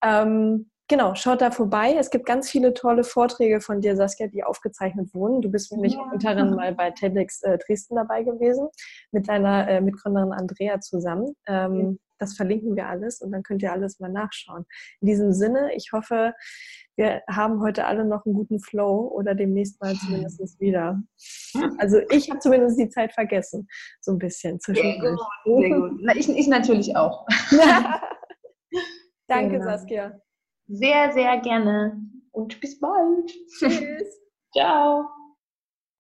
Ähm, 0.03 0.69
Genau, 0.89 1.13
schaut 1.13 1.41
da 1.41 1.51
vorbei. 1.51 1.95
Es 1.99 2.09
gibt 2.09 2.25
ganz 2.25 2.49
viele 2.49 2.73
tolle 2.73 3.03
Vorträge 3.03 3.61
von 3.61 3.79
dir, 3.79 3.95
Saskia, 3.95 4.25
die 4.25 4.43
aufgezeichnet 4.43 5.13
wurden. 5.13 5.39
Du 5.39 5.51
bist 5.51 5.71
nämlich 5.71 5.93
ja. 5.93 6.01
unter 6.11 6.31
anderem 6.31 6.55
mal 6.55 6.73
bei 6.73 6.89
TEDx 6.89 7.43
äh, 7.43 7.59
Dresden 7.59 7.95
dabei 7.95 8.23
gewesen, 8.23 8.67
mit 9.11 9.29
deiner 9.29 9.67
äh, 9.67 9.81
Mitgründerin 9.81 10.31
Andrea 10.31 10.79
zusammen. 10.81 11.35
Ähm, 11.45 11.79
ja. 11.79 11.97
Das 12.17 12.35
verlinken 12.35 12.75
wir 12.75 12.87
alles 12.87 13.21
und 13.21 13.31
dann 13.31 13.43
könnt 13.43 13.61
ihr 13.61 13.71
alles 13.71 13.99
mal 13.99 14.11
nachschauen. 14.11 14.65
In 14.99 15.07
diesem 15.07 15.31
Sinne, 15.31 15.69
ich 15.75 15.91
hoffe, 15.93 16.33
wir 16.95 17.21
haben 17.29 17.61
heute 17.61 17.85
alle 17.85 18.03
noch 18.03 18.25
einen 18.25 18.33
guten 18.33 18.59
Flow 18.59 19.11
oder 19.13 19.35
demnächst 19.35 19.79
mal 19.79 19.93
zumindest 19.93 20.59
wieder. 20.59 20.99
Also 21.77 21.99
ich 22.09 22.31
habe 22.31 22.39
zumindest 22.39 22.79
die 22.79 22.89
Zeit 22.89 23.13
vergessen, 23.13 23.67
so 24.01 24.13
ein 24.13 24.17
bisschen 24.17 24.59
zwischendurch. 24.59 25.19
Sehr 25.45 25.53
gut, 25.53 25.61
sehr 25.61 25.79
gut. 25.79 25.99
Na, 26.01 26.15
ich, 26.15 26.27
ich 26.27 26.47
natürlich 26.47 26.95
auch. 26.95 27.27
Danke, 29.29 29.57
genau. 29.57 29.65
Saskia. 29.65 30.21
Sehr, 30.67 31.11
sehr 31.13 31.37
gerne 31.39 31.99
und 32.31 32.59
bis 32.59 32.79
bald. 32.79 33.31
Tschüss. 33.57 34.19
Ciao. 34.53 35.05